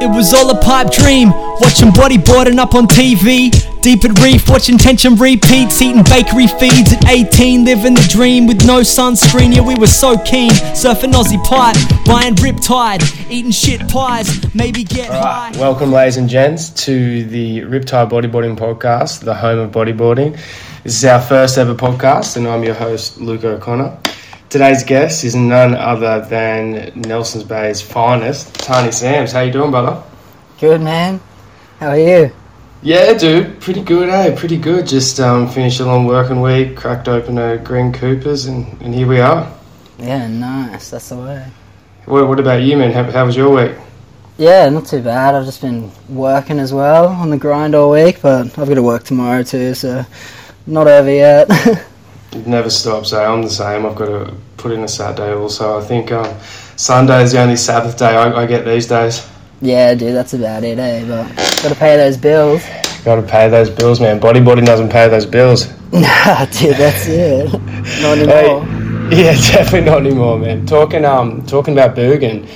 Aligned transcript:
It 0.00 0.08
was 0.08 0.32
all 0.32 0.48
a 0.48 0.58
pipe 0.62 0.90
dream, 0.90 1.28
watching 1.60 1.88
bodyboarding 1.90 2.56
up 2.58 2.74
on 2.74 2.86
TV. 2.86 3.50
Deep 3.82 4.02
at 4.04 4.18
reef, 4.20 4.48
watching 4.48 4.78
tension 4.78 5.14
repeats, 5.16 5.82
eating 5.82 6.02
bakery 6.04 6.46
feeds 6.46 6.94
at 6.94 7.06
18, 7.06 7.66
living 7.66 7.92
the 7.92 8.08
dream 8.10 8.46
with 8.46 8.64
no 8.64 8.80
sunscreen. 8.80 9.54
Yeah, 9.54 9.60
we 9.60 9.74
were 9.74 9.86
so 9.86 10.16
keen, 10.16 10.52
surfing 10.72 11.12
Aussie 11.12 11.44
pipe, 11.44 11.76
buying 12.06 12.34
Riptide, 12.36 13.02
eating 13.30 13.50
shit 13.50 13.86
pies, 13.88 14.54
maybe 14.54 14.84
get 14.84 15.10
high. 15.10 15.50
Welcome, 15.58 15.92
ladies 15.92 16.16
and 16.16 16.30
gents, 16.30 16.70
to 16.86 17.24
the 17.24 17.60
Riptide 17.60 18.08
Bodyboarding 18.08 18.56
Podcast, 18.56 19.20
the 19.20 19.34
home 19.34 19.58
of 19.58 19.70
bodyboarding. 19.70 20.32
This 20.82 20.96
is 20.96 21.04
our 21.04 21.20
first 21.20 21.58
ever 21.58 21.74
podcast, 21.74 22.38
and 22.38 22.48
I'm 22.48 22.64
your 22.64 22.74
host, 22.74 23.20
Luke 23.20 23.44
O'Connor. 23.44 23.98
Today's 24.52 24.84
guest 24.84 25.24
is 25.24 25.34
none 25.34 25.74
other 25.74 26.20
than 26.26 26.92
Nelson's 26.94 27.42
Bay's 27.42 27.80
finest, 27.80 28.52
Tahnee 28.52 28.92
Sams. 28.92 29.32
How 29.32 29.40
you 29.40 29.50
doing, 29.50 29.70
brother? 29.70 30.02
Good 30.60 30.82
man. 30.82 31.22
How 31.80 31.88
are 31.88 31.98
you? 31.98 32.30
Yeah, 32.82 33.14
dude, 33.14 33.62
pretty 33.62 33.82
good, 33.82 34.10
eh? 34.10 34.36
Pretty 34.36 34.58
good. 34.58 34.86
Just 34.86 35.20
um, 35.20 35.48
finished 35.48 35.80
a 35.80 35.86
long 35.86 36.04
working 36.04 36.42
week, 36.42 36.76
cracked 36.76 37.08
open 37.08 37.38
a 37.38 37.56
Green 37.56 37.94
Coopers, 37.94 38.44
and, 38.44 38.66
and 38.82 38.94
here 38.94 39.06
we 39.06 39.20
are. 39.20 39.50
Yeah, 39.98 40.26
nice. 40.26 40.90
That's 40.90 41.08
the 41.08 41.16
way. 41.16 41.46
What, 42.04 42.28
what 42.28 42.38
about 42.38 42.60
you, 42.60 42.76
man? 42.76 42.92
How, 42.92 43.10
how 43.10 43.24
was 43.24 43.34
your 43.34 43.48
week? 43.56 43.74
Yeah, 44.36 44.68
not 44.68 44.84
too 44.84 45.00
bad. 45.00 45.34
I've 45.34 45.46
just 45.46 45.62
been 45.62 45.90
working 46.10 46.58
as 46.58 46.74
well 46.74 47.06
on 47.06 47.30
the 47.30 47.38
grind 47.38 47.74
all 47.74 47.92
week, 47.92 48.20
but 48.20 48.58
I've 48.58 48.68
got 48.68 48.74
to 48.74 48.82
work 48.82 49.04
tomorrow 49.04 49.44
too, 49.44 49.72
so 49.72 50.04
not 50.66 50.88
over 50.88 51.10
yet. 51.10 51.48
It 52.32 52.46
never 52.46 52.70
stops, 52.70 53.12
eh? 53.12 53.22
I'm 53.24 53.42
the 53.42 53.50
same. 53.50 53.84
I've 53.84 53.94
got 53.94 54.06
to 54.06 54.34
put 54.56 54.72
in 54.72 54.80
a 54.84 54.88
Saturday 54.88 55.32
also. 55.34 55.78
I 55.78 55.82
think 55.84 56.10
um, 56.12 56.34
Sunday 56.76 57.22
is 57.22 57.32
the 57.32 57.40
only 57.40 57.56
Sabbath 57.56 57.98
day 57.98 58.06
I, 58.16 58.32
I 58.42 58.46
get 58.46 58.64
these 58.64 58.86
days. 58.86 59.26
yeah, 59.60 59.94
dude, 59.94 60.14
that's 60.14 60.32
about 60.34 60.64
it, 60.64 60.78
eh? 60.78 61.04
But 61.06 61.28
got 61.62 61.68
to 61.68 61.74
pay 61.74 61.96
those 61.96 62.16
bills. 62.16 62.62
Got 63.04 63.16
to 63.16 63.22
pay 63.22 63.48
those 63.48 63.68
bills, 63.68 64.00
man. 64.00 64.20
Bodyboarding 64.20 64.64
doesn't 64.64 64.88
pay 64.90 65.08
those 65.08 65.26
bills. 65.26 65.72
Nah, 65.92 66.46
dude, 66.46 66.74
that's 66.76 67.06
it. 67.06 67.52
Not 68.00 68.16
anymore. 68.26 68.64
Yeah, 69.12 69.32
definitely 69.52 69.82
not 69.82 70.00
anymore, 70.06 70.38
man. 70.38 70.64
Talking 70.64 71.04
um, 71.04 71.44
talking 71.44 71.74
about 71.74 71.94
Boogen, 71.94 72.48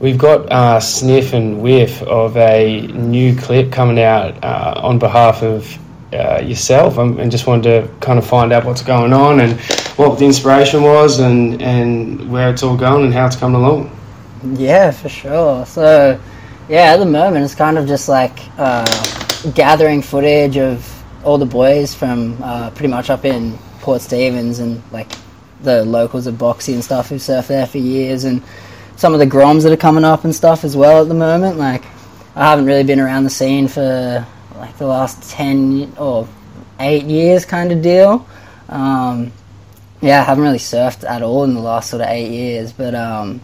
we've 0.00 0.18
got 0.18 0.50
uh, 0.50 0.80
sniff 0.80 1.32
and 1.32 1.62
whiff 1.62 2.02
of 2.02 2.36
a 2.36 2.88
new 2.88 3.36
clip 3.38 3.70
coming 3.70 4.00
out 4.00 4.42
uh, 4.42 4.74
on 4.82 4.98
behalf 4.98 5.44
of 5.44 5.78
uh, 6.12 6.40
yourself, 6.40 6.98
um, 6.98 7.18
and 7.18 7.30
just 7.30 7.46
wanted 7.46 7.62
to 7.64 7.94
kind 8.00 8.18
of 8.18 8.26
find 8.26 8.52
out 8.52 8.64
what's 8.64 8.82
going 8.82 9.12
on 9.12 9.40
and 9.40 9.60
what 9.96 10.18
the 10.18 10.24
inspiration 10.24 10.82
was, 10.82 11.20
and 11.20 11.60
and 11.62 12.30
where 12.30 12.50
it's 12.50 12.62
all 12.62 12.76
going 12.76 13.04
and 13.04 13.14
how 13.14 13.26
it's 13.26 13.36
coming 13.36 13.60
along. 13.60 13.96
Yeah, 14.42 14.90
for 14.90 15.08
sure. 15.08 15.66
So, 15.66 16.18
yeah, 16.68 16.92
at 16.94 16.96
the 16.96 17.06
moment 17.06 17.44
it's 17.44 17.54
kind 17.54 17.78
of 17.78 17.86
just 17.86 18.08
like 18.08 18.38
uh, 18.58 18.86
gathering 19.54 20.02
footage 20.02 20.56
of 20.56 21.04
all 21.24 21.38
the 21.38 21.46
boys 21.46 21.94
from 21.94 22.42
uh, 22.42 22.70
pretty 22.70 22.88
much 22.88 23.10
up 23.10 23.24
in 23.24 23.56
Port 23.80 24.00
Stephens 24.00 24.58
and 24.58 24.82
like 24.90 25.12
the 25.62 25.84
locals 25.84 26.26
of 26.26 26.36
Boxy 26.36 26.72
and 26.72 26.82
stuff 26.82 27.10
who 27.10 27.18
surf 27.18 27.48
there 27.48 27.66
for 27.66 27.78
years, 27.78 28.24
and 28.24 28.42
some 28.96 29.12
of 29.12 29.20
the 29.20 29.26
Groms 29.26 29.62
that 29.62 29.72
are 29.72 29.76
coming 29.76 30.04
up 30.04 30.24
and 30.24 30.34
stuff 30.34 30.64
as 30.64 30.76
well 30.76 31.02
at 31.02 31.08
the 31.08 31.14
moment. 31.14 31.58
Like, 31.58 31.84
I 32.34 32.50
haven't 32.50 32.66
really 32.66 32.84
been 32.84 33.00
around 33.00 33.24
the 33.24 33.30
scene 33.30 33.68
for 33.68 34.26
the 34.80 34.86
last 34.86 35.30
ten 35.30 35.92
or 35.98 36.26
eight 36.80 37.04
years, 37.04 37.44
kind 37.44 37.70
of 37.70 37.82
deal. 37.82 38.26
Um, 38.68 39.32
yeah, 40.00 40.22
I 40.22 40.24
haven't 40.24 40.42
really 40.42 40.58
surfed 40.58 41.08
at 41.08 41.22
all 41.22 41.44
in 41.44 41.54
the 41.54 41.60
last 41.60 41.90
sort 41.90 42.02
of 42.02 42.08
eight 42.08 42.30
years, 42.30 42.72
but 42.72 42.94
um, 42.94 43.40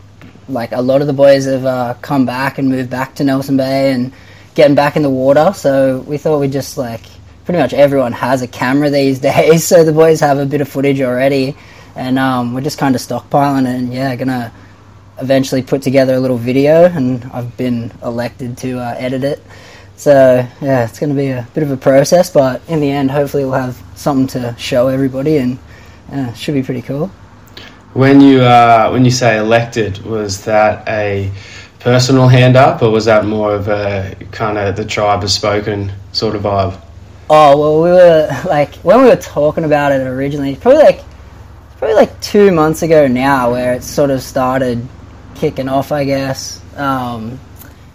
like 0.49 0.73
a 0.73 0.81
lot 0.81 1.03
of 1.03 1.07
the 1.07 1.13
boys 1.13 1.45
have 1.45 1.67
uh, 1.67 1.95
come 2.01 2.25
back 2.25 2.59
and 2.59 2.69
moved 2.69 2.89
back 2.89 3.15
to 3.17 3.25
Nelson 3.25 3.57
Bay 3.57 3.93
and 3.93 4.13
getting 4.55 4.75
back 4.75 4.97
in 4.97 5.03
the 5.03 5.11
water. 5.11 5.53
So 5.55 5.99
we 6.01 6.17
thought 6.17 6.41
we'd 6.41 6.53
just 6.53 6.79
like 6.79 7.03
pretty 7.45 7.61
much 7.61 7.75
everyone 7.75 8.13
has 8.13 8.41
a 8.41 8.49
camera 8.49 8.89
these 8.89 9.19
days, 9.31 9.65
so 9.65 9.85
the 9.85 9.93
boys 9.93 10.21
have 10.21 10.39
a 10.39 10.47
bit 10.47 10.63
of 10.63 10.69
footage 10.69 11.01
already, 11.03 11.55
and 11.95 12.19
um, 12.19 12.55
we're 12.55 12.63
just 12.63 12.79
kind 12.79 12.95
of 12.95 13.03
stockpiling. 13.03 13.67
And 13.67 13.93
yeah, 13.93 14.17
gonna 14.17 14.53
eventually 15.21 15.63
put 15.63 15.83
together 15.83 16.15
a 16.15 16.21
little 16.21 16.39
video, 16.39 16.87
and 16.87 17.23
I've 17.33 17.55
been 17.59 17.93
elected 18.03 18.57
to 18.59 18.79
uh, 18.79 18.95
edit 18.97 19.25
it. 19.25 19.43
So 19.97 20.47
yeah, 20.61 20.85
it's 20.85 20.99
going 20.99 21.11
to 21.11 21.17
be 21.17 21.29
a 21.29 21.47
bit 21.55 21.63
of 21.63 21.71
a 21.71 21.77
process, 21.77 22.31
but 22.31 22.61
in 22.69 22.81
the 22.81 22.91
end, 22.91 23.11
hopefully, 23.11 23.45
we'll 23.45 23.55
have 23.55 23.83
something 23.95 24.27
to 24.29 24.55
show 24.59 24.89
everybody, 24.89 25.39
and 25.39 25.59
should 26.37 26.55
be 26.55 26.63
pretty 26.63 26.83
cool. 26.83 27.11
When 27.95 28.21
you 28.21 28.43
uh, 28.43 28.91
when 28.91 29.05
you 29.05 29.11
say 29.11 29.39
elected, 29.39 30.05
was 30.05 30.45
that 30.45 30.87
a 30.87 31.33
personal 31.81 32.29
hand 32.29 32.57
up, 32.57 32.83
or 32.83 32.91
was 32.91 33.07
that 33.07 33.25
more 33.25 33.55
of 33.55 33.69
a 33.69 34.15
kind 34.33 34.59
of 34.59 34.77
the 34.77 34.85
tribe 34.85 35.23
has 35.23 35.33
spoken 35.33 35.93
sort 36.13 36.37
of 36.37 36.43
vibe? 36.43 36.79
Oh 37.31 37.59
well, 37.59 37.83
we 37.83 37.91
were 37.91 38.29
like 38.47 38.75
when 38.77 39.01
we 39.01 39.09
were 39.09 39.17
talking 39.17 39.65
about 39.65 39.93
it 39.93 40.07
originally, 40.07 40.57
probably 40.57 40.83
like 40.83 41.01
probably 41.79 41.97
like 41.97 42.21
two 42.21 42.53
months 42.53 42.83
ago 42.83 43.07
now, 43.07 43.53
where 43.53 43.73
it 43.73 43.83
sort 43.83 44.11
of 44.11 44.21
started 44.21 44.87
kicking 45.35 45.69
off, 45.69 45.91
I 45.91 46.05
guess. 46.05 46.61
Um, 46.77 47.41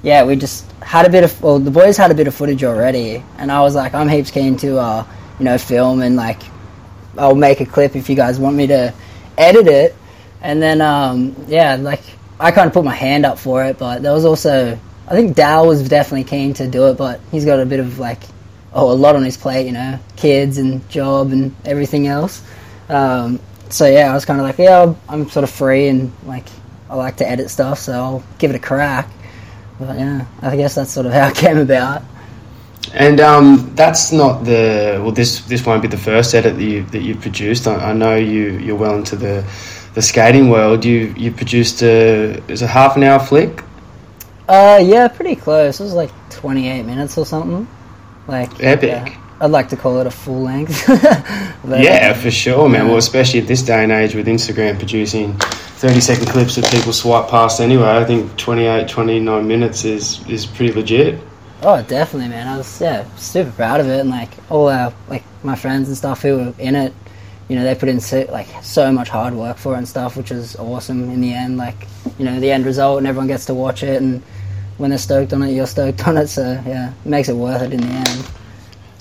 yeah, 0.04 0.24
we 0.26 0.36
just 0.36 0.70
had 0.82 1.06
a 1.06 1.10
bit 1.10 1.24
of 1.24 1.42
well, 1.42 1.60
the 1.60 1.72
boys 1.72 1.98
had 1.98 2.12
a 2.12 2.16
bit 2.16 2.28
of 2.28 2.36
footage 2.36 2.64
already, 2.64 3.24
and 3.38 3.52
I 3.52 3.62
was 3.62 3.76
like, 3.76 3.94
I'm 3.94 4.08
heaps 4.10 4.32
keen 4.32 4.58
to 4.58 4.78
uh, 4.80 5.06
you 5.40 5.46
know 5.46 5.58
film 5.58 6.02
and 6.02 6.16
like 6.16 6.42
I'll 7.18 7.36
make 7.36 7.62
a 7.62 7.66
clip 7.66 7.96
if 7.96 8.10
you 8.10 8.16
guys 8.16 8.40
want 8.40 8.56
me 8.56 8.68
to 8.68 8.94
edit 9.38 9.68
it, 9.68 9.96
and 10.42 10.62
then 10.62 10.82
um, 10.82 11.36
yeah, 11.48 11.76
like 11.76 12.02
I 12.40 12.52
kind 12.52 12.68
of 12.68 12.74
put 12.74 12.84
my 12.86 12.96
hand 12.96 13.26
up 13.26 13.38
for 13.38 13.64
it, 13.66 13.78
but 13.78 14.02
there 14.02 14.14
was 14.14 14.26
also 14.26 14.78
I 15.08 15.12
think 15.12 15.36
Dal 15.36 15.68
was 15.68 15.88
definitely 15.88 16.24
keen 16.24 16.54
to 16.56 16.68
do 16.68 16.88
it, 16.88 16.98
but 16.98 17.20
he's 17.32 17.46
got 17.46 17.60
a 17.60 17.66
bit 17.66 17.80
of 17.80 18.00
like 18.00 18.20
oh 18.74 18.92
a 18.92 18.94
lot 18.94 19.16
on 19.16 19.24
his 19.24 19.38
plate, 19.38 19.66
you 19.66 19.74
know, 19.74 20.00
kids 20.16 20.58
and 20.58 20.88
job 20.90 21.32
and 21.32 21.54
everything 21.66 22.08
else. 22.08 22.42
Um, 22.90 23.40
so 23.70 23.86
yeah, 23.86 24.12
I 24.12 24.14
was 24.14 24.26
kind 24.26 24.40
of 24.40 24.46
like, 24.46 24.58
yeah, 24.58 24.80
I'm- 24.80 24.96
I'm 25.08 25.30
sort 25.30 25.44
of 25.44 25.50
free 25.50 25.88
and 25.88 26.12
like 26.26 26.46
I 26.90 26.96
like 26.96 27.18
to 27.18 27.30
edit 27.30 27.50
stuff, 27.50 27.80
so 27.80 27.94
I'll 27.94 28.24
give 28.38 28.50
it 28.50 28.56
a 28.56 28.60
crack. 28.60 29.10
But 29.81 29.97
yeah, 29.97 30.25
I 30.44 30.56
guess 30.56 30.75
that's 30.75 30.92
sort 30.92 31.08
of 31.08 31.12
how 31.14 31.30
it 31.30 31.36
came 31.46 31.58
about. 31.58 32.03
And 32.94 33.19
um, 33.19 33.72
that's 33.75 34.12
not 34.12 34.44
the 34.44 35.00
well. 35.02 35.12
This 35.12 35.42
this 35.46 35.66
won't 35.66 35.81
be 35.81 35.88
the 35.88 35.97
first 35.97 36.36
edit 36.36 36.56
that 36.56 36.64
you 36.64 36.84
that 36.86 37.02
you've 37.02 37.22
produced. 37.22 37.68
I, 37.68 37.91
I 37.91 37.94
know 37.94 38.16
you 38.16 38.58
you're 38.59 38.75
well 38.75 38.96
into 38.96 39.16
the 39.16 39.44
the 39.96 40.02
skating 40.02 40.50
world. 40.50 40.86
You 40.86 41.14
you 41.18 41.31
produced 41.31 41.81
a 41.84 42.41
is 42.47 42.62
a 42.62 42.68
half 42.68 42.96
an 42.97 43.03
hour 43.03 43.20
flick. 43.20 43.64
Uh, 44.47 44.80
yeah, 44.84 45.08
pretty 45.08 45.36
close. 45.36 45.80
It 45.80 45.84
was 45.84 45.94
like 45.94 46.12
28 46.31 46.84
minutes 46.84 47.18
or 47.18 47.25
something. 47.25 47.68
Like 48.28 48.52
Epic. 48.62 48.90
yeah, 48.90 49.22
I'd 49.40 49.52
like 49.52 49.70
to 49.70 49.78
call 49.78 50.00
it 50.00 50.08
a 50.08 50.12
full 50.12 50.41
length. 50.41 50.88
Yeah, 51.64 52.14
for 52.14 52.31
sure, 52.31 52.68
man. 52.68 52.88
Well, 52.88 52.97
especially 52.97 53.40
at 53.40 53.47
this 53.47 53.62
day 53.62 53.84
and 53.84 53.91
age 53.91 54.16
with 54.16 54.28
Instagram 54.28 54.78
producing 54.80 55.40
30 55.81 56.00
second 56.00 56.28
clips 56.28 56.56
that 56.58 56.72
people 56.72 56.94
swipe 56.94 57.28
past 57.28 57.59
anyway, 57.59 57.90
I 57.90 58.06
think 58.06 58.38
28, 58.38 58.88
29 58.88 59.47
minutes 59.47 59.84
is, 59.84 60.24
is 60.30 60.46
pretty 60.46 60.72
legit. 60.74 61.19
Oh, 61.64 61.81
definitely, 61.81 62.30
man. 62.30 62.47
I 62.47 62.58
was 62.58 62.80
yeah 62.80 63.03
super 63.16 63.50
proud 63.50 63.80
of 63.80 63.88
it, 63.88 64.00
and 64.00 64.09
like 64.12 64.30
all 64.52 64.70
our 64.70 64.94
like 65.09 65.24
my 65.44 65.56
friends 65.56 65.88
and 65.88 65.97
stuff 65.97 66.22
who 66.22 66.38
were 66.38 66.53
in 66.59 66.75
it, 66.75 66.94
you 67.50 67.56
know, 67.56 67.64
they 67.64 67.74
put 67.74 67.90
in 67.90 68.00
so, 68.00 68.28
like 68.31 68.47
so 68.62 68.91
much 68.91 69.09
hard 69.09 69.34
work 69.34 69.58
for 69.58 69.74
it 69.74 69.80
and 69.80 69.88
stuff, 69.88 70.16
which 70.18 70.30
was 70.30 70.56
awesome 70.58 71.09
in 71.09 71.20
the 71.20 71.34
end. 71.34 71.58
Like 71.58 71.88
you 72.20 72.25
know, 72.25 72.40
the 72.40 72.52
end 72.52 72.66
result, 72.66 73.00
and 73.00 73.08
everyone 73.08 73.28
gets 73.28 73.46
to 73.46 73.56
watch 73.56 73.81
it, 73.81 74.02
and 74.02 74.22
when 74.78 74.91
they're 74.91 75.00
stoked 75.00 75.34
on 75.34 75.41
it, 75.41 75.52
you're 75.52 75.66
stoked 75.66 76.08
on 76.08 76.18
it. 76.18 76.28
So 76.28 76.62
yeah, 76.66 76.91
it 76.91 77.09
makes 77.09 77.28
it 77.28 77.36
worth 77.36 77.64
it 77.64 77.74
in 77.74 77.81
the 77.81 77.88
end. 77.88 78.31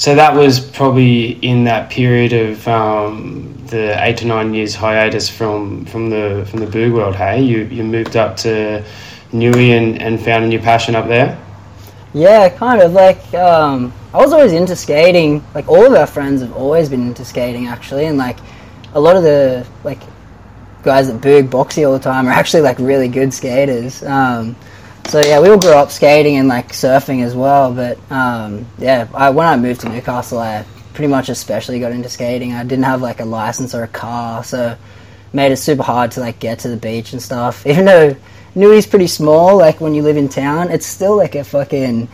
So 0.00 0.15
that 0.15 0.34
was 0.34 0.59
probably 0.59 1.33
in 1.44 1.65
that 1.65 1.91
period 1.91 2.33
of 2.33 2.66
um, 2.66 3.55
the 3.66 4.03
eight 4.03 4.16
to 4.16 4.25
nine 4.25 4.55
years 4.55 4.75
hiatus 4.75 5.28
from, 5.28 5.84
from 5.84 6.09
the 6.09 6.49
from 6.50 6.61
the 6.61 6.66
boog 6.66 6.94
world. 6.94 7.15
Hey, 7.15 7.43
you 7.43 7.65
you 7.65 7.84
moved 7.84 8.16
up 8.16 8.34
to 8.38 8.83
Newey 9.31 9.77
and, 9.77 10.00
and 10.00 10.19
found 10.19 10.43
a 10.43 10.49
new 10.49 10.58
passion 10.58 10.94
up 10.94 11.06
there. 11.06 11.38
Yeah, 12.14 12.49
kind 12.49 12.81
of 12.81 12.94
like 12.94 13.35
um, 13.35 13.93
I 14.14 14.17
was 14.17 14.32
always 14.32 14.55
into 14.55 14.75
skating. 14.75 15.44
Like 15.55 15.69
all 15.69 15.85
of 15.85 15.93
our 15.93 16.06
friends 16.06 16.41
have 16.41 16.55
always 16.55 16.88
been 16.88 17.06
into 17.06 17.23
skating, 17.23 17.67
actually, 17.67 18.06
and 18.06 18.17
like 18.17 18.38
a 18.94 19.00
lot 19.00 19.17
of 19.17 19.23
the 19.23 19.67
like 19.85 20.00
guys 20.82 21.08
that 21.08 21.20
boog 21.20 21.50
boxy 21.50 21.87
all 21.87 21.93
the 21.93 21.99
time 21.99 22.26
are 22.26 22.31
actually 22.41 22.62
like 22.62 22.79
really 22.79 23.08
good 23.08 23.35
skaters. 23.35 24.03
Um, 24.03 24.56
so 25.10 25.20
yeah, 25.20 25.40
we 25.40 25.48
all 25.48 25.58
grew 25.58 25.72
up 25.72 25.90
skating 25.90 26.36
and 26.36 26.46
like 26.46 26.68
surfing 26.68 27.24
as 27.24 27.34
well. 27.34 27.74
But 27.74 27.98
um, 28.12 28.64
yeah, 28.78 29.08
I, 29.12 29.30
when 29.30 29.44
I 29.44 29.56
moved 29.56 29.80
to 29.80 29.88
Newcastle, 29.88 30.38
I 30.38 30.64
pretty 30.94 31.08
much 31.08 31.28
especially 31.28 31.80
got 31.80 31.90
into 31.90 32.08
skating. 32.08 32.52
I 32.52 32.62
didn't 32.62 32.84
have 32.84 33.02
like 33.02 33.18
a 33.18 33.24
license 33.24 33.74
or 33.74 33.82
a 33.82 33.88
car, 33.88 34.44
so 34.44 34.76
made 35.32 35.50
it 35.50 35.56
super 35.56 35.82
hard 35.82 36.12
to 36.12 36.20
like 36.20 36.38
get 36.38 36.60
to 36.60 36.68
the 36.68 36.76
beach 36.76 37.12
and 37.12 37.20
stuff. 37.20 37.66
Even 37.66 37.86
though 37.86 38.16
Newey's 38.54 38.86
pretty 38.86 39.08
small, 39.08 39.56
like 39.56 39.80
when 39.80 39.94
you 39.94 40.02
live 40.02 40.16
in 40.16 40.28
town, 40.28 40.70
it's 40.70 40.86
still 40.86 41.16
like 41.16 41.34
a 41.34 41.42
fucking 41.42 42.08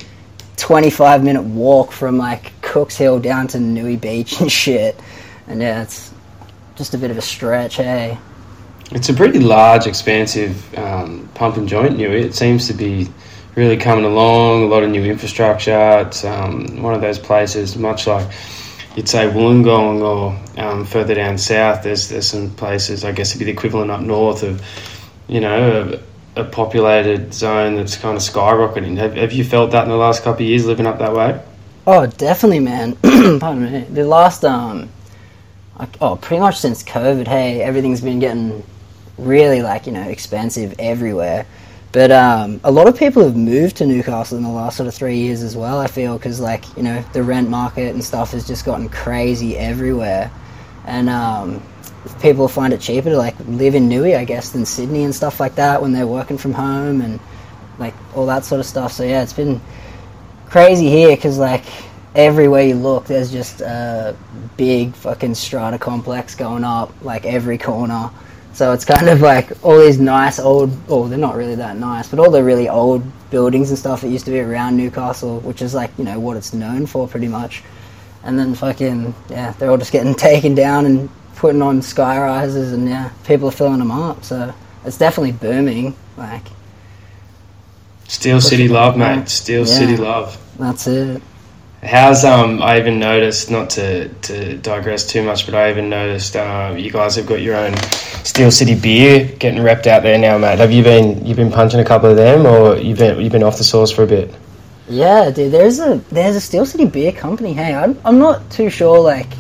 25 0.57 1.23
minute 1.23 1.43
walk 1.43 1.93
from 1.93 2.17
like 2.17 2.59
Cooks 2.63 2.97
Hill 2.97 3.19
down 3.21 3.47
to 3.49 3.59
Newey 3.59 4.01
Beach 4.01 4.41
and 4.41 4.51
shit. 4.51 4.99
And 5.49 5.61
yeah, 5.61 5.83
it's 5.83 6.15
just 6.77 6.95
a 6.95 6.99
bit 6.99 7.11
of 7.11 7.19
a 7.19 7.23
stretch, 7.23 7.77
hey. 7.77 8.17
It's 8.93 9.09
a 9.09 9.15
pretty 9.15 9.41
large, 9.41 9.87
expansive 9.87 10.79
um, 10.79 11.29
pump 11.35 11.57
and 11.57 11.69
joint 11.69 11.97
Newey. 11.97 12.23
It 12.23 12.35
seems 12.35 12.69
to 12.69 12.73
be 12.73 13.09
really 13.57 13.77
coming 13.77 14.05
along. 14.05 14.63
A 14.63 14.67
lot 14.67 14.85
of 14.85 14.91
new 14.91 15.05
infrastructure. 15.05 16.07
It's 16.07 16.25
um, 16.25 16.83
one 16.83 16.95
of 16.95 17.01
those 17.01 17.19
places, 17.19 17.77
much 17.77 18.07
like 18.07 18.31
you'd 18.95 19.09
say 19.09 19.29
Wollongong 19.29 20.03
or 20.03 20.63
um, 20.63 20.85
further 20.85 21.15
down 21.15 21.37
south. 21.37 21.83
There's 21.83 22.09
there's 22.09 22.29
some 22.29 22.51
places, 22.51 23.05
I 23.05 23.11
guess, 23.11 23.31
it'd 23.31 23.41
be 23.41 23.47
the 23.47 23.53
equivalent 23.53 23.91
up 23.91 24.01
north 24.03 24.45
of, 24.45 24.63
you 25.27 25.41
know, 25.41 26.01
a, 26.37 26.43
a 26.43 26.45
populated 26.45 27.35
zone 27.35 27.75
that's 27.75 27.97
kind 27.97 28.17
of 28.17 28.23
skyrocketing. 28.23 28.99
Have, 28.99 29.15
have 29.15 29.33
you 29.33 29.43
felt 29.43 29.73
that 29.73 29.83
in 29.83 29.89
the 29.89 29.97
last 29.97 30.23
couple 30.23 30.45
of 30.45 30.49
years 30.49 30.65
living 30.65 30.87
up 30.87 30.99
that 31.01 31.13
way? 31.13 31.43
Oh, 31.89 32.07
definitely, 32.07 32.61
man. 32.61 32.95
Pardon 33.41 33.73
me. 33.73 33.81
The 33.81 34.05
last 34.05 34.45
um, 34.45 34.91
oh, 36.01 36.17
pretty 36.17 36.41
much 36.41 36.59
since 36.59 36.85
COVID. 36.85 37.27
Hey, 37.27 37.63
everything's 37.63 38.01
been 38.01 38.21
getting 38.21 38.63
really 39.19 39.63
like 39.63 39.87
you 39.87 39.93
know 39.93 40.03
expensive 40.09 40.75
everywhere. 40.79 41.47
But 41.93 42.11
um, 42.11 42.61
a 42.63 42.71
lot 42.71 42.89
of 42.89 42.99
people 42.99 43.23
have 43.25 43.37
moved 43.37 43.77
to 43.77 43.87
Newcastle 43.87 44.37
in 44.37 44.45
the 44.45 44.51
last 44.51 44.77
sort 44.77 44.87
of 44.87 44.95
three 44.95 45.17
years 45.17 45.43
as 45.43 45.57
well. 45.57 45.79
I 45.79 45.87
feel 45.87 46.19
because 46.19 46.41
like 46.41 46.65
you 46.77 46.83
know 46.83 47.03
the 47.13 47.23
rent 47.23 47.49
market 47.49 47.95
and 47.95 48.05
stuff 48.05 48.33
has 48.33 48.47
just 48.47 48.65
gotten 48.65 48.89
crazy 48.89 49.57
everywhere, 49.57 50.31
and 50.85 51.09
um, 51.09 51.63
people 52.21 52.49
find 52.49 52.73
it 52.73 52.81
cheaper 52.81 53.11
to 53.11 53.17
like 53.17 53.35
live 53.47 53.75
in 53.75 53.89
Newey, 53.89 54.17
I 54.17 54.25
guess, 54.25 54.51
than 54.51 54.67
Sydney 54.67 55.05
and 55.05 55.15
stuff 55.15 55.41
like 55.41 55.55
that 55.55 55.81
when 55.81 55.93
they're 55.93 56.07
working 56.07 56.39
from 56.39 56.53
home 56.53 57.01
and 57.01 57.19
like 57.79 57.95
all 58.15 58.27
that 58.27 58.45
sort 58.45 58.61
of 58.61 58.67
stuff. 58.67 58.93
So 58.93 59.05
yeah, 59.05 59.23
it's 59.23 59.33
been 59.33 59.61
crazy 60.47 60.89
here 60.89 61.17
because 61.17 61.39
like 61.39 61.65
everywhere 62.15 62.63
you 62.63 62.75
look, 62.75 63.07
there's 63.07 63.31
just 63.31 63.61
a 63.61 64.17
big 64.57 64.95
fucking 64.95 65.35
strata 65.35 65.79
complex 65.79 66.35
going 66.35 66.65
up 66.65 66.93
like 67.03 67.27
every 67.27 67.59
corner. 67.59 68.11
So 68.57 68.73
it's 68.73 68.87
kind 68.87 69.11
of 69.11 69.21
like 69.21 69.53
all 69.63 69.79
these 69.79 69.99
nice 69.99 70.39
old, 70.39 70.75
oh, 70.89 71.09
they're 71.09 71.19
not 71.19 71.37
really 71.37 71.57
that 71.57 71.77
nice, 71.77 72.09
but 72.09 72.19
all 72.19 72.31
the 72.31 72.43
really 72.43 72.71
old 72.71 73.03
buildings 73.29 73.69
and 73.69 73.79
stuff 73.79 74.01
that 74.01 74.09
used 74.09 74.25
to 74.25 74.31
be 74.31 74.41
around 74.41 74.79
Newcastle, 74.79 75.41
which 75.41 75.61
is 75.61 75.75
like, 75.75 75.91
you 75.99 76.05
know, 76.05 76.19
what 76.19 76.39
it's 76.39 76.55
known 76.55 76.87
for 76.87 77.07
pretty 77.07 77.29
much. 77.29 77.63
And 78.25 78.39
then 78.39 78.55
fucking, 78.55 79.15
yeah, 79.29 79.51
they're 79.59 79.71
all 79.71 79.77
just 79.77 79.93
getting 79.93 80.15
taken 80.31 80.55
down 80.55 80.87
and 80.87 81.11
putting 81.35 81.61
on 81.61 81.83
sky 81.83 82.19
rises 82.19 82.73
and 82.73 82.89
yeah, 82.89 83.11
people 83.27 83.47
are 83.47 83.53
filling 83.53 83.79
them 83.79 83.91
up. 83.91 84.25
So 84.25 84.55
it's 84.87 84.97
definitely 84.97 85.33
booming. 85.33 85.95
Like, 86.17 86.45
Steel 88.09 88.41
City 88.41 88.69
love, 88.69 88.97
mate. 88.97 89.29
Steel 89.29 89.67
Yeah. 89.67 89.79
City 89.79 89.99
love. 89.99 90.39
that's 90.59 90.87
it. 90.87 91.21
How's 91.83 92.25
um? 92.25 92.63
I 92.63 92.79
even 92.79 92.99
noticed 92.99 93.51
not 93.51 93.71
to, 93.71 94.09
to 94.09 94.57
digress 94.59 95.07
too 95.07 95.23
much, 95.23 95.47
but 95.47 95.55
I 95.55 95.71
even 95.71 95.89
noticed 95.89 96.35
uh, 96.35 96.75
you 96.77 96.91
guys 96.91 97.17
have 97.17 97.27
got 97.27 97.43
your 97.43 97.57
own 97.57 97.77
Steel 98.25 98.51
City 98.51 98.75
beer 98.75 99.31
getting 99.39 99.63
wrapped 99.63 99.87
out 99.87 100.03
there 100.03 100.19
now, 100.19 100.39
mate. 100.39 100.59
Have 100.59 100.73
you 100.73 100.83
been 100.83 101.25
you've 101.25 101.37
been 101.37 101.53
punching 101.53 101.79
a 101.79 101.85
couple 101.85 102.11
of 102.11 102.17
them, 102.17 102.47
or 102.47 102.77
you've 102.77 102.99
been 102.99 103.21
you've 103.21 103.33
been 103.33 103.43
off 103.43 103.59
the 103.59 103.65
sauce 103.65 103.93
for 103.93 104.03
a 104.03 104.07
bit? 104.07 104.35
Yeah, 104.89 105.31
dude. 105.31 105.53
There's 105.53 105.79
a 105.79 105.97
there's 106.11 106.35
a 106.35 106.41
Steel 106.41 106.67
City 106.67 106.87
beer 106.87 107.13
company. 107.13 107.53
Hey, 107.53 107.75
I'm 107.75 107.99
I'm 108.05 108.19
not 108.19 108.51
too 108.51 108.71
sure 108.71 108.99
like 108.99 109.33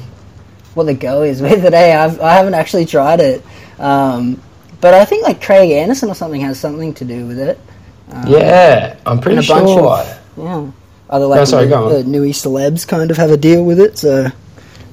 what 0.74 0.84
the 0.84 0.94
go 0.94 1.22
is 1.22 1.40
with 1.42 1.64
it. 1.64 1.72
Hey, 1.72 1.94
I've 1.94 2.20
I 2.20 2.34
haven't 2.34 2.54
actually 2.54 2.86
tried 2.86 3.20
it, 3.20 3.42
um, 3.78 4.40
but 4.80 4.94
I 4.94 5.04
think 5.04 5.24
like 5.24 5.42
Craig 5.42 5.70
Anderson 5.70 6.10
or 6.10 6.14
something 6.14 6.42
has 6.42 6.60
something 6.60 6.94
to 6.94 7.04
do 7.04 7.26
with 7.26 7.38
it. 7.38 7.58
Um, 8.10 8.26
yeah, 8.28 8.98
I'm 9.06 9.20
pretty 9.20 9.42
sure. 9.42 9.56
of 9.56 10.20
yeah. 10.36 10.70
Other 11.08 11.26
like 11.26 11.38
No, 11.38 11.44
sorry, 11.44 11.66
the, 11.66 12.02
the 12.02 12.18
celebs 12.32 12.86
kind 12.86 13.10
of 13.10 13.16
have 13.16 13.30
a 13.30 13.36
deal 13.36 13.64
with 13.64 13.78
it. 13.80 13.98
So 13.98 14.28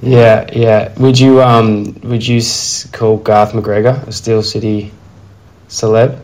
Yeah, 0.01 0.49
yeah. 0.53 0.93
Would 0.99 1.19
you 1.19 1.41
um 1.41 1.95
would 2.03 2.25
you 2.25 2.41
call 2.91 3.17
Garth 3.17 3.53
McGregor 3.53 4.07
a 4.07 4.11
Steel 4.11 4.43
City 4.43 4.91
celeb? 5.69 6.19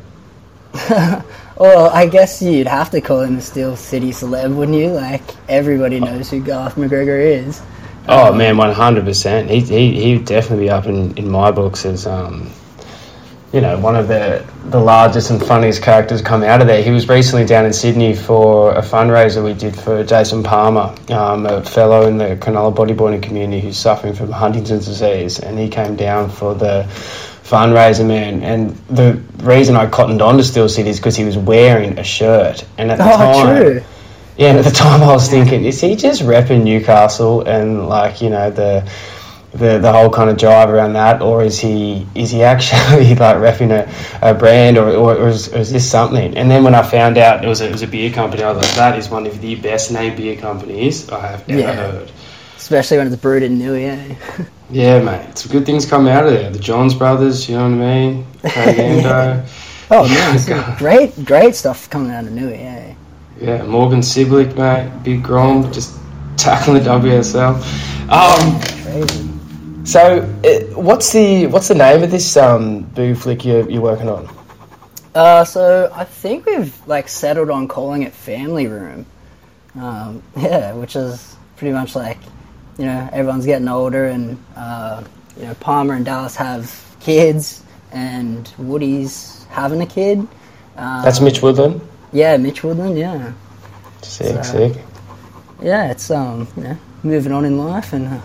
Well, 1.60 1.90
I 1.90 2.08
guess 2.08 2.42
you'd 2.42 2.68
have 2.68 2.90
to 2.92 3.02
call 3.02 3.20
him 3.20 3.36
a 3.36 3.42
Steel 3.42 3.76
City 3.76 4.12
celeb, 4.12 4.56
wouldn't 4.56 4.78
you? 4.78 4.92
Like 4.92 5.22
everybody 5.50 6.00
knows 6.00 6.30
who 6.30 6.42
Garth 6.42 6.76
McGregor 6.76 7.20
is. 7.20 7.62
Oh 8.08 8.34
man, 8.34 8.56
one 8.56 8.72
hundred 8.72 9.04
percent. 9.04 9.50
He 9.50 9.60
he 9.60 10.02
he'd 10.02 10.24
definitely 10.24 10.66
be 10.66 10.70
up 10.70 10.86
in, 10.86 11.18
in 11.18 11.30
my 11.30 11.52
books 11.52 11.86
as 11.86 12.08
um, 12.08 12.50
you 13.52 13.62
know, 13.62 13.80
one 13.80 13.96
of 13.96 14.08
the 14.08 14.46
the 14.66 14.80
largest 14.80 15.32
and 15.32 15.44
funniest 15.44 15.82
characters 15.82 16.22
come 16.22 16.44
out 16.44 16.62
of 16.62 16.68
there. 16.68 16.84
He 16.84 16.92
was 16.92 17.10
recently 17.10 17.46
down 17.46 17.66
in 17.66 17.74
Sydney 17.74 18.14
for 18.16 18.74
a 18.76 18.82
fundraiser 18.82 19.44
we 19.44 19.54
did 19.56 19.76
for 19.76 20.04
Jason 20.04 20.44
Palmer, 20.44 20.96
um, 21.10 21.48
a 21.48 21.64
fellow 21.64 22.08
in 22.08 22.18
the 22.20 22.36
Cronulla 22.36 22.76
bodyboarding 22.76 23.24
community 23.24 23.60
who's 23.62 23.78
suffering 23.78 24.14
from 24.14 24.32
Huntington's 24.32 24.86
disease, 24.86 25.40
and 25.40 25.58
he 25.58 25.68
came 25.70 25.96
down 25.96 26.30
for 26.30 26.54
the 26.54 26.86
fundraiser, 27.44 28.06
man. 28.06 28.44
And 28.44 28.76
the 28.88 29.20
reason 29.44 29.76
I 29.76 29.88
cottoned 29.88 30.22
on 30.22 30.38
to 30.38 30.44
Steel 30.44 30.70
City 30.70 30.90
is 30.90 30.98
because 30.98 31.16
he 31.16 31.24
was 31.26 31.38
wearing 31.38 31.98
a 31.98 32.04
shirt, 32.04 32.64
and 32.78 32.92
at 32.92 33.00
the 33.00 33.06
Oh, 33.06 33.18
time. 33.18 33.62
true. 33.64 33.82
Yeah, 34.38 34.50
and 34.50 34.60
at 34.60 34.66
the 34.66 34.72
time 34.72 35.02
I 35.02 35.12
was 35.12 35.28
thinking, 35.28 35.66
is 35.66 35.82
he 35.82 35.96
just 35.96 36.22
repping 36.22 36.64
Newcastle 36.64 37.42
and 37.42 37.90
like 37.90 38.22
you 38.22 38.30
know 38.30 38.52
the 38.52 38.90
the 39.52 39.80
the 39.80 39.92
whole 39.92 40.10
kind 40.10 40.30
of 40.30 40.38
drive 40.38 40.70
around 40.70 40.94
that, 40.94 41.22
or 41.22 41.44
is 41.44 41.60
he 41.60 42.06
is 42.16 42.30
he 42.32 42.44
actually 42.44 43.16
like 43.16 43.38
repping 43.38 43.72
a, 43.72 43.90
a 44.28 44.34
brand, 44.34 44.78
or, 44.78 44.90
or, 44.90 45.16
or, 45.16 45.28
is, 45.30 45.52
or 45.54 45.58
is 45.58 45.72
this 45.72 45.90
something? 45.90 46.38
And 46.38 46.50
then 46.52 46.64
when 46.64 46.76
I 46.76 46.84
found 46.84 47.18
out 47.18 47.44
it 47.44 47.48
was 47.48 47.62
a, 47.62 47.68
it 47.68 47.72
was 47.72 47.82
a 47.82 47.88
beer 47.88 48.12
company, 48.12 48.44
I 48.44 48.52
was 48.52 48.58
like, 48.64 48.76
that 48.76 48.98
is 48.98 49.10
one 49.10 49.26
of 49.26 49.42
the 49.42 49.56
best 49.56 49.92
named 49.92 50.18
beer 50.18 50.36
companies 50.38 51.10
I 51.10 51.20
have 51.28 51.50
ever 51.50 51.60
Yeah. 51.60 51.74
heard. 51.74 52.12
Especially 52.58 52.98
when 52.98 53.08
it's 53.08 53.16
brewed 53.16 53.42
in 53.44 53.58
Newey, 53.58 53.88
eh? 53.90 54.44
Yeah, 54.72 55.02
mate, 55.02 55.36
some 55.36 55.52
good 55.52 55.66
things 55.66 55.88
come 55.88 56.08
out 56.08 56.28
of 56.28 56.32
there. 56.34 56.52
The 56.52 56.60
Johns 56.60 56.94
brothers, 56.94 57.50
you 57.50 57.56
know 57.56 57.64
what 57.64 57.82
I 57.82 57.96
mean? 57.96 58.26
Craig 58.42 58.78
Ando. 58.78 59.48
Oh, 59.92 60.08
man. 60.08 60.78
great, 60.78 61.26
great 61.26 61.56
stuff 61.56 61.90
coming 61.90 62.12
out 62.12 62.26
of 62.26 62.30
Newey, 62.30 62.60
eh? 62.64 62.94
Yeah, 63.42 63.64
Morgan 63.64 64.02
Cibilic, 64.02 64.56
mate, 64.56 64.92
Big 65.04 65.24
Grom, 65.24 65.72
just 65.74 65.98
tackling 66.38 66.84
the 66.84 66.90
WSL. 66.92 67.56
Um, 68.12 68.62
Crazy. 68.84 69.29
So, 69.90 70.22
what's 70.76 71.12
the 71.14 71.48
what's 71.48 71.68
the 71.68 71.74
name 71.74 72.04
of 72.04 72.12
this 72.12 72.38
um, 72.38 72.82
boo 72.84 73.16
flick 73.16 73.44
you're, 73.44 73.68
you're 73.68 73.82
working 73.82 74.08
on? 74.08 74.30
Uh, 75.16 75.44
so 75.44 75.92
I 75.96 76.04
think 76.04 76.46
we've 76.46 76.76
like 76.86 77.10
settled 77.10 77.50
on 77.50 77.68
calling 77.68 78.04
it 78.04 78.14
Family 78.14 78.68
Room. 78.68 79.08
Um, 79.74 80.22
yeah, 80.38 80.74
which 80.74 80.96
is 80.96 81.36
pretty 81.56 81.74
much 81.74 81.96
like, 81.96 82.20
you 82.78 82.86
know, 82.86 83.10
everyone's 83.12 83.48
getting 83.48 83.68
older, 83.68 84.06
and 84.06 84.38
uh, 84.56 85.04
you 85.36 85.46
know, 85.46 85.56
Palmer 85.56 85.96
and 85.96 86.06
Dallas 86.06 86.36
have 86.36 86.72
kids, 87.00 87.64
and 87.92 88.48
Woody's 88.60 89.44
having 89.50 89.82
a 89.82 89.88
kid. 89.88 90.20
Um, 90.78 91.04
That's 91.04 91.20
Mitch 91.20 91.42
Woodland. 91.42 91.82
Yeah, 92.14 92.38
Mitch 92.38 92.64
Woodland. 92.64 92.96
Yeah, 92.96 93.34
Sick, 94.04 94.44
So- 94.44 94.70
sick. 94.70 94.78
yeah. 95.64 95.90
It's 95.90 96.12
um, 96.12 96.48
you 96.56 96.64
know, 96.64 96.78
moving 97.02 97.32
on 97.32 97.44
in 97.44 97.58
life 97.58 97.92
and 97.92 98.08
uh, 98.08 98.20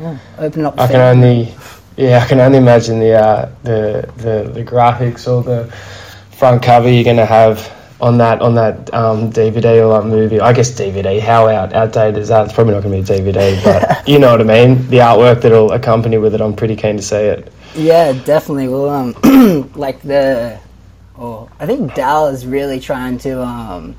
yeah, 0.00 0.18
opening 0.38 0.66
up. 0.66 0.76
The 0.76 0.82
I 0.82 0.86
can 0.86 1.00
only, 1.00 1.54
yeah, 1.96 2.20
I 2.22 2.26
can 2.26 2.40
only 2.40 2.58
imagine 2.58 3.00
the 3.00 3.14
uh, 3.14 3.52
the, 3.62 4.12
the 4.16 4.50
the 4.52 4.64
graphics 4.64 5.26
or 5.26 5.42
the 5.42 5.70
front 6.36 6.62
cover 6.62 6.88
you're 6.88 7.04
gonna 7.04 7.26
have 7.26 7.74
on 8.00 8.18
that 8.18 8.40
on 8.40 8.54
that 8.54 8.92
um, 8.94 9.30
DVD 9.32 9.84
or 9.84 10.00
that 10.00 10.08
movie. 10.08 10.40
I 10.40 10.52
guess 10.52 10.70
DVD. 10.70 11.20
How 11.20 11.48
out 11.48 11.72
outdated 11.72 12.18
is 12.18 12.28
that? 12.28 12.44
It's 12.46 12.54
probably 12.54 12.74
not 12.74 12.82
gonna 12.82 12.96
be 12.96 13.00
a 13.00 13.04
DVD, 13.04 13.64
but 13.64 14.08
you 14.08 14.18
know 14.18 14.30
what 14.30 14.40
I 14.40 14.44
mean. 14.44 14.88
The 14.88 14.98
artwork 14.98 15.42
that'll 15.42 15.72
accompany 15.72 16.18
with 16.18 16.34
it. 16.34 16.40
I'm 16.40 16.54
pretty 16.54 16.76
keen 16.76 16.96
to 16.96 17.02
see 17.02 17.16
it. 17.16 17.52
Yeah, 17.74 18.12
definitely. 18.12 18.68
Well, 18.68 18.88
um, 18.88 19.70
like 19.74 20.00
the, 20.02 20.58
oh, 21.16 21.48
I 21.60 21.66
think 21.66 21.94
Dal 21.94 22.28
is 22.28 22.46
really 22.46 22.80
trying 22.80 23.18
to 23.18 23.42
um, 23.42 23.94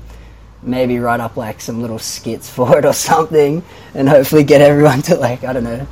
maybe 0.62 0.98
write 0.98 1.20
up 1.20 1.36
like 1.36 1.60
some 1.60 1.80
little 1.80 1.98
skits 1.98 2.48
for 2.56 2.78
it 2.78 2.84
or 2.84 2.92
something, 2.92 3.62
and 3.94 4.08
hopefully 4.08 4.44
get 4.44 4.60
everyone 4.60 5.02
to 5.02 5.16
like 5.16 5.44
I 5.44 5.52
don't 5.52 5.64
know, 5.64 5.86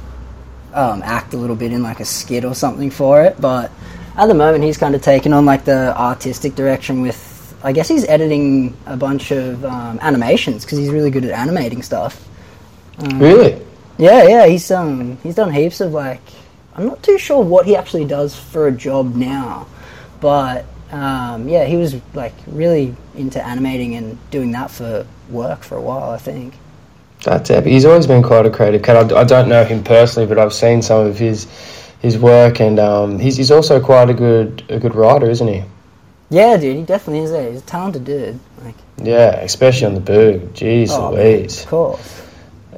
um, 0.74 1.02
act 1.02 1.34
a 1.34 1.36
little 1.36 1.56
bit 1.56 1.72
in 1.72 1.82
like 1.82 2.00
a 2.00 2.04
skit 2.04 2.44
or 2.44 2.54
something 2.54 2.90
for 2.90 3.22
it. 3.22 3.40
But 3.40 3.70
at 4.16 4.26
the 4.26 4.34
moment, 4.34 4.64
he's 4.64 4.78
kind 4.78 4.94
of 4.94 5.02
taken 5.02 5.32
on 5.32 5.44
like 5.44 5.64
the 5.64 5.96
artistic 5.98 6.54
direction 6.54 7.02
with. 7.02 7.36
I 7.60 7.72
guess 7.72 7.88
he's 7.88 8.04
editing 8.04 8.76
a 8.86 8.96
bunch 8.96 9.32
of 9.32 9.64
um, 9.64 9.98
animations 10.00 10.64
because 10.64 10.78
he's 10.78 10.90
really 10.90 11.10
good 11.10 11.24
at 11.24 11.32
animating 11.32 11.82
stuff. 11.82 12.28
Really? 12.98 13.60
Yeah, 13.98 14.22
yeah, 14.28 14.46
he's 14.46 14.70
um 14.70 15.18
he's 15.24 15.34
done 15.34 15.52
heaps 15.52 15.80
of 15.80 15.92
like 15.92 16.20
I'm 16.74 16.86
not 16.86 17.02
too 17.02 17.18
sure 17.18 17.42
what 17.42 17.66
he 17.66 17.74
actually 17.74 18.04
does 18.04 18.36
for 18.36 18.68
a 18.68 18.72
job 18.72 19.16
now, 19.16 19.66
but 20.20 20.64
um, 20.90 21.48
yeah, 21.48 21.64
he 21.64 21.76
was 21.76 21.96
like 22.14 22.34
really 22.46 22.94
into 23.14 23.44
animating 23.44 23.94
and 23.94 24.18
doing 24.30 24.52
that 24.52 24.70
for 24.70 25.06
work 25.28 25.62
for 25.62 25.76
a 25.76 25.80
while. 25.80 26.10
I 26.10 26.18
think. 26.18 26.54
That's 27.24 27.50
epic. 27.50 27.72
He's 27.72 27.84
always 27.84 28.06
been 28.06 28.22
quite 28.22 28.46
a 28.46 28.50
creative 28.50 28.82
cat. 28.82 29.12
I, 29.12 29.20
I 29.20 29.24
don't 29.24 29.48
know 29.48 29.64
him 29.64 29.82
personally, 29.82 30.28
but 30.28 30.38
I've 30.38 30.52
seen 30.52 30.82
some 30.82 31.06
of 31.06 31.18
his 31.18 31.46
his 32.00 32.16
work, 32.16 32.60
and 32.60 32.78
um, 32.78 33.18
he's 33.18 33.36
he's 33.36 33.50
also 33.50 33.80
quite 33.80 34.08
a 34.08 34.14
good 34.14 34.64
a 34.68 34.78
good 34.78 34.94
writer, 34.94 35.28
isn't 35.28 35.48
he? 35.48 35.64
Yeah, 36.30 36.56
dude, 36.56 36.76
he 36.76 36.82
definitely 36.82 37.24
is. 37.24 37.30
There. 37.30 37.50
He's 37.50 37.60
a 37.60 37.64
talented 37.64 38.04
dude. 38.04 38.38
Like, 38.62 38.74
Yeah, 38.98 39.36
especially 39.40 39.86
on 39.86 39.94
the 39.94 40.00
boog. 40.00 40.48
Jeez 40.50 40.90
oh, 40.90 41.12
man, 41.12 41.20
Louise. 41.20 41.62
of 41.62 41.68
course. 41.68 42.27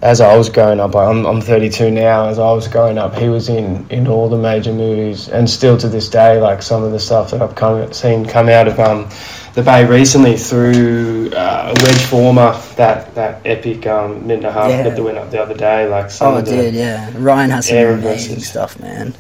As 0.03 0.21
I 0.21 0.37
was 0.37 0.49
growing 0.49 0.81
up, 0.81 0.97
I'm, 0.97 1.27
I'm 1.27 1.41
32 1.41 1.91
now. 1.91 2.27
As 2.29 2.39
I 2.39 2.51
was 2.53 2.69
growing 2.69 2.97
up, 2.97 3.15
he 3.15 3.29
was 3.29 3.49
in, 3.49 3.87
in 3.91 4.07
all 4.07 4.29
the 4.29 4.39
major 4.39 4.73
movies, 4.73 5.29
and 5.29 5.49
still 5.49 5.77
to 5.79 5.89
this 5.89 6.09
day, 6.09 6.41
like 6.41 6.63
some 6.63 6.83
of 6.83 6.93
the 6.93 6.99
stuff 6.99 7.31
that 7.33 7.43
I've 7.43 7.55
come 7.55 7.93
seen 7.93 8.25
come 8.25 8.49
out 8.49 8.67
of 8.67 8.81
um, 8.81 9.09
the 9.55 9.63
Bay 9.63 9.85
recently 9.85 10.37
through 10.39 11.31
uh, 11.37 11.75
Wedge 11.83 12.03
Former, 12.07 12.53
that 12.77 13.15
that 13.15 13.43
epic 13.45 13.87
um, 13.87 14.27
minute 14.27 14.51
half 14.51 14.71
Yeah. 14.71 14.83
that 14.89 15.03
went 15.03 15.19
up 15.19 15.31
the 15.31 15.43
other 15.43 15.55
day. 15.55 15.87
Like 15.89 16.11
some 16.11 16.35
Oh, 16.35 16.39
of 16.39 16.47
the, 16.47 16.51
dude, 16.53 16.75
yeah. 16.75 17.11
Ryan 17.17 17.51
has 17.51 17.69
some 17.69 17.77
amazing 17.77 18.41
stuff, 18.41 18.79
man. 18.81 19.13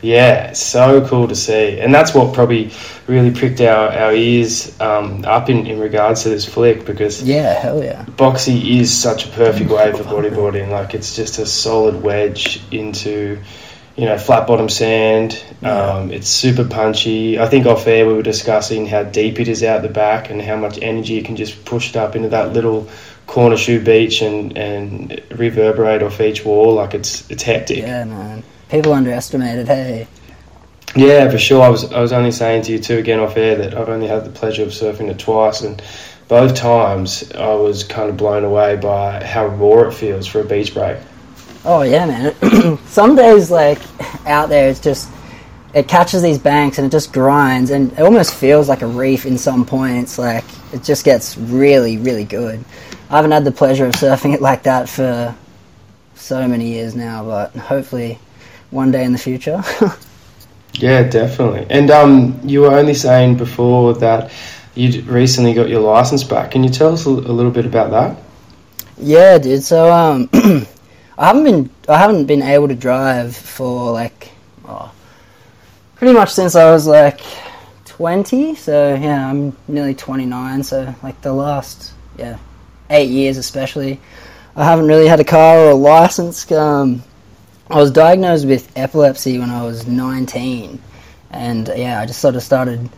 Yeah, 0.00 0.52
so 0.52 1.06
cool 1.08 1.26
to 1.28 1.34
see. 1.34 1.80
And 1.80 1.92
that's 1.92 2.14
what 2.14 2.34
probably 2.34 2.70
really 3.06 3.32
pricked 3.32 3.60
our, 3.60 3.88
our 3.88 4.12
ears 4.12 4.78
um, 4.80 5.24
up 5.24 5.50
in, 5.50 5.66
in 5.66 5.80
regards 5.80 6.22
to 6.22 6.28
this 6.28 6.44
flick 6.44 6.84
because 6.84 7.22
Yeah, 7.22 7.52
hell 7.54 7.82
yeah. 7.82 8.04
Boxy 8.04 8.78
is 8.78 8.96
such 8.96 9.26
a 9.26 9.28
perfect 9.30 9.70
way 9.70 9.92
for 9.92 10.04
bodyboarding. 10.04 10.70
Like 10.70 10.94
it's 10.94 11.16
just 11.16 11.38
a 11.38 11.46
solid 11.46 12.00
wedge 12.00 12.62
into, 12.70 13.40
you 13.96 14.04
know, 14.04 14.16
flat 14.18 14.46
bottom 14.46 14.68
sand. 14.68 15.42
Um, 15.62 16.12
it's 16.12 16.28
super 16.28 16.64
punchy. 16.64 17.40
I 17.40 17.48
think 17.48 17.66
off 17.66 17.86
air 17.86 18.06
we 18.06 18.12
were 18.12 18.22
discussing 18.22 18.86
how 18.86 19.02
deep 19.02 19.40
it 19.40 19.48
is 19.48 19.64
out 19.64 19.82
the 19.82 19.88
back 19.88 20.30
and 20.30 20.40
how 20.40 20.56
much 20.56 20.78
energy 20.80 21.14
you 21.14 21.24
can 21.24 21.34
just 21.34 21.64
push 21.64 21.90
it 21.90 21.96
up 21.96 22.14
into 22.14 22.28
that 22.28 22.52
little 22.52 22.88
corner 23.26 23.56
shoe 23.56 23.80
beach 23.80 24.22
and, 24.22 24.56
and 24.56 25.20
reverberate 25.32 26.04
off 26.04 26.20
each 26.20 26.44
wall. 26.44 26.74
Like 26.74 26.94
it's 26.94 27.28
it's 27.30 27.42
hectic. 27.42 27.78
Yeah, 27.78 28.04
man. 28.04 28.44
People 28.70 28.92
underestimate 28.92 29.58
it, 29.58 29.66
hey. 29.66 30.06
Yeah, 30.94 31.30
for 31.30 31.38
sure. 31.38 31.62
I 31.62 31.68
was 31.68 31.92
I 31.92 32.00
was 32.00 32.12
only 32.12 32.30
saying 32.30 32.62
to 32.62 32.72
you 32.72 32.78
too 32.78 32.98
again 32.98 33.20
off 33.20 33.36
air 33.36 33.56
that 33.56 33.74
I've 33.74 33.88
only 33.88 34.06
had 34.06 34.24
the 34.24 34.30
pleasure 34.30 34.62
of 34.62 34.70
surfing 34.70 35.10
it 35.10 35.18
twice, 35.18 35.60
and 35.60 35.82
both 36.28 36.54
times 36.54 37.30
I 37.32 37.54
was 37.54 37.84
kind 37.84 38.08
of 38.08 38.16
blown 38.16 38.44
away 38.44 38.76
by 38.76 39.24
how 39.24 39.46
raw 39.46 39.88
it 39.88 39.94
feels 39.94 40.26
for 40.26 40.40
a 40.40 40.44
beach 40.44 40.74
break. 40.74 40.98
Oh 41.64 41.82
yeah, 41.82 42.06
man. 42.06 42.78
Some 42.86 43.16
days, 43.16 43.50
like 43.50 43.78
out 44.26 44.48
there, 44.48 44.70
it's 44.70 44.80
just 44.80 45.10
it 45.74 45.86
catches 45.88 46.22
these 46.22 46.38
banks 46.38 46.78
and 46.78 46.86
it 46.86 46.90
just 46.90 47.12
grinds, 47.12 47.70
and 47.70 47.92
it 47.92 48.00
almost 48.00 48.34
feels 48.34 48.68
like 48.68 48.82
a 48.82 48.86
reef 48.86 49.26
in 49.26 49.36
some 49.36 49.66
points. 49.66 50.18
Like 50.18 50.44
it 50.72 50.82
just 50.82 51.04
gets 51.04 51.36
really, 51.36 51.98
really 51.98 52.24
good. 52.24 52.64
I 53.10 53.16
haven't 53.16 53.32
had 53.32 53.44
the 53.44 53.52
pleasure 53.52 53.86
of 53.86 53.92
surfing 53.92 54.34
it 54.34 54.40
like 54.40 54.62
that 54.64 54.88
for 54.88 55.34
so 56.14 56.48
many 56.48 56.68
years 56.68 56.94
now, 56.94 57.24
but 57.24 57.54
hopefully 57.54 58.18
one 58.70 58.90
day 58.90 59.04
in 59.04 59.12
the 59.12 59.18
future. 59.18 59.62
Yeah, 60.74 61.02
definitely. 61.02 61.66
And 61.70 61.90
um, 61.90 62.40
you 62.44 62.60
were 62.60 62.72
only 62.72 62.94
saying 62.94 63.36
before 63.36 63.94
that 63.94 64.30
you'd 64.74 65.06
recently 65.06 65.52
got 65.52 65.68
your 65.68 65.80
license 65.80 66.22
back. 66.22 66.52
Can 66.52 66.62
you 66.62 66.70
tell 66.70 66.92
us 66.92 67.04
a, 67.06 67.10
a 67.10 67.10
little 67.10 67.50
bit 67.50 67.66
about 67.66 67.90
that? 67.90 68.16
Yeah, 68.96 69.38
dude. 69.38 69.64
So 69.64 69.92
um, 69.92 70.30
I 71.18 71.26
haven't 71.26 71.44
been 71.44 71.70
I 71.88 71.98
haven't 71.98 72.26
been 72.26 72.42
able 72.42 72.68
to 72.68 72.74
drive 72.74 73.36
for 73.36 73.92
like 73.92 74.30
oh, 74.66 74.92
pretty 75.96 76.14
much 76.14 76.30
since 76.30 76.54
I 76.54 76.70
was 76.70 76.86
like 76.86 77.20
twenty. 77.84 78.54
So 78.54 78.94
yeah, 78.94 79.28
I'm 79.28 79.56
nearly 79.66 79.94
twenty 79.94 80.26
nine. 80.26 80.62
So 80.62 80.94
like 81.02 81.20
the 81.22 81.32
last 81.32 81.92
yeah 82.16 82.38
eight 82.90 83.10
years 83.10 83.36
especially, 83.36 84.00
I 84.54 84.64
haven't 84.64 84.86
really 84.86 85.08
had 85.08 85.20
a 85.20 85.24
car 85.24 85.58
or 85.58 85.70
a 85.70 85.74
license. 85.74 86.50
Um, 86.52 87.02
I 87.70 87.76
was 87.76 87.90
diagnosed 87.90 88.46
with 88.46 88.70
epilepsy 88.76 89.38
when 89.38 89.50
I 89.50 89.64
was 89.64 89.86
nineteen, 89.86 90.80
and 91.30 91.68
yeah, 91.76 92.00
I 92.00 92.06
just 92.06 92.20
sort 92.20 92.34
of 92.36 92.42
started 92.42 92.88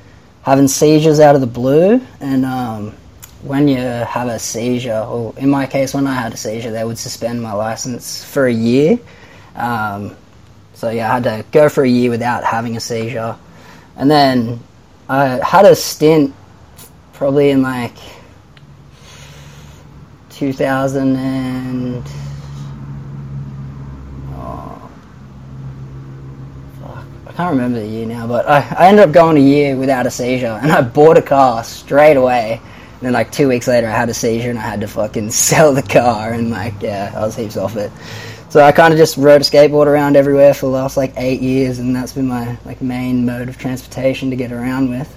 having 0.43 0.69
seizures 0.69 1.21
out 1.21 1.35
of 1.35 1.41
the 1.41 1.47
blue 1.47 2.00
and. 2.21 2.45
Um, 2.45 2.95
when 3.43 3.69
you 3.69 3.79
have 3.79 4.29
a 4.29 4.39
seizure, 4.39 5.00
or 5.00 5.35
in 5.39 5.49
my 5.49 5.67
case, 5.67 5.95
when 5.95 6.07
I 6.07 6.15
had 6.15 6.35
a 6.35 6.37
seizure, 6.37 6.71
they 6.71 6.85
would 6.85 6.99
suspend 6.99 7.43
my 7.43 7.53
license 7.53 8.23
for 8.23 8.47
a 8.47 8.53
year. 8.53 8.99
Um, 9.55 10.17
so 10.75 10.91
yeah, 10.91 11.11
I 11.11 11.15
had 11.15 11.25
to 11.25 11.45
go 11.50 11.69
for 11.69 11.85
a 11.85 11.89
year 11.89 12.11
without 12.11 12.45
having 12.45 12.77
a 12.77 12.81
seizure, 12.81 13.37
and 13.97 14.11
then 14.11 14.61
I 15.09 15.41
had 15.45 15.65
a 15.65 15.75
stint, 15.75 16.35
probably 17.12 17.50
in 17.50 17.62
like 17.62 17.97
2000 20.31 21.17
and 21.17 22.03
oh, 24.33 24.91
fuck, 26.81 27.05
I 27.27 27.29
can't 27.40 27.52
remember 27.52 27.80
the 27.80 27.87
year 27.87 28.06
now, 28.06 28.26
but 28.26 28.47
I, 28.47 28.59
I 28.78 28.88
ended 28.88 29.09
up 29.09 29.12
going 29.12 29.38
a 29.38 29.40
year 29.40 29.75
without 29.75 30.06
a 30.06 30.11
seizure, 30.11 30.59
and 30.62 30.70
I 30.70 30.82
bought 30.82 31.16
a 31.16 31.23
car 31.23 31.64
straight 31.64 32.16
away. 32.16 32.61
And 32.62 33.00
then 33.00 33.12
like 33.14 33.32
two 33.32 33.49
weeks 33.49 33.66
later, 33.66 33.88
I 33.88 33.92
had 33.92 34.11
a 34.11 34.14
seizure 34.14 34.50
and 34.50 34.59
I 34.59 34.62
had 34.62 34.82
to 34.82 34.88
fucking 34.88 35.30
sell 35.49 35.73
the 35.73 35.82
car 35.82 36.35
and 36.35 36.50
like 36.50 36.75
yeah, 36.82 37.12
I 37.16 37.20
was 37.20 37.35
heaps 37.35 37.56
off 37.56 37.76
it. 37.76 37.90
So 38.50 38.61
I 38.61 38.73
kind 38.73 38.92
of 38.92 38.99
just 38.99 39.16
rode 39.16 39.40
a 39.40 39.44
skateboard 39.44 39.87
around 39.87 40.16
everywhere 40.16 40.52
for 40.52 40.66
the 40.66 40.73
last 40.73 40.99
like 40.99 41.14
eight 41.16 41.40
years, 41.40 41.78
and 41.78 41.97
that's 41.97 42.12
been 42.12 42.28
my 42.28 42.59
like 42.66 42.82
main 42.82 43.25
mode 43.25 43.49
of 43.49 43.56
transportation 43.56 44.28
to 44.30 44.37
get 44.37 44.52
around 44.52 44.90
with. 44.90 45.16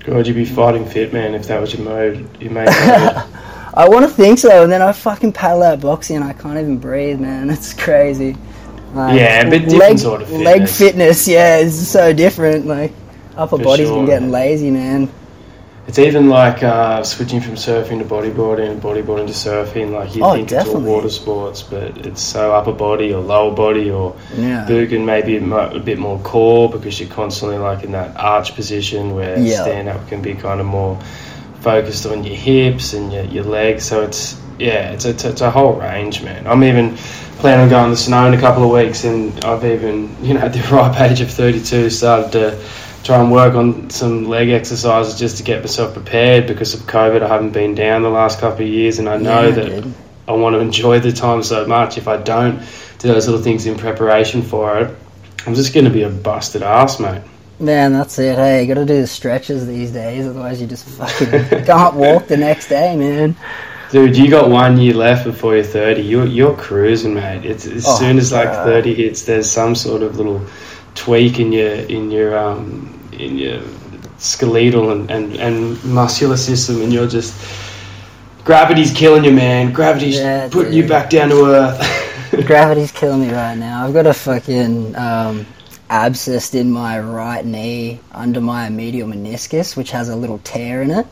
God, 0.00 0.26
you'd 0.26 0.34
be 0.34 0.46
fighting 0.46 0.86
fit, 0.86 1.12
man, 1.12 1.34
if 1.34 1.46
that 1.48 1.60
was 1.60 1.74
your 1.74 1.82
mode. 1.82 2.40
Your 2.40 2.52
main 2.52 2.66
mode. 2.66 2.74
I 3.76 3.88
want 3.88 4.08
to 4.08 4.10
think 4.10 4.38
so, 4.38 4.62
and 4.62 4.72
then 4.72 4.80
I 4.80 4.92
fucking 4.92 5.32
paddle 5.32 5.62
out 5.62 5.80
boxing 5.80 6.16
and 6.16 6.24
I 6.24 6.32
can't 6.32 6.56
even 6.58 6.78
breathe, 6.78 7.20
man. 7.20 7.50
It's 7.54 7.74
crazy. 7.74 8.36
Like, 8.94 9.18
Yeah, 9.18 9.40
a 9.46 9.50
bit 9.50 9.68
different 9.68 9.78
leg, 9.80 9.98
sort 9.98 10.22
of 10.22 10.30
Leg 10.30 10.68
fitness. 10.68 10.78
fitness, 10.78 11.28
yeah, 11.28 11.58
is 11.58 11.88
so 11.88 12.12
different. 12.12 12.66
Like 12.66 12.92
upper 13.36 13.56
For 13.58 13.62
body's 13.64 13.88
sure, 13.88 13.96
been 13.98 14.06
getting 14.06 14.30
lazy, 14.30 14.70
man. 14.70 15.08
It's 15.86 15.98
even 15.98 16.30
like 16.30 16.62
uh, 16.62 17.02
switching 17.02 17.42
from 17.42 17.56
surfing 17.56 17.98
to 17.98 18.04
bodyboarding 18.06 18.70
and 18.70 18.80
bodyboarding 18.82 19.26
to 19.26 19.34
surfing. 19.34 19.92
Like 19.92 20.14
you 20.16 20.24
Oh, 20.24 20.32
think 20.32 20.48
definitely. 20.48 20.80
it's 20.80 20.88
all 20.88 20.94
water 20.94 21.10
sports, 21.10 21.62
but 21.62 22.06
it's 22.06 22.22
so 22.22 22.54
upper 22.54 22.72
body 22.72 23.12
or 23.12 23.20
lower 23.20 23.54
body 23.54 23.90
or 23.90 24.16
Yeah. 24.34 24.64
Boogen 24.66 25.04
maybe 25.04 25.36
a 25.36 25.44
a 25.44 25.80
bit 25.80 25.98
more 25.98 26.18
core 26.20 26.70
because 26.70 26.98
you're 27.00 27.10
constantly 27.10 27.58
like 27.58 27.84
in 27.84 27.92
that 27.92 28.16
arch 28.16 28.54
position 28.54 29.14
where 29.14 29.38
Yeah. 29.38 29.62
stand 29.62 29.88
up 29.90 30.08
can 30.08 30.22
be 30.22 30.34
kind 30.34 30.58
of 30.60 30.66
more 30.66 30.98
focused 31.60 32.06
on 32.06 32.24
your 32.24 32.36
hips 32.36 32.94
and 32.94 33.12
your, 33.12 33.24
your 33.24 33.44
legs. 33.44 33.84
So 33.84 34.02
it's 34.02 34.36
yeah, 34.58 34.92
it's 34.92 35.04
a, 35.04 35.10
it's 35.10 35.40
a 35.42 35.50
whole 35.50 35.72
range, 35.74 36.22
man. 36.22 36.46
I'm 36.46 36.62
even 36.64 36.96
planning 37.44 37.64
on 37.64 37.68
going 37.68 37.84
to 37.84 37.90
the 37.90 37.96
snow 37.98 38.26
in 38.26 38.32
a 38.32 38.40
couple 38.40 38.64
of 38.64 38.70
weeks, 38.70 39.04
and 39.04 39.44
I've 39.44 39.66
even 39.66 40.16
you 40.24 40.32
know 40.32 40.40
at 40.40 40.54
the 40.54 40.60
ripe 40.74 40.98
age 40.98 41.20
of 41.20 41.30
32 41.30 41.90
started 41.90 42.32
to 42.32 42.58
try 43.02 43.20
and 43.20 43.30
work 43.30 43.52
on 43.54 43.90
some 43.90 44.24
leg 44.24 44.48
exercises 44.48 45.18
just 45.18 45.36
to 45.36 45.42
get 45.42 45.60
myself 45.60 45.92
prepared 45.92 46.46
because 46.46 46.72
of 46.72 46.80
COVID. 46.86 47.20
I 47.20 47.28
haven't 47.28 47.50
been 47.50 47.74
down 47.74 48.00
the 48.00 48.08
last 48.08 48.40
couple 48.40 48.64
of 48.64 48.72
years, 48.72 48.98
and 48.98 49.10
I 49.10 49.18
know 49.18 49.42
Yeah, 49.42 49.50
that 49.50 49.82
dude. 49.82 49.94
I 50.26 50.32
want 50.32 50.54
to 50.54 50.60
enjoy 50.60 51.00
the 51.00 51.12
time 51.12 51.42
so 51.42 51.66
much. 51.66 51.98
If 51.98 52.08
I 52.08 52.16
don't 52.16 52.60
do 52.98 53.08
those 53.08 53.26
little 53.28 53.42
things 53.42 53.66
in 53.66 53.76
preparation 53.76 54.40
for 54.40 54.78
it, 54.78 54.96
I'm 55.46 55.54
just 55.54 55.74
going 55.74 55.84
to 55.84 55.90
be 55.90 56.04
a 56.04 56.08
busted 56.08 56.62
ass, 56.62 56.98
mate. 56.98 57.20
Man, 57.60 57.92
that's 57.92 58.18
it. 58.18 58.36
Hey, 58.36 58.62
you 58.62 58.74
gotta 58.74 58.86
do 58.86 59.02
the 59.02 59.06
stretches 59.06 59.66
these 59.66 59.92
days, 59.92 60.26
otherwise 60.26 60.62
you 60.62 60.66
just 60.66 60.86
fucking 60.86 61.64
can't 61.66 61.94
walk 61.94 62.26
the 62.26 62.38
next 62.38 62.68
day, 62.68 62.96
man. 62.96 63.36
Dude, 63.94 64.16
you 64.16 64.28
got 64.28 64.50
one 64.50 64.76
year 64.76 64.92
left 64.94 65.24
before 65.24 65.54
you're 65.54 65.64
30. 65.64 66.02
You're, 66.02 66.26
you're 66.26 66.56
cruising, 66.56 67.14
mate. 67.14 67.44
It's 67.46 67.64
as 67.66 67.86
Oh, 67.86 67.96
soon 67.96 68.18
as 68.18 68.32
like 68.32 68.48
God. 68.48 68.66
30 68.66 68.94
hits, 68.94 69.22
there's 69.22 69.48
some 69.48 69.76
sort 69.76 70.02
of 70.02 70.16
little 70.16 70.44
tweak 70.96 71.38
in 71.38 71.52
your 71.52 71.74
in 71.74 72.10
your 72.10 72.36
um 72.36 72.90
in 73.12 73.38
your 73.38 73.62
skeletal 74.18 74.90
and, 74.90 75.08
and, 75.12 75.36
and 75.36 75.84
muscular 75.84 76.36
system, 76.36 76.82
and 76.82 76.92
you're 76.92 77.06
just 77.06 77.34
gravity's 78.44 78.92
killing 78.92 79.24
you, 79.24 79.32
man. 79.32 79.72
Gravity's 79.72 80.16
Yeah, 80.16 80.48
putting 80.50 80.72
you 80.72 80.88
back 80.88 81.10
down 81.10 81.28
to 81.30 81.44
earth. 81.46 81.80
Gravity's 82.46 82.92
killing 82.92 83.20
me 83.20 83.32
right 83.32 83.56
now. 83.56 83.86
I've 83.86 83.94
got 83.94 84.06
a 84.08 84.14
fucking 84.14 84.96
um, 84.96 85.46
abscess 85.88 86.52
in 86.54 86.70
my 86.72 86.98
right 87.00 87.46
knee 87.46 88.00
under 88.12 88.40
my 88.40 88.70
medial 88.70 89.08
meniscus, 89.08 89.76
which 89.76 89.92
has 89.92 90.08
a 90.08 90.16
little 90.16 90.40
tear 90.40 90.82
in 90.82 90.90
it. 90.90 91.06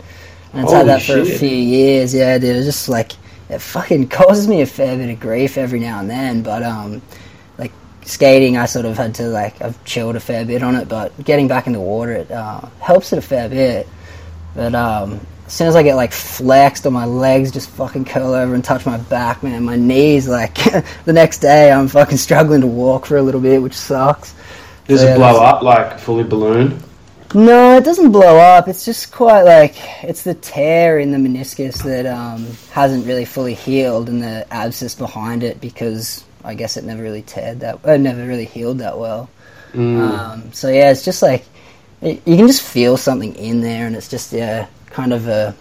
And 0.53 0.65
it's 0.65 0.73
had 0.73 0.87
that 0.89 1.03
for 1.03 1.19
a 1.19 1.25
few 1.25 1.49
years. 1.49 2.15
Yeah, 2.15 2.39
dude. 2.39 2.57
It's 2.57 2.67
just 2.67 2.89
like 2.89 3.13
it 3.49 3.61
fucking 3.61 4.09
causes 4.11 4.49
me 4.49 4.61
a 4.63 4.67
fair 4.67 4.97
bit 4.97 5.11
of 5.11 5.21
grief 5.21 5.57
every 5.57 5.81
now 5.81 6.01
and 6.01 6.11
then. 6.11 6.43
But 6.43 6.63
um, 6.63 7.03
like 7.59 7.73
skating, 8.03 8.57
I 8.57 8.67
sort 8.67 8.85
of 8.87 8.97
had 8.97 9.15
to 9.17 9.29
like 9.29 9.61
I've 9.63 9.83
chilled 9.85 10.17
a 10.17 10.21
fair 10.21 10.45
bit 10.45 10.63
on 10.63 10.77
it. 10.77 10.89
But 10.89 11.13
getting 11.25 11.49
back 11.49 11.67
in 11.67 11.73
the 11.73 11.81
water, 11.81 12.13
it 12.13 12.31
uh, 12.31 12.61
helps 12.81 13.13
it 13.13 13.19
a 13.19 13.23
fair 13.23 13.49
bit. 13.49 13.89
But 14.55 14.75
um, 14.75 15.21
as 15.47 15.53
soon 15.55 15.69
as 15.69 15.77
I 15.77 15.83
get 15.83 15.97
like 15.97 16.13
flexed 16.13 16.87
or 16.87 16.91
my 16.91 17.05
legs 17.07 17.51
just 17.51 17.71
fucking 17.71 18.05
curl 18.05 18.35
over 18.35 18.55
and 18.55 18.65
touch 18.65 18.85
my 18.87 18.99
back, 18.99 19.43
man, 19.43 19.65
my 19.65 19.77
knees 19.77 20.29
like 20.29 20.55
the 21.05 21.13
next 21.13 21.39
day 21.39 21.73
I'm 21.73 21.89
fucking 21.89 22.19
struggling 22.19 22.61
to 22.61 22.67
walk 22.67 23.07
for 23.07 23.17
a 23.17 23.23
little 23.23 23.41
bit, 23.41 23.63
which 23.63 23.75
sucks. 23.75 24.35
Does 24.87 25.01
So, 25.01 25.09
it 25.09 25.17
blow 25.17 25.43
up 25.43 25.63
like 25.63 25.99
fully 25.99 26.25
balloon? 26.25 26.83
No, 27.35 27.77
it 27.79 27.85
doesn't 27.85 28.13
blow 28.13 28.39
up. 28.39 28.69
It's 28.69 28.85
just 28.85 29.11
quite 29.11 29.43
like 29.43 29.75
it's 30.05 30.23
the 30.23 30.35
tear 30.35 30.99
in 30.99 31.13
the 31.13 31.19
meniscus 31.19 31.83
that 31.83 32.05
um, 32.05 32.47
hasn't 32.73 33.07
really 33.07 33.25
fully 33.25 33.55
healed, 33.55 34.09
and 34.09 34.23
the 34.23 34.47
abscess 34.53 34.95
behind 34.95 35.43
it 35.43 35.61
because 35.61 36.25
I 36.45 36.55
guess 36.55 36.77
it 36.77 36.85
never 36.85 37.03
really 37.03 37.23
teared 37.23 37.61
that, 37.61 37.85
uh, 37.85 37.97
never 37.97 38.27
really 38.27 38.45
healed 38.45 38.79
that 38.79 38.99
well. 38.99 39.31
Mm. 39.73 40.01
Um, 40.01 40.53
so 40.53 40.69
yeah, 40.69 40.91
it's 40.91 41.05
just 41.05 41.23
like 41.23 41.45
it, 42.03 42.21
you 42.27 42.37
can 42.37 42.47
just 42.47 42.63
feel 42.63 42.97
something 42.97 43.35
in 43.37 43.63
there, 43.63 43.87
and 43.87 43.97
it's 43.97 44.09
just 44.09 44.33
yeah, 44.33 44.67
kind 44.87 45.15
of 45.15 45.27
a 45.29 45.55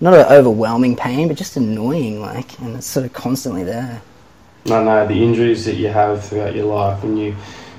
not 0.00 0.12
an 0.12 0.26
overwhelming 0.26 0.96
pain, 0.96 1.28
but 1.28 1.38
just 1.38 1.56
annoying. 1.56 2.20
Like, 2.20 2.58
and 2.60 2.76
it's 2.76 2.86
sort 2.86 3.06
of 3.06 3.14
constantly 3.14 3.64
there. 3.64 4.02
I 4.66 4.82
know 4.82 5.06
the 5.06 5.14
injuries 5.14 5.64
that 5.64 5.76
you 5.76 5.88
have 5.88 6.24
throughout 6.24 6.54
your 6.54 6.66
life, 6.66 7.02
and 7.04 7.18
you 7.18 7.36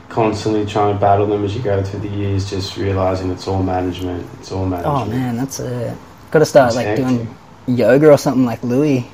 constantly 0.10 0.66
trying 0.66 0.94
to 0.94 1.00
battle 1.00 1.26
them 1.28 1.44
as 1.44 1.56
you 1.56 1.62
go 1.62 1.84
through 1.84 2.02
the 2.02 2.10
years, 2.10 2.50
just 2.50 2.78
realizing 2.78 3.32
it's 3.32 3.48
all 3.48 3.62
management. 3.64 4.26
It's 4.40 4.52
all 4.52 4.66
management. 4.66 4.96
Oh 4.98 5.06
man, 5.06 5.38
that's 5.38 5.60
it. 5.60 5.98
Got 6.32 6.40
to 6.40 6.46
start 6.46 6.76
like 6.76 6.96
doing 6.98 7.36
yoga 7.68 8.12
or 8.12 8.18
something 8.18 8.46
like 8.46 8.64
Louis. 8.64 9.06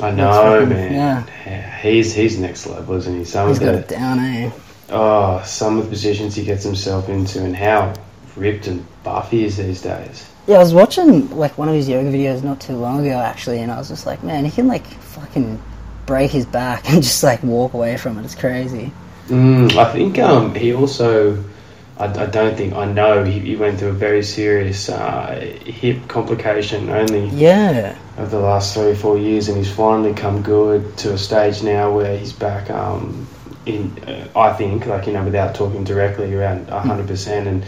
I 0.00 0.10
know, 0.12 0.30
fucking- 0.60 0.68
man. 0.68 1.26
yeah. 1.46 1.76
He's 1.78 2.14
he's 2.14 2.38
next 2.38 2.66
level, 2.66 2.94
isn't 2.96 3.18
he? 3.18 3.24
Some 3.24 3.48
He's 3.48 3.58
of 3.58 3.64
got 3.64 3.72
the 3.72 3.78
it 3.78 3.88
down, 3.88 4.18
eh? 4.20 4.50
oh, 4.90 5.42
some 5.44 5.78
of 5.78 5.84
the 5.84 5.90
positions 5.90 6.34
he 6.34 6.44
gets 6.44 6.64
himself 6.64 7.08
into, 7.08 7.44
and 7.44 7.54
how 7.56 7.94
ripped 8.36 8.66
and 8.68 8.84
buff 9.02 9.30
he 9.30 9.44
is 9.44 9.56
these 9.56 9.82
days. 9.82 10.28
Yeah, 10.46 10.56
I 10.56 10.60
was 10.60 10.72
watching 10.72 11.36
like 11.36 11.58
one 11.58 11.68
of 11.68 11.74
his 11.74 11.88
yoga 11.88 12.10
videos 12.10 12.42
not 12.42 12.60
too 12.60 12.74
long 12.76 13.04
ago 13.06 13.16
actually, 13.18 13.60
and 13.60 13.70
I 13.72 13.78
was 13.78 13.88
just 13.88 14.06
like, 14.06 14.22
man, 14.22 14.44
he 14.44 14.50
can 14.50 14.66
like 14.68 14.86
fucking 14.86 15.60
break 16.06 16.30
his 16.30 16.46
back 16.46 16.88
and 16.90 17.02
just 17.02 17.22
like 17.22 17.42
walk 17.42 17.74
away 17.74 17.96
from 17.96 18.18
it. 18.18 18.24
It's 18.24 18.34
crazy. 18.34 18.92
Mm, 19.28 19.76
I 19.76 19.92
think 19.92 20.18
um, 20.18 20.54
he 20.54 20.72
also, 20.74 21.42
I, 21.98 22.06
I 22.06 22.26
don't 22.26 22.56
think, 22.56 22.74
I 22.74 22.86
know 22.86 23.24
he, 23.24 23.38
he 23.38 23.56
went 23.56 23.78
through 23.78 23.90
a 23.90 23.92
very 23.92 24.22
serious 24.22 24.88
uh, 24.88 25.38
hip 25.64 26.08
complication 26.08 26.88
only 26.88 27.26
Yeah. 27.28 27.94
over 28.18 28.30
the 28.30 28.38
last 28.40 28.72
three 28.74 28.90
or 28.92 28.94
four 28.94 29.18
years, 29.18 29.48
and 29.48 29.56
he's 29.58 29.70
finally 29.70 30.14
come 30.14 30.42
good 30.42 30.96
to 30.98 31.12
a 31.12 31.18
stage 31.18 31.62
now 31.62 31.92
where 31.94 32.16
he's 32.16 32.32
back 32.32 32.70
um, 32.70 33.26
in, 33.66 33.92
uh, 34.06 34.26
I 34.34 34.52
think, 34.54 34.86
like, 34.86 35.06
you 35.06 35.12
know, 35.12 35.24
without 35.24 35.54
talking 35.54 35.84
directly, 35.84 36.34
around 36.34 36.66
100%. 36.68 37.46
And, 37.46 37.64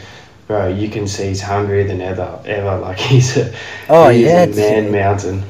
bro, 0.47 0.69
you 0.69 0.89
can 0.89 1.07
see 1.07 1.29
he's 1.29 1.43
hungrier 1.43 1.87
than 1.87 2.01
ever, 2.01 2.41
ever. 2.47 2.79
Like, 2.81 2.99
he's 2.99 3.37
a, 3.37 3.55
Oh, 3.91 4.09
he's 4.09 4.27
yeah, 4.27 4.45
a 4.45 4.47
man 4.47 4.91
mountain. 4.91 5.43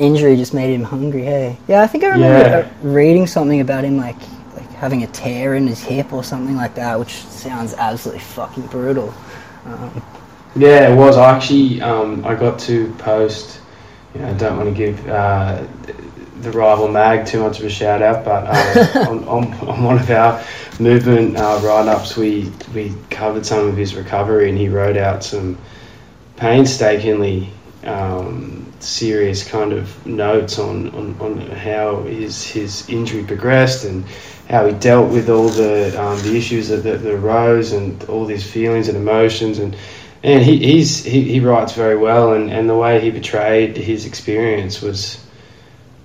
Injury 0.00 0.36
just 0.36 0.52
made 0.54 0.74
him 0.74 0.82
hungry. 0.82 1.22
Hey. 1.22 1.56
Yeah, 1.68 1.82
I 1.82 1.86
think 1.86 2.02
I 2.02 2.08
remember 2.08 2.48
Yeah. 2.50 2.68
reading 2.82 3.28
something 3.28 3.60
about 3.60 3.84
him 3.84 3.96
like 3.96 4.16
having 4.82 5.04
a 5.04 5.06
tear 5.06 5.54
in 5.54 5.64
his 5.64 5.80
hip 5.80 6.12
or 6.12 6.24
something 6.24 6.56
like 6.56 6.74
that, 6.74 6.98
which 6.98 7.14
sounds 7.26 7.72
absolutely 7.74 8.18
fucking 8.18 8.66
brutal. 8.66 9.14
Um, 9.64 10.02
Yeah, 10.56 10.92
it 10.92 10.96
was. 10.96 11.16
I 11.16 11.36
actually, 11.36 11.80
um, 11.80 12.24
I 12.26 12.34
got 12.34 12.58
to 12.66 12.92
post. 12.98 13.60
You 14.12 14.22
know, 14.22 14.30
I 14.30 14.32
don't 14.32 14.56
want 14.56 14.68
to 14.68 14.74
give 14.74 15.08
uh, 15.08 15.62
the 16.40 16.50
rival 16.50 16.88
mag 16.88 17.24
too 17.24 17.40
much 17.44 17.60
of 17.60 17.64
a 17.64 17.70
shout 17.70 18.02
out, 18.02 18.24
but 18.24 18.44
uh, 18.44 19.08
on, 19.08 19.24
on, 19.28 19.54
on 19.68 19.84
one 19.84 19.98
of 20.00 20.10
our 20.10 20.44
movement 20.80 21.36
uh, 21.36 21.60
write 21.62 21.86
ups, 21.86 22.16
we 22.16 22.50
we 22.74 22.92
covered 23.08 23.46
some 23.46 23.68
of 23.68 23.76
his 23.76 23.94
recovery, 23.94 24.48
and 24.48 24.58
he 24.58 24.68
wrote 24.68 24.96
out 24.96 25.22
some 25.22 25.56
painstakingly 26.36 27.48
um, 27.84 28.66
serious 28.80 29.48
kind 29.48 29.72
of 29.72 30.04
notes 30.04 30.58
on, 30.58 30.90
on, 30.90 31.16
on 31.20 31.38
how 31.50 32.02
his 32.02 32.44
his 32.44 32.88
injury 32.88 33.22
progressed 33.22 33.84
and 33.84 34.04
how 34.52 34.66
he 34.66 34.74
dealt 34.74 35.10
with 35.10 35.30
all 35.30 35.48
the 35.48 35.98
um, 36.00 36.20
the 36.22 36.36
issues 36.36 36.68
that, 36.68 36.82
that, 36.84 37.02
that 37.02 37.14
arose 37.14 37.72
and 37.72 38.04
all 38.04 38.26
these 38.26 38.48
feelings 38.48 38.86
and 38.86 38.98
emotions. 38.98 39.58
And 39.58 39.74
and 40.22 40.44
he 40.44 40.58
he's, 40.58 41.02
he, 41.02 41.22
he 41.22 41.40
writes 41.40 41.72
very 41.72 41.96
well 41.96 42.34
and, 42.34 42.50
and 42.52 42.68
the 42.68 42.76
way 42.76 43.00
he 43.00 43.10
portrayed 43.10 43.76
his 43.78 44.04
experience 44.04 44.82
was 44.82 45.24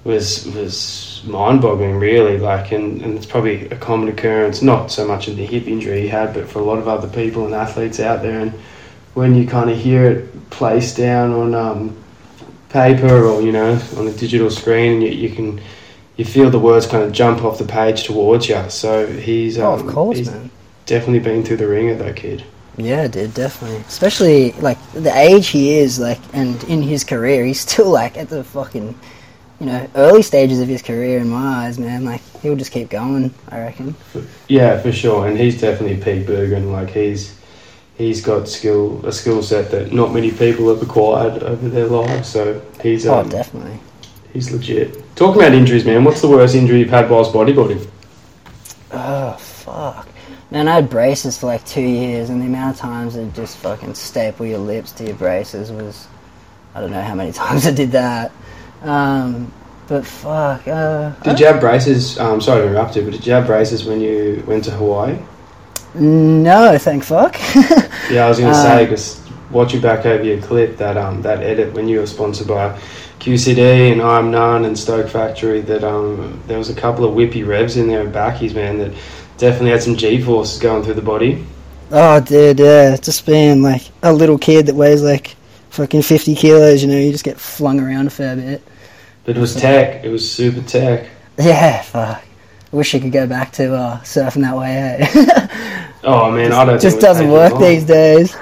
was 0.05 0.47
was 0.55 1.21
mind 1.25 1.61
boggling 1.61 1.99
really. 1.99 2.37
Like 2.37 2.71
and, 2.71 3.01
and 3.01 3.17
it's 3.17 3.25
probably 3.25 3.69
a 3.69 3.75
common 3.75 4.07
occurrence 4.07 4.61
not 4.61 4.91
so 4.91 5.05
much 5.05 5.27
in 5.27 5.35
the 5.35 5.45
hip 5.45 5.67
injury 5.67 6.03
he 6.03 6.07
had 6.07 6.33
but 6.33 6.47
for 6.47 6.59
a 6.59 6.63
lot 6.63 6.77
of 6.77 6.87
other 6.87 7.09
people 7.09 7.45
and 7.45 7.53
athletes 7.53 7.99
out 7.99 8.21
there. 8.21 8.39
And 8.39 8.53
when 9.13 9.35
you 9.35 9.45
kind 9.45 9.69
of 9.69 9.77
hear 9.77 10.09
it 10.09 10.49
placed 10.51 10.95
down 10.95 11.33
on 11.33 11.53
um, 11.53 11.97
paper 12.69 13.25
or 13.25 13.41
you 13.41 13.51
know 13.51 13.77
on 13.97 14.07
a 14.07 14.13
digital 14.13 14.49
screen 14.49 15.01
you, 15.01 15.09
you 15.09 15.35
can 15.35 15.59
you 16.17 16.25
feel 16.25 16.49
the 16.49 16.59
words 16.59 16.85
kind 16.87 17.03
of 17.03 17.11
jump 17.11 17.43
off 17.43 17.57
the 17.57 17.65
page 17.65 18.03
towards 18.03 18.49
you 18.49 18.69
so 18.69 19.05
he's 19.07 19.57
oh, 19.57 19.73
um, 19.73 19.87
of 19.87 19.93
course, 19.93 20.17
he's 20.17 20.29
man. 20.31 20.49
definitely 20.85 21.19
been 21.19 21.43
through 21.43 21.57
the 21.57 21.67
ringer 21.67 21.95
that 21.95 22.15
kid 22.15 22.43
Yeah, 22.77 23.07
dude, 23.07 23.33
definitely. 23.33 23.77
Especially 23.87 24.51
like 24.61 24.77
the 24.93 25.09
age 25.17 25.47
he 25.47 25.79
is, 25.79 25.97
like, 25.99 26.19
and 26.33 26.63
in 26.65 26.83
his 26.83 27.03
career, 27.03 27.43
he's 27.43 27.59
still 27.67 27.89
like 27.89 28.17
at 28.17 28.29
the 28.29 28.43
fucking, 28.43 28.93
you 29.59 29.65
know, 29.65 29.89
early 29.95 30.21
stages 30.21 30.59
of 30.61 30.67
his 30.67 30.83
career 30.83 31.17
in 31.17 31.27
my 31.29 31.65
eyes, 31.65 31.79
man. 31.79 32.05
Like, 32.05 32.21
he'll 32.43 32.55
just 32.55 32.71
keep 32.71 32.89
going. 32.89 33.33
I 33.49 33.57
reckon. 33.61 33.95
Yeah, 34.47 34.79
for 34.79 34.91
sure, 34.91 35.25
and 35.27 35.35
he's 35.39 35.59
definitely 35.59 35.97
Pete 35.97 36.27
Bergen. 36.27 36.71
Like 36.71 36.91
he's 36.91 37.33
he's 37.97 38.21
got 38.21 38.47
skill 38.47 39.03
a 39.07 39.11
skill 39.11 39.41
set 39.41 39.71
that 39.71 39.91
not 39.91 40.13
many 40.13 40.29
people 40.29 40.69
have 40.69 40.81
acquired 40.83 41.41
over 41.41 41.69
their 41.69 41.87
lives. 41.87 42.29
So 42.29 42.61
he's 42.83 43.07
Oh, 43.07 43.21
um, 43.21 43.29
definitely. 43.29 43.79
He's 44.37 44.51
legit. 44.51 44.93
Talking 45.15 45.41
about 45.41 45.55
injuries, 45.55 45.83
man. 45.83 46.03
What's 46.03 46.21
the 46.21 46.27
worst 46.29 46.53
injury 46.53 46.77
you've 46.77 46.91
had 46.91 47.09
whilst 47.09 47.33
bodyboarding? 47.33 47.89
Oh 48.91 49.31
fuck. 49.39 50.07
Man, 50.51 50.67
I 50.67 50.75
had 50.75 50.91
braces 50.91 51.39
for 51.39 51.47
like 51.47 51.65
two 51.65 51.81
years, 51.81 52.29
and 52.29 52.39
the 52.39 52.45
amount 52.45 52.75
of 52.75 52.79
times 52.79 53.15
that 53.15 53.33
just 53.33 53.57
fucking 53.57 53.95
staple 53.95 54.45
your 54.45 54.59
lips 54.59 54.91
to 54.91 55.05
your 55.05 55.15
braces 55.15 55.71
was, 55.71 56.07
I 56.75 56.81
don't 56.81 56.91
know 56.91 57.01
how 57.01 57.15
many 57.15 57.31
times 57.43 57.65
I 57.65 57.71
did 57.71 57.89
that. 57.93 58.31
Um, 58.83 59.51
but 59.87 60.05
fuck. 60.05 60.67
Uh, 60.67 61.13
Did 61.23 61.39
you 61.39 61.47
have 61.47 61.59
braces? 61.59 62.19
Um, 62.19 62.39
sorry 62.39 62.61
to 62.61 62.67
interrupt 62.67 62.95
you, 62.95 63.01
but 63.05 63.13
did 63.13 63.25
you 63.25 63.33
have 63.33 63.47
braces 63.47 63.85
when 63.85 64.01
you 64.01 64.43
went 64.45 64.65
to 64.65 64.71
Hawaii? 64.71 65.17
no, 65.95 66.77
thank 66.77 67.03
fuck. 67.03 67.35
Yeah, 68.11 68.25
I 68.25 68.29
was 68.29 68.37
going 68.37 68.53
to 68.53 68.59
Uh, 68.59 68.63
say 68.63 68.85
because 68.85 69.19
watching 69.49 69.81
back 69.81 70.05
over 70.05 70.23
your 70.23 70.39
clip, 70.43 70.77
that 70.77 70.95
um 70.95 71.23
that 71.23 71.41
edit 71.41 71.73
when 71.73 71.87
you 71.87 72.01
were 72.01 72.05
sponsored 72.05 72.47
by 72.47 72.79
QCD 73.19 73.91
and 73.91 74.01
I'm 74.01 74.31
None 74.31 74.65
and 74.65 74.77
Stoke 74.77 75.09
Factory, 75.09 75.61
that 75.61 75.83
um 75.83 76.41
there 76.47 76.57
was 76.57 76.69
a 76.69 76.75
couple 76.75 77.05
of 77.05 77.15
whippy 77.15 77.45
revs 77.45 77.77
in 77.77 77.87
there 77.87 78.01
and 78.01 78.13
backies, 78.13 78.53
man, 78.53 78.77
that 78.77 78.93
definitely 79.37 79.71
had 79.71 79.83
some 79.83 79.95
G 79.95 80.21
forces 80.21 80.59
going 80.59 80.83
through 80.83 80.95
the 80.95 81.01
body. 81.01 81.45
Oh, 81.91 82.19
dude, 82.19 82.59
yeah. 82.59 82.97
Just 82.97 83.25
being 83.25 83.61
like 83.61 83.83
a 84.03 84.11
little 84.13 84.37
kid 84.37 84.65
that 84.65 84.75
weighs 84.75 85.01
like 85.01 85.35
fucking 85.69 86.01
50 86.01 86.35
kilos, 86.35 86.81
you 86.81 86.89
know, 86.89 86.97
you 86.97 87.11
just 87.11 87.23
get 87.23 87.39
flung 87.39 87.79
around 87.79 88.07
a 88.07 88.09
fair 88.09 88.35
bit. 88.35 88.61
But 89.23 89.37
it 89.37 89.39
was 89.39 89.55
tech. 89.55 90.03
It 90.03 90.09
was 90.09 90.29
super 90.29 90.61
tech. 90.61 91.09
Yeah, 91.37 91.81
fuck. 91.81 92.23
I 92.71 92.75
wish 92.75 92.93
you 92.93 92.99
could 92.99 93.11
go 93.11 93.27
back 93.27 93.51
to 93.53 93.73
uh, 93.73 93.99
surfing 94.01 94.41
that 94.41 94.57
way, 94.57 94.97
eh? 94.99 95.47
Oh 96.03 96.31
man, 96.31 96.53
I 96.53 96.63
don't. 96.63 96.79
just 96.79 96.83
think 96.83 96.93
it 96.93 96.95
would 96.95 97.01
doesn't 97.01 97.31
work 97.31 97.59
these 97.59 97.83
days. 97.83 98.37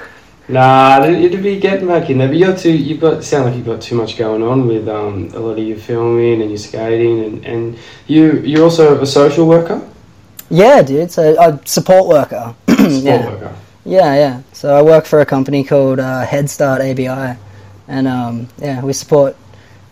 Nah, 0.48 1.02
it- 1.04 1.24
it'd 1.24 1.42
be 1.42 1.58
getting 1.58 1.88
back 1.88 2.08
in 2.08 2.18
there. 2.18 2.28
But 2.28 2.36
you're 2.36 2.56
too. 2.56 2.70
You've 2.72 3.00
got 3.00 3.24
sound 3.24 3.46
like 3.46 3.56
you've 3.56 3.66
got 3.66 3.80
too 3.80 3.96
much 3.96 4.16
going 4.16 4.42
on 4.42 4.66
with 4.68 4.88
um 4.88 5.30
a 5.34 5.40
lot 5.40 5.58
of 5.58 5.64
your 5.64 5.76
filming 5.76 6.40
and 6.40 6.50
your 6.50 6.58
skating 6.58 7.24
and 7.24 7.44
and 7.44 7.76
you 8.06 8.40
you're 8.44 8.62
also 8.62 9.00
a 9.00 9.06
social 9.06 9.46
worker. 9.48 9.80
Yeah, 10.48 10.82
dude. 10.82 11.10
So, 11.10 11.34
a 11.40 11.58
support 11.64 12.06
worker. 12.06 12.54
Sport 12.68 12.90
yeah. 12.90 13.26
worker. 13.26 13.52
Yeah, 13.84 14.14
yeah. 14.14 14.40
So 14.52 14.74
I 14.76 14.82
work 14.82 15.04
for 15.06 15.20
a 15.20 15.26
company 15.26 15.64
called 15.64 15.98
uh, 16.00 16.20
Head 16.24 16.48
Start 16.50 16.80
ABI, 16.80 17.36
and 17.88 18.06
um, 18.08 18.48
yeah, 18.58 18.82
we 18.82 18.92
support 18.92 19.36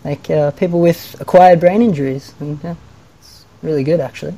like 0.04 0.28
uh, 0.30 0.50
people 0.52 0.80
with 0.80 1.16
acquired 1.20 1.58
brain 1.60 1.82
injuries, 1.82 2.34
and 2.40 2.58
yeah, 2.62 2.74
it's 3.20 3.44
really 3.62 3.82
good 3.84 4.00
actually. 4.00 4.34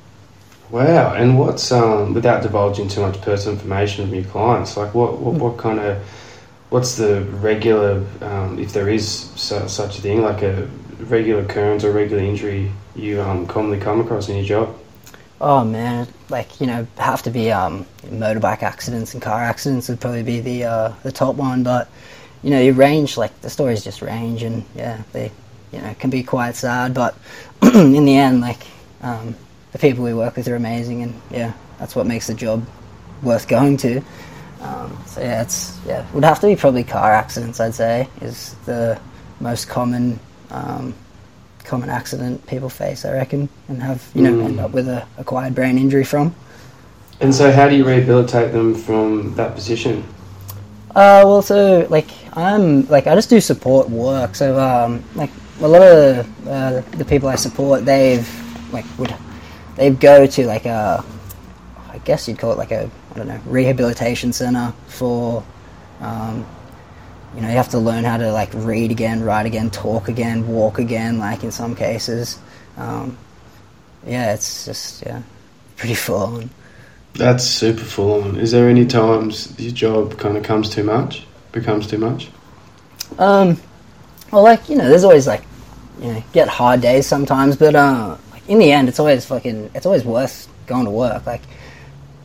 Wow, 0.70 1.14
and 1.14 1.38
what's 1.38 1.70
um 1.70 2.14
without 2.14 2.42
divulging 2.42 2.88
too 2.88 3.00
much 3.00 3.20
personal 3.20 3.54
information 3.54 4.06
from 4.06 4.14
your 4.14 4.24
clients, 4.24 4.76
like 4.76 4.94
what 4.94 5.18
what, 5.18 5.34
what 5.34 5.58
kind 5.58 5.78
of 5.78 6.02
what's 6.70 6.96
the 6.96 7.22
regular 7.40 8.04
um, 8.20 8.58
if 8.58 8.72
there 8.72 8.88
is 8.88 9.08
su- 9.36 9.68
such 9.68 9.98
a 9.98 10.02
thing 10.02 10.22
like 10.22 10.42
a 10.42 10.68
regular 10.98 11.42
occurrence 11.42 11.84
or 11.84 11.92
regular 11.92 12.22
injury 12.22 12.72
you 12.96 13.20
um 13.20 13.46
commonly 13.46 13.78
come 13.78 14.00
across 14.00 14.28
in 14.28 14.36
your 14.36 14.44
job? 14.44 14.76
Oh 15.40 15.64
man, 15.64 16.08
like 16.30 16.60
you 16.60 16.66
know, 16.66 16.86
have 16.96 17.22
to 17.24 17.30
be 17.30 17.52
um, 17.52 17.84
motorbike 18.06 18.62
accidents 18.62 19.12
and 19.12 19.22
car 19.22 19.42
accidents 19.42 19.88
would 19.88 20.00
probably 20.00 20.22
be 20.22 20.40
the 20.40 20.64
uh, 20.64 20.94
the 21.02 21.12
top 21.12 21.36
one. 21.36 21.62
But 21.62 21.88
you 22.42 22.50
know, 22.50 22.60
you 22.60 22.72
range 22.72 23.16
like 23.18 23.38
the 23.42 23.50
stories 23.50 23.84
just 23.84 24.00
range, 24.00 24.42
and 24.42 24.64
yeah, 24.74 25.02
they 25.12 25.30
you 25.72 25.80
know 25.80 25.94
can 25.98 26.08
be 26.08 26.22
quite 26.22 26.56
sad. 26.56 26.94
But 26.94 27.16
in 27.62 28.06
the 28.06 28.16
end, 28.16 28.40
like 28.40 28.66
um, 29.02 29.36
the 29.72 29.78
people 29.78 30.04
we 30.04 30.14
work 30.14 30.36
with 30.36 30.48
are 30.48 30.56
amazing, 30.56 31.02
and 31.02 31.20
yeah, 31.30 31.52
that's 31.78 31.94
what 31.96 32.06
makes 32.06 32.26
the 32.26 32.34
job 32.34 32.66
worth 33.22 33.48
going 33.48 33.76
to. 33.78 34.02
Um, 34.60 34.96
so 35.06 35.20
yeah, 35.20 35.42
it's 35.42 35.78
yeah, 35.86 36.06
would 36.12 36.24
have 36.24 36.40
to 36.40 36.46
be 36.46 36.56
probably 36.56 36.84
car 36.84 37.12
accidents. 37.12 37.60
I'd 37.60 37.74
say 37.74 38.08
is 38.20 38.54
the 38.64 39.00
most 39.40 39.68
common. 39.68 40.18
Um, 40.50 40.94
common 41.64 41.90
accident 41.90 42.46
people 42.46 42.68
face, 42.68 43.04
I 43.04 43.12
reckon, 43.12 43.48
and 43.66 43.82
have 43.82 44.08
you 44.14 44.22
know 44.22 44.32
Mm. 44.32 44.44
end 44.44 44.60
up 44.60 44.70
with 44.70 44.88
a 44.88 45.04
acquired 45.18 45.52
brain 45.54 45.78
injury 45.78 46.04
from. 46.04 46.32
And 47.20 47.34
so, 47.34 47.50
how 47.50 47.68
do 47.68 47.74
you 47.74 47.84
rehabilitate 47.84 48.52
them 48.52 48.74
from 48.74 49.34
that 49.34 49.54
position? 49.56 50.04
Uh, 50.90 51.22
well, 51.26 51.42
so 51.42 51.86
like 51.90 52.08
I'm 52.36 52.86
like 52.88 53.06
I 53.06 53.14
just 53.14 53.28
do 53.28 53.40
support 53.40 53.90
work. 53.90 54.34
So 54.34 54.58
um, 54.58 55.02
like 55.14 55.30
a 55.60 55.68
lot 55.68 55.82
of 55.82 56.48
uh, 56.48 56.80
the 56.96 57.04
people 57.04 57.28
I 57.28 57.34
support, 57.34 57.84
they've 57.84 58.26
like 58.72 58.84
would 58.98 59.14
they 59.76 59.90
go 59.90 60.26
to 60.26 60.46
like 60.46 60.66
a 60.66 61.04
I 61.90 61.98
guess 61.98 62.28
you'd 62.28 62.38
call 62.38 62.52
it 62.52 62.58
like 62.58 62.72
a 62.72 62.90
I 63.12 63.16
don't 63.16 63.28
know 63.28 63.40
rehabilitation 63.46 64.32
center 64.32 64.74
for 64.88 65.44
um, 66.00 66.46
you 67.36 67.42
know, 67.42 67.48
you 67.48 67.56
have 67.56 67.68
to 67.70 67.78
learn 67.78 68.04
how 68.04 68.16
to 68.16 68.32
like 68.32 68.50
read 68.54 68.90
again, 68.90 69.22
write 69.22 69.44
again, 69.44 69.70
talk 69.70 70.08
again, 70.08 70.48
walk 70.48 70.78
again. 70.78 71.18
Like 71.18 71.44
in 71.44 71.52
some 71.52 71.76
cases, 71.76 72.38
um, 72.78 73.16
yeah, 74.06 74.32
it's 74.32 74.64
just 74.64 75.02
yeah, 75.04 75.20
pretty 75.76 75.94
full 75.94 76.16
on. 76.16 76.50
That's 77.12 77.44
super 77.44 77.84
full 77.84 78.22
on. 78.22 78.36
Is 78.36 78.52
there 78.52 78.68
any 78.68 78.86
times 78.86 79.58
your 79.58 79.72
job 79.72 80.18
kind 80.18 80.36
of 80.36 80.42
comes 80.42 80.70
too 80.70 80.82
much, 80.82 81.24
becomes 81.52 81.86
too 81.86 81.98
much? 81.98 82.30
Um, 83.18 83.60
well, 84.32 84.42
like 84.42 84.68
you 84.70 84.76
know, 84.76 84.88
there's 84.88 85.04
always 85.04 85.26
like 85.26 85.42
you 86.00 86.12
know, 86.12 86.24
get 86.32 86.48
hard 86.48 86.80
days 86.80 87.06
sometimes, 87.06 87.56
but 87.56 87.74
uh, 87.74 88.16
in 88.48 88.58
the 88.58 88.72
end, 88.72 88.88
it's 88.88 88.98
always 88.98 89.24
fucking, 89.24 89.70
it's 89.74 89.86
always 89.86 90.04
worth 90.04 90.48
going 90.66 90.84
to 90.84 90.90
work. 90.90 91.26
Like, 91.26 91.42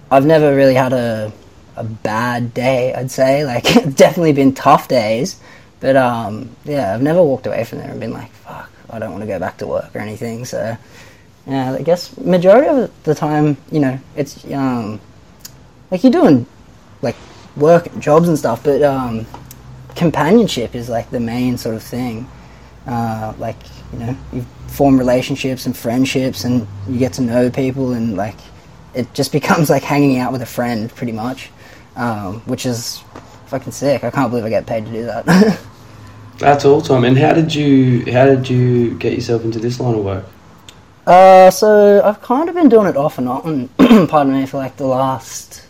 I've 0.09 0.25
never 0.25 0.55
really 0.55 0.75
had 0.75 0.93
a 0.93 1.31
a 1.75 1.83
bad 1.83 2.53
day. 2.53 2.93
I'd 2.93 3.11
say 3.11 3.45
like 3.53 3.63
definitely 3.95 4.33
been 4.33 4.53
tough 4.53 4.87
days, 4.87 5.39
but 5.79 5.95
um, 5.95 6.55
yeah, 6.63 6.93
I've 6.93 7.01
never 7.01 7.21
walked 7.21 7.47
away 7.47 7.63
from 7.65 7.79
there 7.79 7.89
and 7.89 7.99
been 7.99 8.13
like, 8.13 8.31
fuck, 8.31 8.71
I 8.89 8.99
don't 8.99 9.11
want 9.11 9.21
to 9.21 9.27
go 9.27 9.39
back 9.39 9.57
to 9.57 9.67
work 9.67 9.95
or 9.95 9.99
anything. 9.99 10.45
So 10.45 10.77
yeah, 11.47 11.73
I 11.73 11.81
guess 11.81 12.15
majority 12.17 12.67
of 12.67 13.03
the 13.03 13.15
time, 13.15 13.57
you 13.71 13.79
know, 13.79 13.99
it's 14.15 14.45
um, 14.51 14.99
like 15.89 16.03
you're 16.03 16.11
doing 16.11 16.45
like 17.01 17.15
work 17.55 17.97
jobs 17.99 18.27
and 18.29 18.37
stuff, 18.37 18.63
but 18.63 18.83
um, 18.83 19.25
companionship 19.95 20.75
is 20.75 20.89
like 20.89 21.09
the 21.09 21.19
main 21.19 21.57
sort 21.57 21.75
of 21.75 21.83
thing. 21.83 22.29
Uh, 22.87 23.33
like 23.37 23.57
you 23.93 23.99
know, 23.99 24.17
you 24.33 24.45
form 24.71 24.97
relationships 24.97 25.65
and 25.65 25.75
friendships, 25.75 26.43
and 26.43 26.67
you 26.89 26.97
get 26.97 27.13
to 27.13 27.21
know 27.21 27.49
people, 27.49 27.93
and 27.93 28.17
like 28.17 28.37
it 28.93 29.13
just 29.13 29.31
becomes 29.39 29.69
like 29.69 29.83
hanging 29.83 30.17
out 30.19 30.31
with 30.31 30.41
a 30.41 30.45
friend, 30.45 30.93
pretty 30.95 31.13
much, 31.13 31.49
um, 31.95 32.41
which 32.41 32.65
is 32.65 33.03
fucking 33.47 33.71
sick. 33.71 34.03
I 34.03 34.11
can't 34.11 34.31
believe 34.31 34.45
I 34.45 34.49
get 34.49 34.65
paid 34.65 34.85
to 34.85 34.91
do 34.91 35.05
that. 35.05 35.25
That's 36.37 36.65
all 36.65 36.81
time. 36.81 37.03
And 37.03 37.17
how 37.17 37.33
did 37.33 37.53
you 37.53 38.11
how 38.11 38.25
did 38.25 38.49
you 38.49 38.95
get 38.97 39.13
yourself 39.13 39.43
into 39.43 39.59
this 39.59 39.79
line 39.79 39.95
of 39.95 40.03
work? 40.03 40.25
Uh, 41.05 41.49
so 41.51 42.01
I've 42.03 42.21
kind 42.21 42.47
of 42.47 42.55
been 42.55 42.69
doing 42.69 42.87
it 42.87 42.95
off 42.95 43.17
and 43.17 43.27
on, 43.27 43.67
pardon 44.07 44.33
me, 44.33 44.45
for 44.45 44.57
like 44.57 44.77
the 44.77 44.85
last 44.85 45.67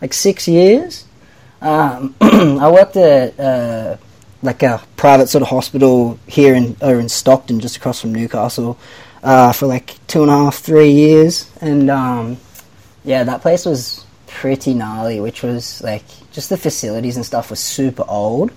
like 0.00 0.12
six 0.12 0.48
years. 0.48 1.06
Um, 1.60 2.14
I 2.20 2.70
worked 2.70 2.96
at 2.96 3.38
uh, 3.38 3.96
like 4.42 4.62
a 4.62 4.82
private 4.96 5.28
sort 5.28 5.42
of 5.42 5.48
hospital 5.48 6.18
here 6.26 6.54
in 6.54 6.76
over 6.80 7.00
in 7.00 7.08
Stockton, 7.08 7.60
just 7.60 7.76
across 7.76 8.00
from 8.00 8.14
Newcastle, 8.14 8.78
uh, 9.22 9.52
for 9.52 9.66
like 9.66 9.94
two 10.06 10.22
and 10.22 10.30
a 10.30 10.34
half, 10.34 10.56
three 10.56 10.90
years, 10.90 11.50
and 11.60 11.90
um, 11.90 12.38
yeah, 13.04 13.24
that 13.24 13.42
place 13.42 13.66
was 13.66 14.04
pretty 14.26 14.74
gnarly. 14.74 15.20
Which 15.20 15.42
was 15.42 15.82
like 15.82 16.04
just 16.32 16.48
the 16.48 16.56
facilities 16.56 17.16
and 17.16 17.26
stuff 17.26 17.50
was 17.50 17.60
super 17.60 18.04
old, 18.08 18.50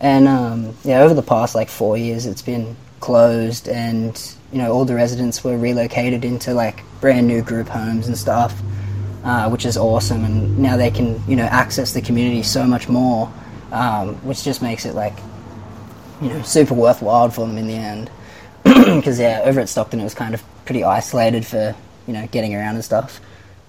and 0.00 0.26
um, 0.26 0.74
yeah, 0.84 1.02
over 1.02 1.14
the 1.14 1.22
past 1.22 1.54
like 1.54 1.68
four 1.68 1.96
years, 1.96 2.26
it's 2.26 2.42
been 2.42 2.76
closed, 3.00 3.68
and 3.68 4.34
you 4.50 4.58
know 4.58 4.72
all 4.72 4.84
the 4.84 4.94
residents 4.94 5.44
were 5.44 5.56
relocated 5.56 6.24
into 6.24 6.52
like 6.52 6.82
brand 7.00 7.26
new 7.28 7.42
group 7.42 7.68
homes 7.68 8.06
and 8.06 8.18
stuff. 8.18 8.60
Uh, 9.24 9.48
which 9.48 9.64
is 9.64 9.76
awesome, 9.76 10.24
and 10.24 10.58
now 10.58 10.76
they 10.76 10.90
can 10.90 11.22
you 11.28 11.36
know 11.36 11.44
access 11.44 11.92
the 11.92 12.02
community 12.02 12.42
so 12.42 12.64
much 12.64 12.88
more, 12.88 13.32
um, 13.72 14.14
which 14.16 14.44
just 14.44 14.62
makes 14.62 14.84
it 14.84 14.94
like 14.94 15.14
you 16.20 16.28
know 16.28 16.42
super 16.42 16.74
worthwhile 16.74 17.30
for 17.30 17.46
them 17.46 17.58
in 17.58 17.66
the 17.66 17.74
end. 17.74 18.10
Because 18.62 19.18
yeah, 19.18 19.42
over 19.44 19.58
at 19.60 19.68
Stockton 19.68 20.00
it 20.00 20.04
was 20.04 20.14
kind 20.14 20.34
of 20.34 20.42
pretty 20.64 20.84
isolated 20.84 21.44
for 21.44 21.74
you 22.06 22.12
know 22.12 22.28
getting 22.28 22.54
around 22.54 22.76
and 22.76 22.84
stuff, 22.84 23.20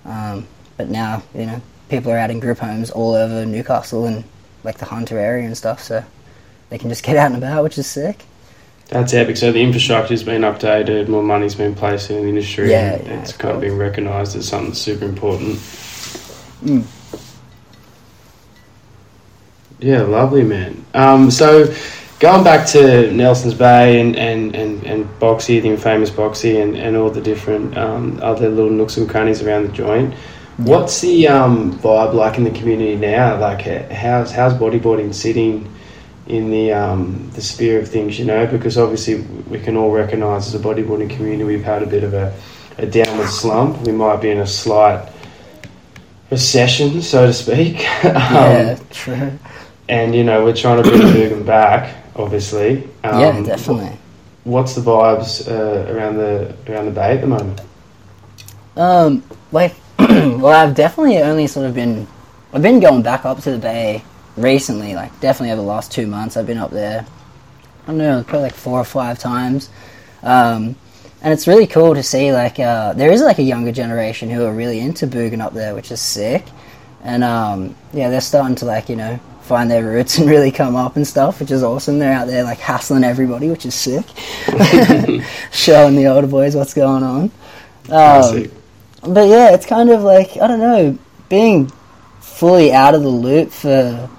um, 0.06 0.46
but 0.78 0.90
now 0.90 1.24
you 1.34 1.48
know 1.48 1.62
people 1.90 2.12
are 2.12 2.18
out 2.18 2.30
in 2.30 2.40
group 2.40 2.60
homes 2.60 2.92
all 2.92 3.14
over 3.16 3.46
Newcastle 3.46 4.06
and 4.06 4.24
like 4.64 4.78
the 4.78 4.86
Hunter 4.86 5.18
area 5.18 5.46
and 5.46 5.58
stuff, 5.58 5.82
so 5.82 6.04
they 6.70 6.78
can 6.78 6.90
just 6.90 7.04
get 7.04 7.18
out 7.18 7.28
and 7.28 7.38
about, 7.38 7.64
which 7.64 7.78
is 7.78 7.88
sick. 7.88 8.24
That's 8.90 9.14
epic. 9.14 9.38
So 9.38 9.52
the 9.52 9.62
infrastructure's 9.62 10.24
been 10.24 10.42
updated, 10.42 11.08
more 11.08 11.24
money's 11.24 11.56
been 11.56 11.74
placed 11.74 12.12
in 12.12 12.22
the 12.22 12.30
industry, 12.30 12.70
Yeah, 12.70 12.94
and 12.94 13.08
yeah, 13.08 13.22
it's 13.22 13.32
of 13.32 13.38
kind 13.40 13.56
of 13.56 13.62
been 13.62 13.78
recognised 13.78 14.36
as 14.36 14.48
something 14.48 14.74
super 14.74 15.06
important. 15.06 15.56
Mm. 16.64 16.86
Yeah, 19.84 20.04
lovely, 20.04 20.46
man. 20.46 20.86
Um, 20.94 21.30
so 21.30 21.66
going 22.22 22.42
back 22.42 22.66
to 22.68 23.12
Nelson's 23.12 23.54
Bay 23.54 24.00
and, 24.00 24.16
and, 24.16 24.56
and, 24.56 24.82
and 24.86 25.06
Boxy, 25.20 25.62
the 25.62 25.68
infamous 25.68 26.10
Boxy, 26.10 26.64
and, 26.64 26.78
and 26.78 26.96
all 26.96 27.10
the 27.10 27.20
different 27.20 27.78
um, 27.78 28.18
other 28.24 28.48
little 28.48 28.72
nooks 28.72 28.96
and 28.96 29.10
crannies 29.10 29.42
around 29.42 29.64
the 29.64 29.74
joint, 29.74 30.14
what's 30.56 31.02
the 31.02 31.28
um, 31.28 31.78
vibe 31.80 32.14
like 32.14 32.38
in 32.38 32.46
the 32.46 32.52
community 32.52 32.96
now? 32.96 33.38
Like, 33.38 33.64
how's, 33.92 34.32
how's 34.32 34.54
bodyboarding 34.54 35.14
sitting 35.14 35.70
in 36.28 36.50
the 36.50 36.72
um, 36.72 37.30
the 37.32 37.42
sphere 37.42 37.82
of 37.82 37.90
things, 37.90 38.18
you 38.18 38.24
know? 38.24 38.48
Because 38.48 38.78
obviously 38.78 39.20
we 39.50 39.60
can 39.60 39.76
all 39.76 39.92
recognise 39.92 40.48
as 40.48 40.56
a 40.56 40.64
bodyboarding 40.64 41.10
community 41.10 41.44
we've 41.44 41.62
had 41.62 41.84
a 41.84 41.88
bit 41.88 42.06
of 42.06 42.14
a, 42.14 42.34
a 42.78 42.86
downward 42.86 43.28
slump. 43.28 43.86
We 43.86 43.92
might 43.92 44.22
be 44.22 44.30
in 44.30 44.40
a 44.40 44.48
slight 44.48 45.12
recession, 46.32 47.02
so 47.02 47.28
to 47.28 47.34
speak. 47.34 47.86
Um, 48.06 48.14
yeah, 48.14 48.80
true. 48.90 49.40
And 49.94 50.16
you 50.16 50.24
know 50.24 50.44
we're 50.44 50.56
trying 50.56 50.82
to 50.82 50.90
bring 50.90 51.04
Boogen 51.04 51.46
back, 51.46 51.96
obviously. 52.16 52.84
Um, 53.04 53.20
yeah, 53.22 53.44
definitely. 53.44 53.96
What's 54.44 54.74
the 54.74 54.82
vibes 54.82 55.48
uh, 55.48 55.94
around 55.94 56.18
the 56.18 56.56
around 56.68 56.86
the 56.86 56.92
bay 56.92 57.12
at 57.12 57.22
the 57.22 57.28
moment? 57.28 57.62
Um, 58.76 59.24
like, 59.52 59.76
well, 60.00 60.48
I've 60.48 60.74
definitely 60.74 61.20
only 61.20 61.46
sort 61.46 61.68
of 61.68 61.76
been, 61.76 62.08
I've 62.54 62.64
been 62.64 62.80
going 62.80 63.04
back 63.04 63.24
up 63.24 63.42
to 63.42 63.52
the 63.52 63.60
bay 63.60 64.04
recently. 64.36 64.96
Like, 64.96 65.12
definitely 65.20 65.52
over 65.52 65.62
the 65.62 65.68
last 65.68 65.92
two 65.92 66.08
months, 66.08 66.38
I've 66.38 66.48
been 66.48 66.58
up 66.58 66.72
there. 66.72 67.06
I 67.84 67.86
don't 67.86 68.00
know, 68.00 68.24
probably 68.24 68.46
like 68.48 68.56
four 68.56 68.80
or 68.80 68.86
five 68.86 69.20
times. 69.20 69.70
Um, 70.24 70.76
and 71.22 71.32
it's 71.32 71.48
really 71.48 71.68
cool 71.68 71.94
to 71.94 72.02
see 72.02 72.34
like 72.34 72.60
uh, 72.60 72.94
there 72.94 73.12
is 73.12 73.22
like 73.22 73.38
a 73.38 73.44
younger 73.44 73.72
generation 73.72 74.28
who 74.32 74.44
are 74.44 74.54
really 74.54 74.80
into 74.80 75.06
booging 75.06 75.40
up 75.40 75.54
there, 75.54 75.76
which 75.76 75.92
is 75.92 76.02
sick. 76.02 76.48
And 77.04 77.24
um, 77.24 77.76
yeah, 77.94 78.10
they're 78.10 78.22
starting 78.22 78.56
to 78.56 78.66
like 78.66 78.90
you 78.90 78.96
know 78.96 79.20
find 79.44 79.70
their 79.70 79.84
roots 79.84 80.18
and 80.18 80.30
really 80.30 80.52
come 80.52 80.76
up 80.76 80.96
and 80.96 81.06
stuff, 81.06 81.40
which 81.40 81.52
is 81.52 81.64
awesome. 81.64 82.00
They're 82.00 82.14
out 82.14 82.28
there 82.28 82.44
like 82.44 82.60
hassling 82.60 83.04
everybody, 83.04 83.50
which 83.50 83.66
is 83.66 83.76
sick. 83.76 84.06
Showing 85.52 85.96
the 85.96 86.08
older 86.08 86.28
boys 86.28 86.56
what's 86.56 86.74
going 86.74 87.04
on. 87.04 87.32
Um, 87.90 88.52
but 89.02 89.28
yeah, 89.28 89.54
it's 89.54 89.66
kind 89.66 89.90
of 89.90 90.02
like 90.02 90.38
I 90.38 90.48
don't 90.48 90.60
know, 90.60 90.98
being 91.30 91.72
fully 92.22 92.72
out 92.72 92.96
of 92.96 93.04
the 93.04 93.10
loop 93.10 93.52
for 93.52 94.10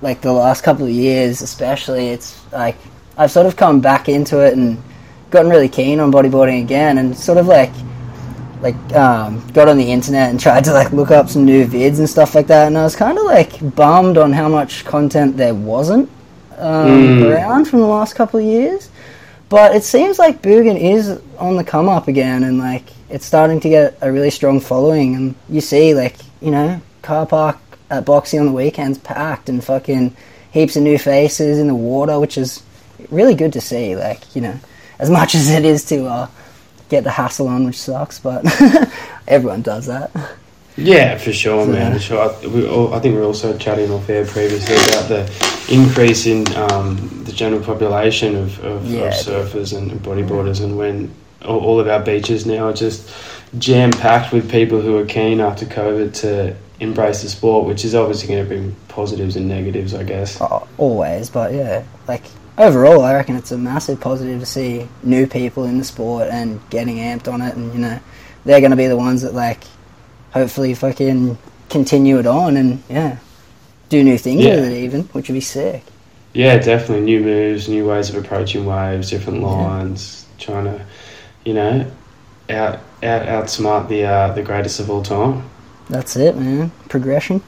like 0.00 0.20
the 0.20 0.32
last 0.32 0.62
couple 0.62 0.84
of 0.84 0.92
years, 0.92 1.42
especially. 1.42 2.08
It's 2.08 2.40
like 2.52 2.76
I've 3.16 3.30
sort 3.30 3.46
of 3.46 3.56
come 3.56 3.80
back 3.80 4.08
into 4.08 4.44
it 4.44 4.54
and 4.54 4.82
gotten 5.30 5.50
really 5.50 5.68
keen 5.68 6.00
on 6.00 6.12
bodyboarding 6.12 6.62
again, 6.62 6.98
and 6.98 7.16
sort 7.16 7.38
of 7.38 7.46
like 7.46 7.72
like 8.60 8.76
um, 8.94 9.46
got 9.52 9.68
on 9.68 9.76
the 9.78 9.90
internet 9.90 10.30
and 10.30 10.40
tried 10.40 10.64
to 10.64 10.72
like 10.72 10.92
look 10.92 11.10
up 11.10 11.28
some 11.28 11.44
new 11.44 11.66
vids 11.66 11.98
and 11.98 12.08
stuff 12.08 12.34
like 12.34 12.46
that. 12.48 12.66
And 12.66 12.76
I 12.76 12.82
was 12.84 12.96
kind 12.96 13.18
of 13.18 13.24
like 13.24 13.74
bummed 13.74 14.18
on 14.18 14.32
how 14.32 14.48
much 14.48 14.84
content 14.84 15.36
there 15.36 15.54
wasn't 15.54 16.08
um, 16.56 16.88
Mm. 16.90 17.30
around 17.32 17.66
from 17.66 17.80
the 17.80 17.86
last 17.86 18.14
couple 18.14 18.40
of 18.40 18.46
years. 18.46 18.90
But 19.48 19.74
it 19.74 19.84
seems 19.84 20.18
like 20.18 20.42
Boogen 20.42 20.78
is 20.78 21.20
on 21.38 21.56
the 21.56 21.64
come 21.64 21.88
up 21.88 22.06
again, 22.08 22.44
and 22.44 22.58
like 22.58 22.84
it's 23.08 23.24
starting 23.24 23.60
to 23.60 23.68
get 23.68 23.96
a 24.02 24.12
really 24.12 24.30
strong 24.30 24.60
following. 24.60 25.14
And 25.14 25.34
you 25.48 25.60
see, 25.62 25.94
like 25.94 26.16
you 26.42 26.50
know, 26.50 26.80
car 27.02 27.24
park 27.26 27.56
at 27.90 28.04
Boxy 28.04 28.38
on 28.38 28.44
the 28.46 28.52
weekends 28.52 28.98
packed, 28.98 29.48
and 29.48 29.64
fucking 29.64 30.14
heaps 30.50 30.76
of 30.76 30.82
new 30.82 30.98
faces 30.98 31.58
in 31.58 31.66
the 31.66 31.74
water, 31.74 32.18
which 32.20 32.36
is 32.36 32.62
really 33.10 33.34
good 33.34 33.52
to 33.54 33.60
see. 33.60 33.96
Like 33.96 34.20
you 34.36 34.42
know, 34.42 34.58
as 34.98 35.08
much 35.08 35.34
as 35.38 35.48
it 35.48 35.64
is 35.64 35.84
to 35.86 36.04
uh, 36.06 36.28
get 36.88 37.04
the 37.04 37.10
hassle 37.10 37.48
on, 37.48 37.64
which 37.64 37.78
sucks, 37.78 38.18
but 38.18 38.44
everyone 39.28 39.62
does 39.62 39.86
that. 39.86 40.10
Yeah, 40.76 41.18
for 41.18 41.32
sure, 41.32 41.66
man. 41.66 41.94
For 41.94 41.98
sure. 41.98 42.30
I, 42.30 42.46
we 42.46 42.66
all, 42.66 42.94
I 42.94 43.00
think 43.00 43.14
we 43.14 43.20
were 43.20 43.26
also 43.26 43.56
chatting 43.58 43.90
off 43.90 44.08
air 44.08 44.24
previously 44.24 44.76
about 44.76 45.08
the 45.08 45.66
increase 45.70 46.26
in 46.26 46.46
um, 46.56 47.24
the 47.24 47.32
general 47.32 47.62
population 47.62 48.36
of, 48.36 48.64
of, 48.64 48.86
Yeah, 48.86 49.06
of 49.06 49.14
surfers 49.14 49.76
and, 49.76 49.90
and 49.90 50.00
bodyboarders, 50.00 50.62
and 50.62 50.78
when 50.78 51.12
all, 51.44 51.58
all 51.58 51.80
of 51.80 51.88
our 51.88 52.00
beaches 52.00 52.46
now 52.46 52.66
are 52.66 52.72
just 52.72 53.12
jam 53.58 53.90
packed 53.90 54.32
with 54.32 54.50
people 54.50 54.80
who 54.80 54.96
are 54.98 55.06
keen 55.06 55.40
after 55.40 55.66
COVID 55.66 56.14
to 56.20 56.56
embrace 56.80 57.22
the 57.22 57.28
sport, 57.28 57.66
which 57.66 57.84
is 57.84 57.94
obviously 57.96 58.28
going 58.28 58.44
to 58.44 58.48
bring 58.48 58.76
positives 58.86 59.34
and 59.34 59.48
negatives, 59.48 59.94
I 59.94 60.04
guess. 60.04 60.38
Oh, 60.40 60.66
always, 60.78 61.28
but 61.28 61.52
yeah, 61.52 61.82
like 62.06 62.22
overall, 62.58 63.02
I 63.02 63.14
reckon 63.14 63.36
it's 63.36 63.52
a 63.52 63.58
massive 63.58 64.00
positive 64.00 64.40
to 64.40 64.46
see 64.46 64.88
new 65.02 65.26
people 65.26 65.64
in 65.64 65.78
the 65.78 65.84
sport 65.84 66.28
and 66.28 66.60
getting 66.70 66.96
amped 66.96 67.32
on 67.32 67.40
it, 67.40 67.54
and 67.56 67.72
you 67.72 67.78
know, 67.80 67.98
they're 68.44 68.60
going 68.60 68.70
to 68.72 68.76
be 68.76 68.86
the 68.86 68.96
ones 68.96 69.22
that 69.22 69.34
like 69.34 69.62
hopefully 70.32 70.74
fucking 70.74 71.38
continue 71.70 72.18
it 72.18 72.26
on 72.26 72.56
and 72.56 72.82
yeah, 72.88 73.18
do 73.88 74.02
new 74.02 74.18
things 74.18 74.44
Yeah. 74.44 74.56
with 74.56 74.64
it 74.72 74.76
even, 74.78 75.02
which 75.12 75.28
would 75.28 75.34
be 75.34 75.40
sick. 75.40 75.82
Yeah, 76.34 76.58
definitely 76.58 77.04
new 77.04 77.20
moves, 77.20 77.68
new 77.68 77.86
ways 77.88 78.10
of 78.10 78.16
approaching 78.16 78.66
waves, 78.66 79.10
different 79.10 79.40
Yeah. 79.40 79.46
lines, 79.46 80.26
trying 80.38 80.64
to, 80.64 80.80
you 81.44 81.54
know, 81.54 81.86
out 82.50 82.80
out 83.02 83.26
outsmart 83.26 83.88
the 83.88 84.04
uh, 84.04 84.32
the 84.32 84.42
greatest 84.42 84.80
of 84.80 84.90
all 84.90 85.02
time. 85.02 85.44
That's 85.88 86.16
it, 86.16 86.36
man. 86.36 86.70
Progression. 86.88 87.40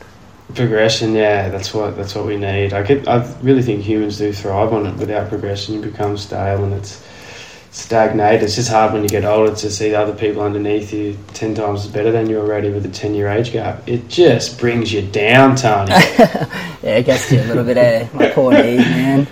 Progression, 0.55 1.15
yeah, 1.15 1.49
that's 1.49 1.73
what 1.73 1.97
that's 1.97 2.15
what 2.15 2.27
we 2.27 2.37
need. 2.37 2.73
I 2.73 2.83
get, 2.83 3.07
I 3.07 3.25
really 3.43 3.63
think 3.63 3.83
humans 3.83 4.19
do 4.19 4.33
thrive 4.33 4.73
on 4.73 4.87
it. 4.87 4.97
Without 4.97 5.29
progression, 5.29 5.75
you 5.75 5.81
become 5.81 6.17
stale 6.17 6.65
and 6.65 6.73
it's 6.73 7.05
stagnate. 7.71 8.43
It's 8.43 8.57
just 8.57 8.71
hard 8.71 8.93
when 8.93 9.03
you 9.03 9.09
get 9.09 9.25
older 9.25 9.55
to 9.55 9.71
see 9.71 9.91
the 9.91 9.99
other 9.99 10.15
people 10.15 10.43
underneath 10.43 10.93
you 10.93 11.17
ten 11.35 11.55
times 11.55 11.87
better 11.87 12.11
than 12.11 12.29
you 12.29 12.39
already 12.41 12.71
with 12.71 12.85
a 12.85 12.89
ten 12.89 13.15
year 13.15 13.29
age 13.29 13.53
gap. 13.53 13.89
It 13.89 14.09
just 14.09 14.59
brings 14.59 14.93
you 14.93 15.03
down, 15.03 15.57
Tony. 15.57 15.91
yeah, 15.93 16.97
it 16.97 17.07
gets 17.07 17.31
you 17.31 17.41
a 17.41 17.45
little 17.45 17.65
bit. 17.65 17.77
Eh? 17.77 18.09
My 18.13 18.31
poor 18.31 18.53
knees, 18.63 18.79
man. 18.79 19.29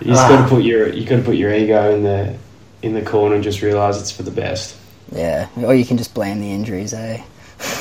You 0.00 0.08
just 0.08 0.28
got 0.28 0.42
to 0.42 0.48
put 0.48 0.64
your 0.64 0.88
you 0.88 1.06
got 1.06 1.16
to 1.16 1.22
put 1.22 1.36
your 1.36 1.52
ego 1.52 1.94
in 1.94 2.02
the 2.02 2.36
in 2.82 2.94
the 2.94 3.02
corner 3.02 3.36
and 3.36 3.44
just 3.44 3.62
realize 3.62 4.00
it's 4.00 4.10
for 4.10 4.22
the 4.22 4.30
best. 4.30 4.76
Yeah, 5.12 5.48
or 5.56 5.74
you 5.74 5.84
can 5.84 5.98
just 5.98 6.14
blame 6.14 6.40
the 6.40 6.50
injuries, 6.50 6.94
eh? 6.94 7.22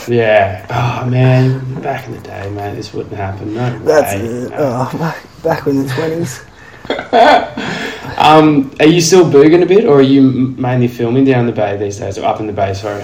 Yeah. 0.07 0.65
Oh 0.69 1.09
man, 1.09 1.81
back 1.81 2.05
in 2.07 2.13
the 2.13 2.19
day, 2.19 2.49
man, 2.51 2.75
this 2.75 2.93
wouldn't 2.93 3.15
happen. 3.15 3.53
No 3.53 3.79
That's 3.79 4.13
way. 4.15 4.27
it. 4.27 4.49
No. 4.51 4.57
Oh, 4.91 4.97
back, 4.97 5.17
back 5.43 5.67
in 5.67 5.83
the 5.83 5.89
twenties. 5.93 6.43
Um, 8.17 8.71
are 8.79 8.85
you 8.87 9.01
still 9.01 9.25
booging 9.25 9.63
a 9.63 9.65
bit, 9.65 9.85
or 9.85 9.99
are 9.99 10.01
you 10.03 10.21
mainly 10.57 10.87
filming 10.87 11.23
down 11.23 11.45
the 11.47 11.51
bay 11.51 11.75
these 11.77 11.97
days, 11.97 12.17
or 12.17 12.25
up 12.25 12.39
in 12.39 12.45
the 12.47 12.53
bay? 12.53 12.73
Sorry. 12.73 13.03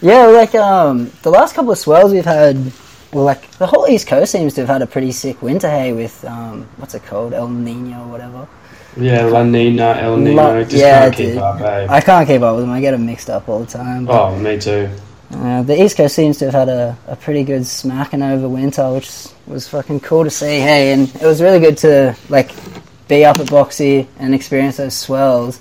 Yeah, 0.00 0.26
like 0.26 0.54
um, 0.54 1.10
the 1.22 1.30
last 1.30 1.54
couple 1.54 1.72
of 1.72 1.78
swells 1.78 2.12
we've 2.12 2.24
had, 2.24 2.56
well, 3.12 3.24
like 3.24 3.50
the 3.58 3.66
whole 3.66 3.86
East 3.88 4.06
Coast 4.06 4.32
seems 4.32 4.54
to 4.54 4.62
have 4.62 4.68
had 4.68 4.82
a 4.82 4.86
pretty 4.86 5.12
sick 5.12 5.42
winter. 5.42 5.68
Hey, 5.68 5.92
with 5.92 6.24
um, 6.24 6.66
what's 6.76 6.94
it 6.94 7.04
called, 7.04 7.34
El 7.34 7.48
Nino 7.48 8.04
or 8.04 8.08
whatever. 8.08 8.48
Yeah, 8.96 9.24
La 9.24 9.42
Nina, 9.42 9.96
El 10.00 10.16
Nino. 10.16 10.42
La- 10.42 10.62
just 10.62 10.76
yeah, 10.76 11.00
can't 11.02 11.16
keep 11.16 11.26
dude. 11.30 11.38
up, 11.38 11.60
eh? 11.60 11.86
I 11.90 12.00
can't 12.00 12.26
keep 12.26 12.40
up 12.42 12.56
with 12.56 12.64
them. 12.64 12.72
I 12.72 12.80
get 12.80 12.92
them 12.92 13.04
mixed 13.06 13.28
up 13.28 13.48
all 13.48 13.60
the 13.60 13.66
time. 13.66 14.06
But, 14.06 14.20
Oh, 14.32 14.36
me 14.38 14.58
too. 14.58 14.88
Uh, 15.32 15.62
the 15.62 15.80
East 15.80 15.96
Coast 15.96 16.16
seems 16.16 16.38
to 16.38 16.46
have 16.46 16.54
had 16.54 16.68
a, 16.68 16.98
a 17.06 17.16
pretty 17.16 17.44
good 17.44 17.64
smacking 17.64 18.22
over 18.22 18.48
winter, 18.48 18.92
which 18.92 19.28
was 19.46 19.68
fucking 19.68 20.00
cool 20.00 20.24
to 20.24 20.30
see. 20.30 20.58
Hey, 20.58 20.92
and 20.92 21.08
it 21.16 21.26
was 21.26 21.40
really 21.40 21.60
good 21.60 21.78
to 21.78 22.16
like 22.28 22.50
be 23.06 23.24
up 23.24 23.38
at 23.38 23.46
Boxy 23.46 24.06
and 24.18 24.34
experience 24.34 24.78
those 24.78 24.96
swells. 24.96 25.60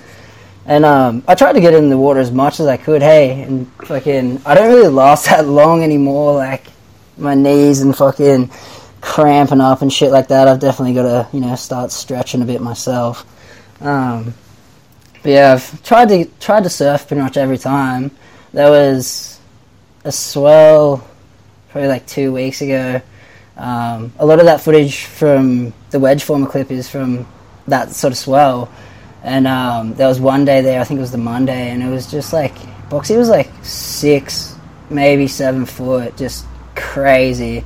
And 0.66 0.86
um, 0.86 1.24
I 1.28 1.36
tried 1.36 1.54
to 1.54 1.62
get 1.62 1.74
in 1.74 1.90
the 1.90 1.98
water 1.98 2.20
as 2.20 2.32
much 2.32 2.60
as 2.60 2.68
I 2.68 2.78
could. 2.78 3.02
Hey, 3.02 3.42
and 3.42 3.72
fucking, 3.86 4.42
I 4.46 4.56
don't 4.56 4.74
really 4.74 4.88
last 4.88 5.26
that 5.30 5.46
long 5.46 5.84
anymore. 5.84 6.34
Like 6.34 6.66
my 7.18 7.36
knees 7.36 7.82
and 7.82 7.96
fucking 7.96 8.50
cramping 9.02 9.62
up 9.62 9.82
and 9.82 9.94
shit 9.94 10.12
like 10.12 10.30
that. 10.30 10.48
I've 10.48 10.60
definitely 10.60 10.96
got 10.96 11.04
to, 11.04 11.36
you 11.36 11.42
know, 11.42 11.56
start 11.56 11.92
stretching 11.92 12.42
a 12.42 12.46
bit 12.46 12.62
myself. 12.62 13.26
Um, 13.82 14.34
but 15.22 15.30
yeah, 15.30 15.54
I've 15.54 15.84
tried 15.84 16.10
to 16.10 16.26
tried 16.40 16.64
to 16.64 16.70
surf 16.70 17.08
pretty 17.08 17.22
much 17.22 17.38
every 17.38 17.58
time. 17.58 18.12
There 18.52 18.70
was 18.70 19.39
a 20.04 20.12
swell 20.12 21.08
probably 21.70 21.88
like 21.88 22.08
two 22.08 22.32
weeks 22.34 22.62
ago. 22.62 23.02
Um, 23.58 24.14
a 24.20 24.26
lot 24.26 24.40
of 24.40 24.46
that 24.46 24.62
footage 24.62 25.04
from 25.06 25.74
the 25.92 26.00
wedge 26.00 26.24
former 26.24 26.48
clip 26.48 26.72
is 26.72 26.90
from 26.90 27.28
that 27.68 27.92
sort 27.92 28.12
of 28.14 28.18
swell. 28.18 28.72
And 29.24 29.48
um, 29.48 29.94
there 29.96 30.08
was 30.08 30.20
one 30.20 30.46
day 30.46 30.62
there, 30.62 30.80
I 30.80 30.84
think 30.86 31.00
it 31.00 31.02
was 31.02 31.12
the 31.12 31.18
Monday, 31.18 31.72
and 31.72 31.84
it 31.84 31.90
was 31.90 32.10
just 32.10 32.32
like 32.32 32.56
Boxy 32.90 33.18
was 33.18 33.30
like 33.30 33.50
six, 33.64 34.56
maybe 34.90 35.28
seven 35.28 35.66
foot, 35.66 36.16
just 36.18 36.46
crazy. 36.76 37.64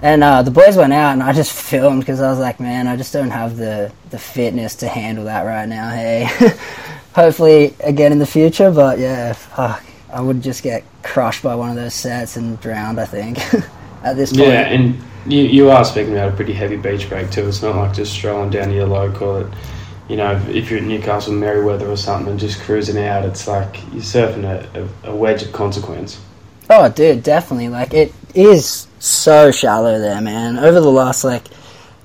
And 0.00 0.24
uh, 0.24 0.42
the 0.42 0.50
boys 0.50 0.76
went 0.76 0.92
out, 0.92 1.12
and 1.12 1.22
I 1.22 1.32
just 1.32 1.52
filmed 1.70 2.00
because 2.00 2.20
I 2.20 2.30
was 2.30 2.38
like, 2.38 2.58
man, 2.58 2.86
I 2.86 2.96
just 2.96 3.12
don't 3.12 3.30
have 3.30 3.56
the 3.56 3.92
the 4.10 4.18
fitness 4.18 4.76
to 4.76 4.88
handle 4.88 5.24
that 5.24 5.42
right 5.42 5.68
now. 5.68 5.90
Hey, 5.90 6.28
hopefully 7.12 7.74
again 7.80 8.12
in 8.12 8.18
the 8.18 8.26
future, 8.26 8.70
but 8.70 8.98
yeah, 8.98 9.34
fuck, 9.34 9.84
I 10.12 10.20
would 10.20 10.42
just 10.42 10.62
get 10.62 10.84
crushed 11.02 11.42
by 11.42 11.54
one 11.54 11.70
of 11.70 11.76
those 11.76 11.94
sets 11.94 12.36
and 12.36 12.60
drowned. 12.60 13.00
I 13.00 13.04
think 13.04 13.38
at 14.02 14.16
this 14.16 14.30
point. 14.30 14.48
Yeah, 14.48 14.66
and 14.66 15.00
you, 15.26 15.42
you 15.42 15.70
are 15.70 15.84
speaking 15.84 16.12
about 16.12 16.32
a 16.32 16.36
pretty 16.36 16.52
heavy 16.52 16.76
beach 16.76 17.08
break 17.08 17.30
too. 17.30 17.46
It's 17.46 17.62
not 17.62 17.76
like 17.76 17.94
just 17.94 18.12
strolling 18.12 18.50
down 18.50 18.68
to 18.68 18.74
your 18.74 18.86
local. 18.86 19.38
It, 19.38 19.46
you 20.08 20.16
know, 20.16 20.36
if 20.48 20.70
you're 20.70 20.80
at 20.80 20.86
Newcastle, 20.86 21.34
Merewether 21.34 21.88
or 21.88 21.96
something, 21.96 22.30
and 22.30 22.40
just 22.40 22.60
cruising 22.60 22.98
out, 22.98 23.26
it's 23.26 23.46
like 23.46 23.76
you're 23.92 24.00
surfing 24.00 24.44
a, 24.44 24.88
a, 25.04 25.10
a 25.10 25.14
wedge 25.14 25.42
of 25.42 25.52
consequence. 25.52 26.20
Oh, 26.70 26.88
dude, 26.88 27.22
definitely. 27.22 27.68
Like 27.68 27.92
it 27.92 28.14
is 28.34 28.86
so 28.98 29.50
shallow 29.50 29.98
there, 29.98 30.20
man. 30.20 30.58
Over 30.58 30.80
the 30.80 30.90
last 30.90 31.24
like 31.24 31.44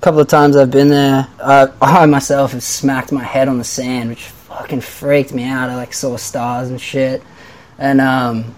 couple 0.02 0.20
of 0.20 0.28
times 0.28 0.58
I've 0.58 0.72
been 0.72 0.90
there, 0.90 1.28
uh, 1.40 1.68
I 1.82 2.06
myself 2.06 2.52
have 2.52 2.64
smacked 2.64 3.12
my 3.12 3.24
head 3.24 3.48
on 3.48 3.58
the 3.58 3.64
sand, 3.64 4.10
which 4.10 4.24
fucking 4.24 4.82
freaked 4.82 5.34
me 5.34 5.46
out. 5.46 5.70
I 5.70 5.76
like 5.76 5.94
saw 5.94 6.18
stars 6.18 6.70
and 6.70 6.80
shit, 6.80 7.24
and 7.78 8.02
um, 8.02 8.54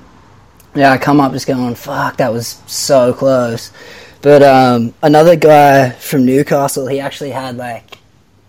yeah, 0.75 0.91
I 0.91 0.97
come 0.97 1.19
up 1.19 1.31
just 1.31 1.47
going, 1.47 1.75
"Fuck, 1.75 2.17
that 2.17 2.31
was 2.31 2.61
so 2.67 3.13
close." 3.13 3.71
But 4.21 4.43
um, 4.43 4.93
another 5.01 5.35
guy 5.35 5.91
from 5.91 6.25
Newcastle, 6.25 6.87
he 6.87 6.99
actually 6.99 7.31
had 7.31 7.57
like 7.57 7.99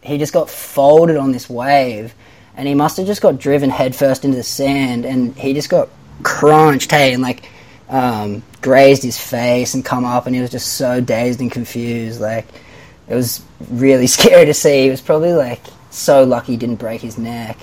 he 0.03 0.19
just 0.19 0.33
got 0.33 0.49
folded 0.49 1.17
on 1.17 1.33
this 1.33 1.49
wave, 1.49 2.15
and 2.57 2.67
he 2.67 2.75
must 2.75 2.97
have 2.97 3.07
just 3.07 3.21
got 3.21 3.39
driven 3.39 3.71
headfirst 3.71 4.25
into 4.25 4.37
the 4.37 4.43
sand, 4.43 5.05
and 5.05 5.37
he 5.37 5.53
just 5.53 5.69
got 5.69 5.89
crunched, 6.23 6.91
hey, 6.91 7.13
and 7.13 7.23
like 7.23 7.49
um, 7.89 8.43
grazed 8.63 9.03
his 9.03 9.19
face 9.19 9.75
and 9.75 9.85
come 9.85 10.05
up, 10.05 10.27
and 10.27 10.35
he 10.35 10.41
was 10.41 10.51
just 10.51 10.75
so 10.75 11.01
dazed 11.01 11.41
and 11.41 11.53
confused. 11.53 12.21
Like 12.21 12.47
it 13.09 13.15
was 13.15 13.45
really 13.71 14.07
scary 14.09 14.47
to 14.47 14.55
see. 14.55 14.85
He 14.85 14.91
was 14.91 15.01
probably 15.01 15.33
like 15.33 15.61
so 15.91 16.25
lucky 16.25 16.53
he 16.53 16.59
didn't 16.59 16.77
break 16.77 17.01
his 17.01 17.19
neck. 17.19 17.59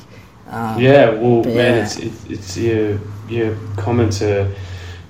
Um, 0.53 0.79
Yeah, 0.79 1.09
well, 1.09 1.43
man, 1.43 1.55
yeah. 1.55 1.83
it's 1.83 1.97
it's, 1.97 2.25
it's 2.29 2.57
your 2.57 2.99
your 3.27 3.57
comments 3.77 4.21
are 4.21 4.47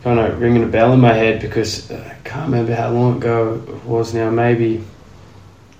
kind 0.03 0.19
of 0.19 0.39
ringing 0.39 0.63
a 0.63 0.67
bell 0.67 0.93
in 0.93 0.99
my 0.99 1.13
head 1.13 1.41
because 1.41 1.91
uh, 1.91 1.95
I 2.11 2.27
can't 2.27 2.45
remember 2.51 2.73
how 2.75 2.89
long 2.91 3.17
ago 3.17 3.61
it 3.67 3.83
was 3.85 4.13
now. 4.13 4.29
Maybe 4.29 4.83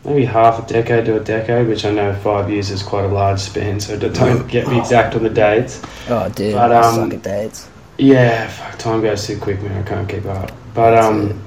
maybe 0.06 0.26
half 0.26 0.60
a 0.63 0.73
decade 0.73 1.06
to 1.06 1.15
a 1.15 1.19
decade, 1.23 1.67
which 1.67 1.86
I 1.86 1.91
know 1.91 2.13
five 2.15 2.49
years 2.49 2.69
is 2.71 2.84
quite 2.84 3.06
a 3.06 3.08
large 3.08 3.39
span. 3.39 3.80
So 3.80 3.97
don't- 3.97 4.47
get 4.56 4.67
me 4.67 4.78
exact 4.80 5.15
on 5.15 5.23
the 5.23 5.30
dates. 5.30 5.82
Oh, 6.10 6.28
dude, 6.30 6.56
But, 6.56 6.71
I 6.73 6.82
um, 6.82 6.95
suck 6.95 7.13
at 7.13 7.23
dates. 7.23 7.69
Yeah, 7.97 8.47
fuck, 8.49 8.78
time 8.80 9.02
goes 9.02 9.26
too 9.26 9.38
quick, 9.39 9.62
man. 9.62 9.82
I 9.84 9.88
can't 9.88 10.10
keep 10.10 10.26
up. 10.26 10.52
But 10.73 10.97
um, 10.97 11.41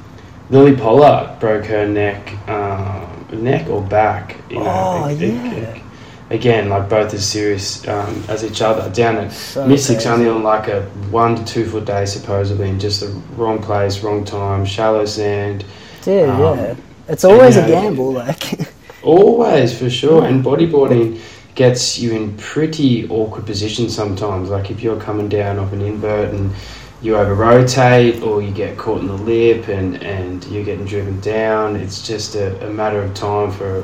Lily 0.48 0.74
Pollard 0.76 1.38
broke 1.40 1.66
her 1.66 1.86
neck, 1.86 2.32
um, 2.48 3.26
neck 3.32 3.68
or 3.68 3.82
back. 3.82 4.36
You 4.48 4.60
know, 4.60 5.02
Oh, 5.04 5.08
yeah. 5.08 5.82
Again, 6.30 6.68
like 6.68 6.88
both 6.88 7.12
as 7.14 7.26
serious 7.26 7.86
um, 7.88 8.22
as 8.28 8.44
each 8.44 8.62
other. 8.62 8.90
Down 8.92 9.16
at 9.16 9.32
So 9.32 9.66
Mystics, 9.66 10.06
only 10.06 10.28
on 10.28 10.42
like 10.42 10.68
a 10.68 10.82
one 11.10 11.36
to 11.36 11.44
two 11.44 11.66
foot 11.66 11.84
day, 11.84 12.06
supposedly, 12.06 12.68
in 12.68 12.80
just 12.80 13.00
the 13.00 13.08
wrong 13.36 13.62
place, 13.62 14.02
wrong 14.02 14.24
time, 14.24 14.64
shallow 14.64 15.04
sand. 15.04 15.64
Dude, 16.02 16.28
um, 16.28 16.58
yeah. 16.58 16.76
It's 17.08 17.24
always 17.24 17.56
a 17.56 17.66
gamble, 17.66 18.12
like. 18.12 18.72
Always, 19.02 19.78
for 19.78 19.88
sure. 19.88 20.24
And 20.24 20.44
bodyboarding 20.44 21.20
gets 21.54 21.96
you 21.98 22.12
in 22.12 22.36
pretty 22.36 23.08
awkward 23.08 23.46
positions 23.46 23.94
sometimes. 23.94 24.50
Like 24.50 24.70
if 24.70 24.82
you're 24.82 25.00
coming 25.00 25.28
down 25.28 25.58
off 25.58 25.72
an 25.72 25.80
invert 25.80 26.34
and 26.34 26.52
you 27.02 27.16
over 27.16 27.34
rotate 27.34 28.20
or 28.22 28.42
you 28.42 28.52
get 28.52 28.76
caught 28.76 29.00
in 29.00 29.06
the 29.06 29.14
lip 29.14 29.68
and, 29.68 30.02
and 30.02 30.44
you're 30.46 30.64
getting 30.64 30.84
driven 30.84 31.20
down, 31.20 31.76
it's 31.76 32.06
just 32.06 32.34
a, 32.34 32.66
a 32.66 32.70
matter 32.72 33.00
of 33.00 33.14
time 33.14 33.52
for 33.52 33.80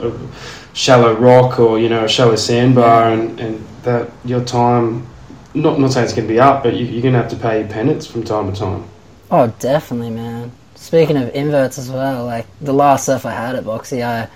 a, 0.00 0.06
a 0.06 0.12
shallow 0.72 1.14
rock 1.14 1.58
or, 1.60 1.78
you 1.78 1.88
know, 1.88 2.04
a 2.04 2.08
shallow 2.08 2.36
sandbar 2.36 3.12
and, 3.12 3.38
and 3.40 3.66
that 3.82 4.10
your 4.24 4.44
time, 4.44 5.06
not, 5.54 5.78
not 5.78 5.92
saying 5.92 6.04
it's 6.04 6.14
going 6.14 6.26
to 6.26 6.32
be 6.32 6.40
up, 6.40 6.62
but 6.62 6.74
you, 6.74 6.86
you're 6.86 7.02
going 7.02 7.14
to 7.14 7.20
have 7.20 7.30
to 7.30 7.36
pay 7.36 7.60
your 7.60 7.68
penance 7.68 8.06
from 8.06 8.24
time 8.24 8.52
to 8.52 8.58
time. 8.58 8.84
Oh, 9.30 9.48
definitely, 9.58 10.10
man. 10.10 10.52
Speaking 10.74 11.16
of 11.16 11.34
inverts 11.34 11.78
as 11.78 11.90
well, 11.90 12.24
like 12.26 12.46
the 12.60 12.72
last 12.74 13.06
surf 13.06 13.24
I 13.24 13.32
had 13.32 13.56
at 13.56 13.64
Boxy, 13.64 14.04
I 14.04 14.28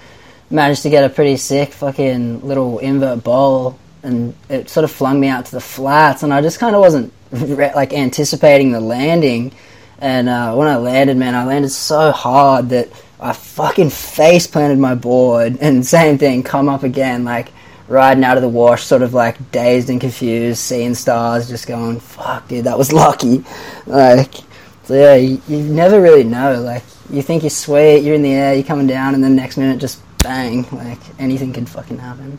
managed 0.50 0.82
to 0.82 0.90
get 0.90 1.04
a 1.04 1.08
pretty 1.08 1.36
sick 1.36 1.72
fucking 1.72 2.46
little 2.46 2.78
invert 2.78 3.24
bowl, 3.24 3.78
and 4.02 4.34
it 4.48 4.68
sort 4.68 4.84
of 4.84 4.90
flung 4.90 5.18
me 5.18 5.28
out 5.28 5.46
to 5.46 5.52
the 5.52 5.60
flats, 5.60 6.22
and 6.22 6.32
I 6.32 6.40
just 6.40 6.58
kind 6.58 6.76
of 6.76 6.80
wasn't 6.80 7.12
re- 7.30 7.74
like 7.74 7.92
anticipating 7.92 8.72
the 8.72 8.80
landing. 8.80 9.52
And 9.98 10.28
uh, 10.28 10.54
when 10.54 10.68
I 10.68 10.76
landed, 10.76 11.16
man, 11.16 11.34
I 11.34 11.44
landed 11.44 11.70
so 11.70 12.12
hard 12.12 12.68
that 12.68 12.88
I 13.20 13.32
fucking 13.32 13.90
face 13.90 14.46
planted 14.46 14.78
my 14.78 14.94
board, 14.94 15.58
and 15.60 15.86
same 15.86 16.18
thing, 16.18 16.42
come 16.42 16.68
up 16.68 16.82
again, 16.82 17.24
like 17.24 17.52
riding 17.88 18.24
out 18.24 18.36
of 18.36 18.42
the 18.42 18.48
wash, 18.48 18.84
sort 18.84 19.02
of 19.02 19.14
like 19.14 19.50
dazed 19.52 19.90
and 19.90 20.00
confused, 20.00 20.58
seeing 20.58 20.94
stars, 20.94 21.48
just 21.48 21.66
going, 21.66 22.00
"Fuck, 22.00 22.48
dude, 22.48 22.64
that 22.64 22.78
was 22.78 22.92
lucky." 23.04 23.44
Like, 23.86 24.34
so 24.84 24.94
yeah, 24.94 25.14
you, 25.14 25.40
you 25.48 25.58
never 25.58 26.00
really 26.00 26.24
know. 26.24 26.60
Like, 26.60 26.82
you 27.10 27.22
think 27.22 27.42
you're 27.42 27.50
sweet, 27.50 28.00
you're 28.00 28.14
in 28.14 28.22
the 28.22 28.32
air, 28.32 28.54
you're 28.54 28.64
coming 28.64 28.86
down, 28.86 29.14
and 29.14 29.22
then 29.22 29.36
next 29.36 29.56
minute, 29.56 29.78
just 29.80 30.00
bang, 30.22 30.66
like 30.72 30.98
anything 31.18 31.52
can 31.52 31.66
fucking 31.66 31.98
happen. 31.98 32.38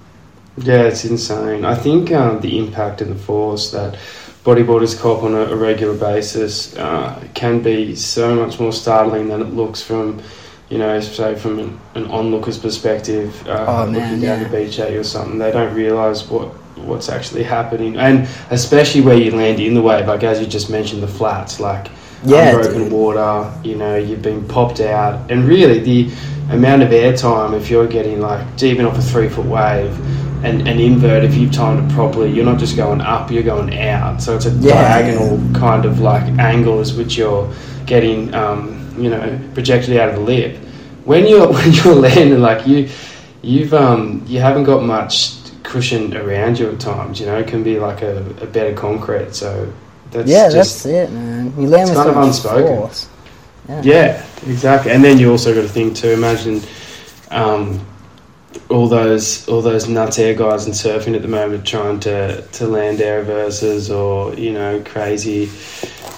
Yeah, 0.58 0.84
it's 0.84 1.06
insane. 1.06 1.66
I 1.66 1.76
think 1.76 2.12
um, 2.12 2.42
the 2.42 2.58
impact 2.58 3.02
and 3.02 3.12
the 3.12 3.16
force 3.16 3.72
that 3.72 3.98
bodyboarders 4.44 5.00
cop 5.00 5.24
on 5.24 5.34
a, 5.36 5.42
a 5.42 5.56
regular 5.56 5.94
basis 5.94 6.76
uh, 6.78 7.24
can 7.36 7.62
be 7.62 7.96
so 7.96 8.36
much 8.36 8.60
more 8.60 8.74
startling 8.74 9.28
than 9.28 9.42
it 9.42 9.54
looks 9.54 9.84
from, 9.84 10.22
you 10.70 10.78
know, 10.78 11.00
say 11.00 11.36
from 11.36 11.60
an, 11.60 11.80
an 11.96 12.06
onlooker's 12.12 12.58
perspective, 12.58 13.46
uh, 13.48 13.66
Oh, 13.68 13.86
looking 13.86 13.94
man, 13.94 14.20
down 14.20 14.42
yeah. 14.42 14.48
the 14.48 14.58
beach 14.58 14.80
at 14.80 14.92
you 14.92 15.00
or 15.00 15.04
something. 15.04 15.38
They 15.38 15.52
don't 15.52 15.74
realise 15.74 16.30
what 16.30 16.50
what's 16.78 17.10
actually 17.10 17.44
happening, 17.44 17.98
and 17.98 18.28
especially 18.52 19.02
where 19.02 19.18
you 19.18 19.32
land 19.32 19.60
in 19.60 19.74
the 19.74 19.82
wave, 19.82 20.08
like 20.08 20.24
as 20.24 20.40
you 20.40 20.46
just 20.46 20.70
mentioned, 20.70 21.02
the 21.04 21.08
flats, 21.08 21.60
like. 21.60 21.88
Yeah, 22.26 22.56
unbroken 22.56 22.90
water. 22.90 23.54
You 23.64 23.76
know, 23.76 23.96
you've 23.96 24.24
been 24.24 24.48
popped 24.48 24.80
out, 24.80 25.30
and 25.30 25.48
really 25.48 25.80
the 25.80 26.12
amount 26.50 26.82
of 26.82 26.90
airtime 26.90 27.56
if 27.56 27.70
you're 27.70 27.86
getting 27.88 28.20
like 28.22 28.64
even 28.64 28.88
off 28.88 28.98
a 28.98 29.02
three 29.02 29.30
foot 29.30 29.46
wave. 29.46 29.96
And 30.44 30.68
an 30.68 30.80
invert, 30.80 31.24
if 31.24 31.36
you've 31.36 31.52
timed 31.52 31.80
it 31.92 31.94
properly, 31.96 32.32
you're 32.32 32.46
not 32.46 32.60
just 32.60 32.76
going 32.76 33.02
up, 33.02 33.32
you're 33.32 33.42
going 33.44 33.76
out. 33.78 34.22
So 34.22 34.36
it's 34.36 34.46
a 34.46 34.52
Yeah. 34.52 34.74
diagonal 34.74 35.40
kind 35.60 35.84
of 35.86 36.00
like 36.00 36.24
angles 36.40 36.94
which 36.94 37.18
you're 37.18 37.48
getting, 37.88 38.32
um, 38.36 38.77
you 38.98 39.10
know, 39.10 39.40
projected 39.54 39.98
out 39.98 40.10
of 40.10 40.16
the 40.16 40.22
lip. 40.22 40.58
When 41.06 41.26
you're 41.28 41.48
when 41.54 41.74
you're 41.74 41.96
landing, 41.96 42.42
like 42.42 42.68
you, 42.68 42.90
you've 43.42 43.74
um, 43.74 44.24
you 44.28 44.40
haven't 44.40 44.64
got 44.64 44.84
much 44.84 45.36
cushion 45.64 46.16
around 46.16 46.60
you 46.60 46.70
at 46.72 46.80
times. 46.80 47.20
You 47.20 47.28
know, 47.28 47.38
it 47.38 47.48
can 47.48 47.64
be 47.64 47.80
like 47.80 48.02
a, 48.02 48.18
a 48.42 48.70
of 48.70 48.76
concrete. 48.76 49.36
So 49.36 49.72
that's 50.12 50.30
yeah, 50.30 50.50
just 50.50 50.84
that's 50.84 50.86
it, 50.86 51.12
man. 51.12 51.54
You 51.58 51.68
land 51.68 51.90
it's 51.90 51.92
with 51.92 51.98
kind 51.98 52.10
of 52.10 52.18
unspoken. 52.18 52.78
force. 52.78 53.10
yeah, 53.84 54.26
exactly. 54.46 54.92
And 54.92 55.04
then 55.04 55.18
you 55.20 55.32
also 55.32 55.54
got 55.54 55.62
to 55.62 55.68
think 55.68 55.96
too. 55.96 56.12
Imagine 56.12 56.62
um, 57.32 57.86
all 58.70 58.88
those 58.88 59.48
all 59.48 59.62
those 59.62 59.88
nuts 59.88 60.20
air 60.20 60.34
guys 60.34 60.66
in 60.66 60.74
surfing 60.74 61.16
at 61.16 61.22
the 61.22 61.28
moment 61.28 61.66
trying 61.66 62.00
to, 62.02 62.42
to 62.48 62.68
land 62.68 63.02
air 63.02 63.20
reverses 63.20 63.90
or 63.90 64.34
you 64.36 64.54
know 64.54 64.82
crazy 64.86 65.46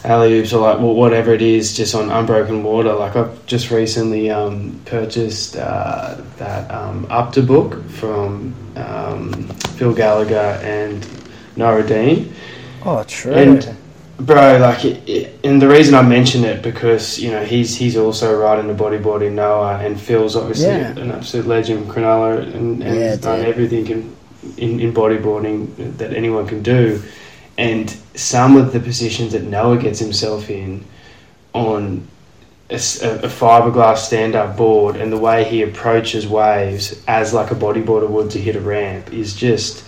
alley 0.03 0.39
oops 0.39 0.53
or 0.53 0.61
like 0.61 0.77
well, 0.79 0.93
whatever 0.93 1.33
it 1.33 1.41
is 1.41 1.75
just 1.75 1.93
on 1.95 2.09
unbroken 2.09 2.63
water. 2.63 2.93
Like 2.93 3.15
I've 3.15 3.45
just 3.45 3.71
recently 3.71 4.29
um, 4.29 4.79
purchased 4.85 5.55
uh, 5.57 6.21
that 6.37 6.69
um, 6.71 7.05
up 7.09 7.33
to 7.33 7.41
book 7.41 7.83
from 7.89 8.53
um, 8.75 9.33
Phil 9.77 9.93
Gallagher 9.93 10.59
and 10.63 11.05
Noah 11.55 11.83
Deane. 11.83 12.33
Oh, 12.85 13.03
true. 13.03 13.33
And 13.33 13.75
bro, 14.19 14.57
like, 14.57 14.85
it, 14.85 15.09
it, 15.09 15.39
and 15.43 15.61
the 15.61 15.67
reason 15.67 15.95
I 15.95 16.01
mention 16.01 16.43
it 16.45 16.61
because 16.61 17.19
you 17.19 17.31
know 17.31 17.43
he's 17.43 17.75
he's 17.75 17.97
also 17.97 18.39
riding 18.39 18.67
the 18.67 18.73
bodyboarding 18.73 19.33
Noah, 19.33 19.79
and 19.79 19.99
Phil's 19.99 20.35
obviously 20.35 20.67
Yeah. 20.67 20.97
an 20.97 21.11
absolute 21.11 21.47
legend 21.47 21.89
Cronulla, 21.89 22.41
and, 22.55 22.81
and 22.83 22.99
Yeah, 22.99 23.15
done 23.17 23.41
everything 23.41 23.87
in, 23.87 24.15
in 24.57 24.79
in 24.79 24.93
bodyboarding 24.93 25.97
that 25.97 26.13
anyone 26.13 26.47
can 26.47 26.63
do, 26.63 27.01
and 27.59 27.89
some 28.15 28.57
of 28.57 28.73
the 28.73 28.79
positions 28.79 29.33
that 29.33 29.43
Noah 29.43 29.77
gets 29.77 29.99
himself 29.99 30.49
in 30.49 30.83
on. 31.53 32.07
a 32.69 33.29
fiberglass 33.41 33.97
stand-up 33.97 34.55
board 34.55 34.95
and 34.95 35.11
the 35.11 35.17
way 35.17 35.43
he 35.43 35.63
approaches 35.63 36.27
waves 36.27 37.03
as 37.07 37.33
like 37.33 37.49
a 37.49 37.55
bodyboarder 37.55 38.07
would 38.07 38.29
to 38.29 38.39
hit 38.39 38.55
a 38.55 38.59
ramp 38.59 39.11
is 39.11 39.35
just 39.35 39.83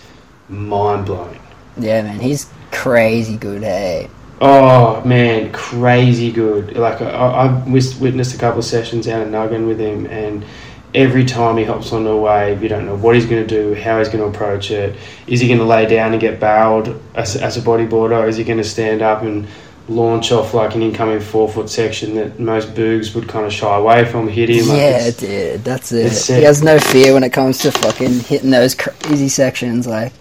mind-blowing 0.48 1.40
yeah, 1.78 2.02
man, 2.02 2.20
he's 2.20 2.50
crazy 2.70 3.36
good. 3.36 3.62
Hey, 3.62 4.08
Oh 4.44 5.04
man, 5.04 5.52
crazy 5.52 6.32
good! 6.32 6.76
Like 6.76 7.00
I, 7.00 7.44
I've 7.44 8.00
witnessed 8.00 8.34
a 8.34 8.38
couple 8.38 8.58
of 8.58 8.64
sessions 8.64 9.06
out 9.06 9.22
at 9.22 9.28
Nugget 9.28 9.64
with 9.64 9.78
him, 9.78 10.06
and 10.06 10.44
every 10.94 11.24
time 11.24 11.56
he 11.56 11.64
hops 11.64 11.92
on 11.92 12.06
a 12.06 12.16
wave, 12.16 12.62
you 12.62 12.68
don't 12.68 12.86
know 12.86 12.96
what 12.96 13.14
he's 13.14 13.26
going 13.26 13.46
to 13.46 13.48
do, 13.48 13.74
how 13.74 13.98
he's 13.98 14.08
going 14.08 14.20
to 14.20 14.26
approach 14.26 14.70
it. 14.70 14.96
Is 15.26 15.40
he 15.40 15.46
going 15.48 15.58
to 15.58 15.64
lay 15.64 15.86
down 15.86 16.12
and 16.12 16.20
get 16.20 16.38
barreled 16.38 17.00
as, 17.14 17.36
as 17.36 17.56
a 17.56 17.60
bodyboarder, 17.60 18.12
or 18.22 18.28
is 18.28 18.36
he 18.36 18.44
going 18.44 18.58
to 18.58 18.64
stand 18.64 19.02
up 19.02 19.22
and 19.22 19.46
launch 19.88 20.30
off 20.30 20.54
like 20.54 20.74
an 20.74 20.82
incoming 20.82 21.20
four 21.20 21.48
foot 21.48 21.68
section 21.68 22.14
that 22.14 22.38
most 22.38 22.68
boogs 22.74 23.14
would 23.14 23.28
kind 23.28 23.44
of 23.46 23.52
shy 23.52 23.76
away 23.76 24.04
from 24.04 24.28
hitting? 24.28 24.66
Like 24.68 24.78
yeah, 24.78 25.10
dude, 25.10 25.64
that's 25.64 25.92
it. 25.92 26.06
it's 26.06 26.26
He 26.26 26.42
has 26.42 26.62
no 26.62 26.78
fear 26.78 27.14
when 27.14 27.24
it 27.24 27.32
comes 27.32 27.58
to 27.58 27.72
fucking 27.72 28.20
hitting 28.20 28.50
those 28.50 28.74
crazy 28.74 29.28
sections. 29.28 29.86
Like, 29.86 30.12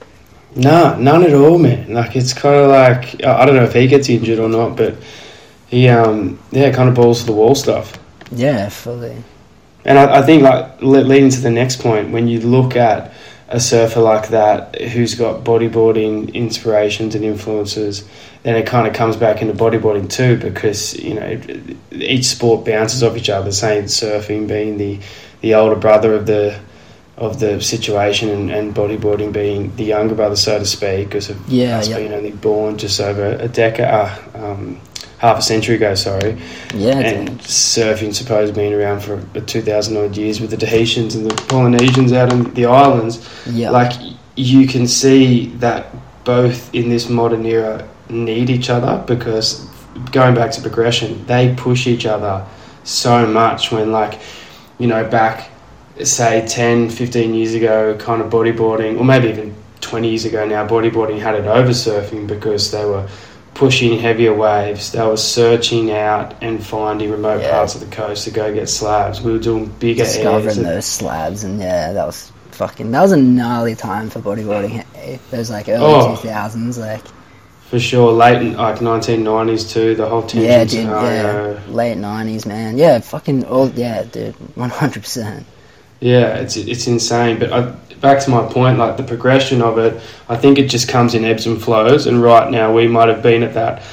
No, 0.55 0.97
none 0.97 1.23
at 1.23 1.33
all, 1.33 1.57
man. 1.57 1.93
Like 1.93 2.15
it's 2.15 2.33
kind 2.33 2.55
of 2.55 2.69
like 2.69 3.23
I 3.23 3.41
I 3.41 3.45
don't 3.45 3.55
know 3.55 3.63
if 3.63 3.73
he 3.73 3.87
gets 3.87 4.09
injured 4.09 4.39
or 4.39 4.49
not, 4.49 4.77
but 4.77 4.95
he 5.67 5.87
um 5.89 6.39
yeah 6.51 6.71
kind 6.71 6.89
of 6.89 6.95
balls 6.95 7.19
to 7.21 7.25
the 7.27 7.33
wall 7.33 7.55
stuff. 7.55 7.97
yeah, 8.31 8.69
fully. 8.69 9.23
And 9.85 9.97
I, 9.97 10.19
I 10.19 10.21
think 10.21 10.43
like 10.43 10.81
le- 10.81 10.99
leading 10.99 11.29
to 11.31 11.39
the 11.41 11.49
next 11.49 11.81
point, 11.81 12.11
when 12.11 12.27
you 12.27 12.39
look 12.41 12.75
at 12.75 13.11
a 13.49 13.59
surfer 13.59 13.99
like 13.99 14.29
that 14.29 14.79
who's 14.79 15.15
got 15.15 15.43
bodyboarding 15.43 16.33
inspirations 16.33 17.15
and 17.15 17.25
influences, 17.25 18.07
then 18.43 18.55
it 18.55 18.65
kind 18.65 18.87
of 18.87 18.93
comes 18.93 19.15
back 19.17 19.41
into 19.41 19.53
bodyboarding 19.53 20.09
too, 20.09 20.37
because 20.37 20.97
you 20.97 21.13
know 21.15 21.39
each 21.91 22.25
sport 22.25 22.65
bounces 22.65 23.03
off 23.03 23.17
each 23.17 23.29
other. 23.29 23.51
Saying 23.51 23.85
surfing 23.85 24.47
being 24.47 24.77
the 24.77 24.99
the 25.41 25.53
older 25.55 25.75
brother 25.75 26.13
of 26.13 26.25
the 26.27 26.59
of 27.17 27.39
the 27.39 27.61
situation, 27.61 28.29
and, 28.29 28.49
and 28.49 28.73
bodyboarding 28.73 29.31
being 29.33 29.75
the 29.75 29.83
younger 29.83 30.15
brother, 30.15 30.35
so 30.35 30.57
to 30.57 30.65
speak, 30.65 31.09
because 31.09 31.29
of 31.29 31.37
Yeah, 31.49 31.77
us 31.77 31.89
yeah. 31.89 31.97
being 31.97 32.13
only 32.13 32.31
born 32.31 32.77
just 32.77 32.99
over 32.99 33.33
a 33.33 33.47
decade, 33.47 33.85
uh, 33.85 34.15
um, 34.33 34.79
half 35.21 35.37
a 35.37 35.41
century 35.41 35.75
ago. 35.75 35.93
Sorry 35.93 36.35
Yeah, 36.73 36.97
and 36.97 37.27
dude. 37.27 37.37
surfing 37.41 38.13
supposed 38.13 38.55
been 38.55 38.73
around 38.73 39.01
for 39.01 39.21
2,000 39.41 39.95
odd 39.95 40.17
years 40.17 40.41
with 40.41 40.49
the 40.49 40.57
Tahitians 40.57 41.13
and 41.13 41.29
the 41.29 41.35
Polynesians 41.43 42.11
out 42.11 42.33
on 42.33 42.51
the 42.55 42.65
islands. 42.65 43.29
Yeah. 43.45 43.69
Like, 43.69 43.93
you 44.35 44.67
can 44.67 44.87
see 44.87 45.47
that 45.57 45.93
both 46.23 46.73
in 46.73 46.89
this 46.89 47.07
modern 47.07 47.45
era 47.45 47.87
need 48.09 48.49
each 48.49 48.69
other 48.71 49.03
because 49.05 49.67
going 50.11 50.33
back 50.33 50.51
to 50.51 50.61
progression, 50.61 51.23
they 51.27 51.53
push 51.55 51.85
each 51.85 52.07
other 52.07 52.43
so 52.83 53.27
much 53.27 53.71
when, 53.71 53.91
like, 53.91 54.19
you 54.79 54.87
know, 54.87 55.07
back, 55.07 55.51
say, 56.03 56.43
10, 56.47 56.89
15 56.89 57.35
years 57.35 57.53
ago, 57.53 57.95
kind 57.97 58.23
of 58.23 58.31
bodyboarding, 58.31 58.97
or 58.97 59.05
maybe 59.05 59.29
even 59.29 59.53
20 59.81 60.09
years 60.09 60.25
ago 60.25 60.47
now, 60.47 60.67
bodyboarding 60.67 61.19
had 61.19 61.35
it 61.35 61.45
over 61.45 61.69
surfing 61.69 62.25
because 62.25 62.71
they 62.71 62.85
were 62.85 63.07
pushing 63.61 63.99
heavier 63.99 64.33
waves. 64.33 64.91
They 64.91 65.05
were 65.05 65.17
searching 65.17 65.91
out 65.91 66.33
and 66.41 66.65
finding 66.65 67.11
remote 67.11 67.41
Yeah. 67.41 67.51
parts 67.51 67.75
of 67.75 67.81
the 67.81 67.95
coast 67.95 68.23
to 68.25 68.31
go 68.31 68.51
get 68.51 68.67
slabs. 68.69 69.21
We 69.21 69.31
were 69.33 69.37
doing 69.51 69.67
bigger 69.79 70.03
discovering 70.03 70.63
those 70.63 70.85
slabs 70.85 71.43
and 71.43 71.59
yeah 71.61 71.93
that 71.93 72.05
was 72.07 72.31
fucking 72.51 72.89
that 72.91 73.01
was 73.01 73.11
a 73.11 73.17
gnarly 73.17 73.75
time 73.75 74.09
for 74.09 74.19
bodyboarding 74.19 74.83
hey. 74.95 75.19
those 75.29 75.51
like 75.51 75.69
early 75.69 75.85
Oh. 75.85 76.17
2000s 76.23 76.79
like 76.79 77.03
For 77.69 77.79
sure, 77.79 78.11
late 78.11 78.41
in, 78.41 78.57
like 78.57 78.79
1990s 78.79 79.71
too, 79.71 79.93
the 79.95 80.07
whole 80.09 80.23
tension 80.23 80.41
yeah 80.51 80.63
dude 80.63 80.71
scenario. 80.71 81.53
yeah 81.53 81.59
late 81.81 81.97
90s 81.99 82.45
man 82.47 82.77
yeah 82.79 82.99
fucking 82.99 83.45
all 83.45 83.69
yeah 83.69 84.03
dude 84.15 84.35
100% 84.57 85.43
Yeah, 85.99 86.41
it's 86.43 86.57
it's 86.57 86.87
insane. 86.87 87.37
But 87.37 87.49
I, 87.53 87.59
back 88.01 88.23
to 88.25 88.29
my 88.29 88.45
point, 88.51 88.77
like 88.77 88.97
the 88.97 89.03
progression 89.03 89.61
of 89.61 89.77
it, 89.77 90.01
I 90.27 90.35
think 90.35 90.57
it 90.57 90.67
just 90.67 90.89
comes 90.89 91.13
in 91.13 91.23
ebbs 91.23 91.45
and 91.45 91.61
flows. 91.61 92.07
And 92.07 92.21
right 92.21 92.51
now, 92.51 92.73
we 92.73 92.87
might 92.87 93.07
have 93.07 93.21
been 93.23 93.43
at 93.43 93.53
that, 93.53 93.83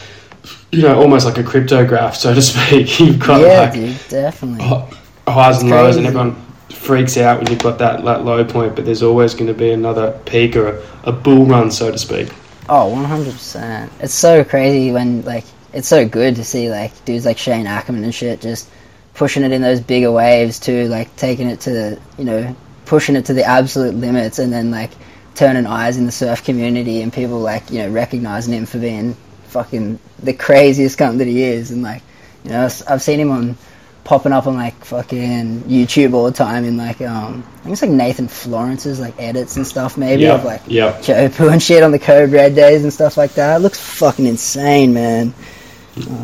you 0.72 0.82
know, 0.82 1.00
almost 1.00 1.26
like 1.26 1.38
a 1.38 1.44
cryptograph, 1.44 2.16
so 2.16 2.34
to 2.34 2.42
speak. 2.50 2.98
You've 2.98 3.20
got 3.20 3.40
yeah 3.40 3.60
like 3.60 3.72
dude 3.74 3.98
definitely 4.08 4.64
hi- 4.64 4.90
highs 5.28 5.62
and 5.62 5.68
It's 5.68 5.72
lows, 5.72 5.96
and 5.96 6.06
everyone 6.06 6.34
freaks 6.70 7.16
out 7.16 7.38
when 7.38 7.50
you've 7.50 7.62
got 7.62 7.78
that, 7.78 8.04
that 8.04 8.24
low 8.24 8.44
point. 8.44 8.74
But 8.74 8.84
there's 8.84 9.02
always 9.02 9.34
going 9.34 9.46
to 9.46 9.54
be 9.54 9.70
another 9.70 10.18
peak 10.24 10.56
or 10.56 10.68
a, 10.68 10.82
a 11.04 11.12
bull 11.12 11.44
run, 11.44 11.70
so 11.70 11.92
to 11.92 11.98
speak. 11.98 12.30
Oh, 12.70 12.92
100%. 12.94 13.90
It's 14.00 14.12
so 14.12 14.44
crazy 14.44 14.92
when, 14.92 15.22
like, 15.22 15.44
it's 15.72 15.88
so 15.88 16.06
good 16.06 16.36
to 16.36 16.44
see, 16.44 16.70
like, 16.70 17.04
dudes 17.06 17.24
like 17.24 17.38
Shane 17.38 17.66
Ackerman 17.66 18.04
and 18.04 18.14
shit 18.14 18.42
just 18.42 18.68
pushing 19.14 19.42
it 19.42 19.52
in 19.52 19.62
those 19.62 19.80
bigger 19.80 20.12
waves 20.12 20.60
too, 20.60 20.86
like, 20.88 21.14
taking 21.16 21.48
it 21.48 21.60
to 21.60 21.70
the, 21.70 22.00
you 22.18 22.24
know, 22.24 22.54
pushing 22.88 23.14
it 23.14 23.26
to 23.26 23.34
the 23.34 23.44
absolute 23.44 23.94
limits 23.94 24.38
and 24.40 24.52
then, 24.52 24.70
like, 24.70 24.90
turning 25.34 25.66
eyes 25.66 25.96
in 25.96 26.06
the 26.06 26.12
surf 26.12 26.42
community 26.42 27.02
and 27.02 27.12
people, 27.12 27.38
like, 27.38 27.70
you 27.70 27.78
know, 27.78 27.90
recognizing 27.90 28.54
him 28.54 28.66
for 28.66 28.78
being 28.78 29.14
fucking 29.44 29.98
the 30.22 30.32
craziest 30.32 30.98
cunt 30.98 31.18
that 31.18 31.28
he 31.28 31.42
is. 31.42 31.70
And, 31.70 31.82
like, 31.82 32.02
you 32.44 32.50
know, 32.50 32.68
I've 32.88 33.02
seen 33.02 33.20
him 33.20 33.30
on, 33.30 33.56
popping 34.04 34.32
up 34.32 34.46
on, 34.46 34.56
like, 34.56 34.84
fucking 34.84 35.64
YouTube 35.64 36.14
all 36.14 36.24
the 36.24 36.32
time 36.32 36.64
in, 36.64 36.78
like, 36.78 37.00
um, 37.02 37.44
I 37.56 37.58
think 37.60 37.72
it's 37.74 37.82
like 37.82 37.90
Nathan 37.90 38.26
Florence's, 38.26 38.98
like, 38.98 39.14
edits 39.20 39.56
and 39.56 39.66
stuff, 39.66 39.98
maybe, 39.98 40.22
Yep, 40.22 40.38
of, 40.38 40.44
like, 40.44 40.62
yep. 40.66 41.02
Teahupoo 41.02 41.52
and 41.52 41.62
shit 41.62 41.82
on 41.82 41.92
the 41.92 41.98
Code 41.98 42.32
Red 42.32 42.54
days 42.54 42.82
and 42.82 42.92
stuff 42.92 43.18
like 43.18 43.34
that. 43.34 43.56
It 43.56 43.60
looks 43.60 43.78
fucking 43.78 44.24
insane, 44.26 44.94
man. 44.94 45.34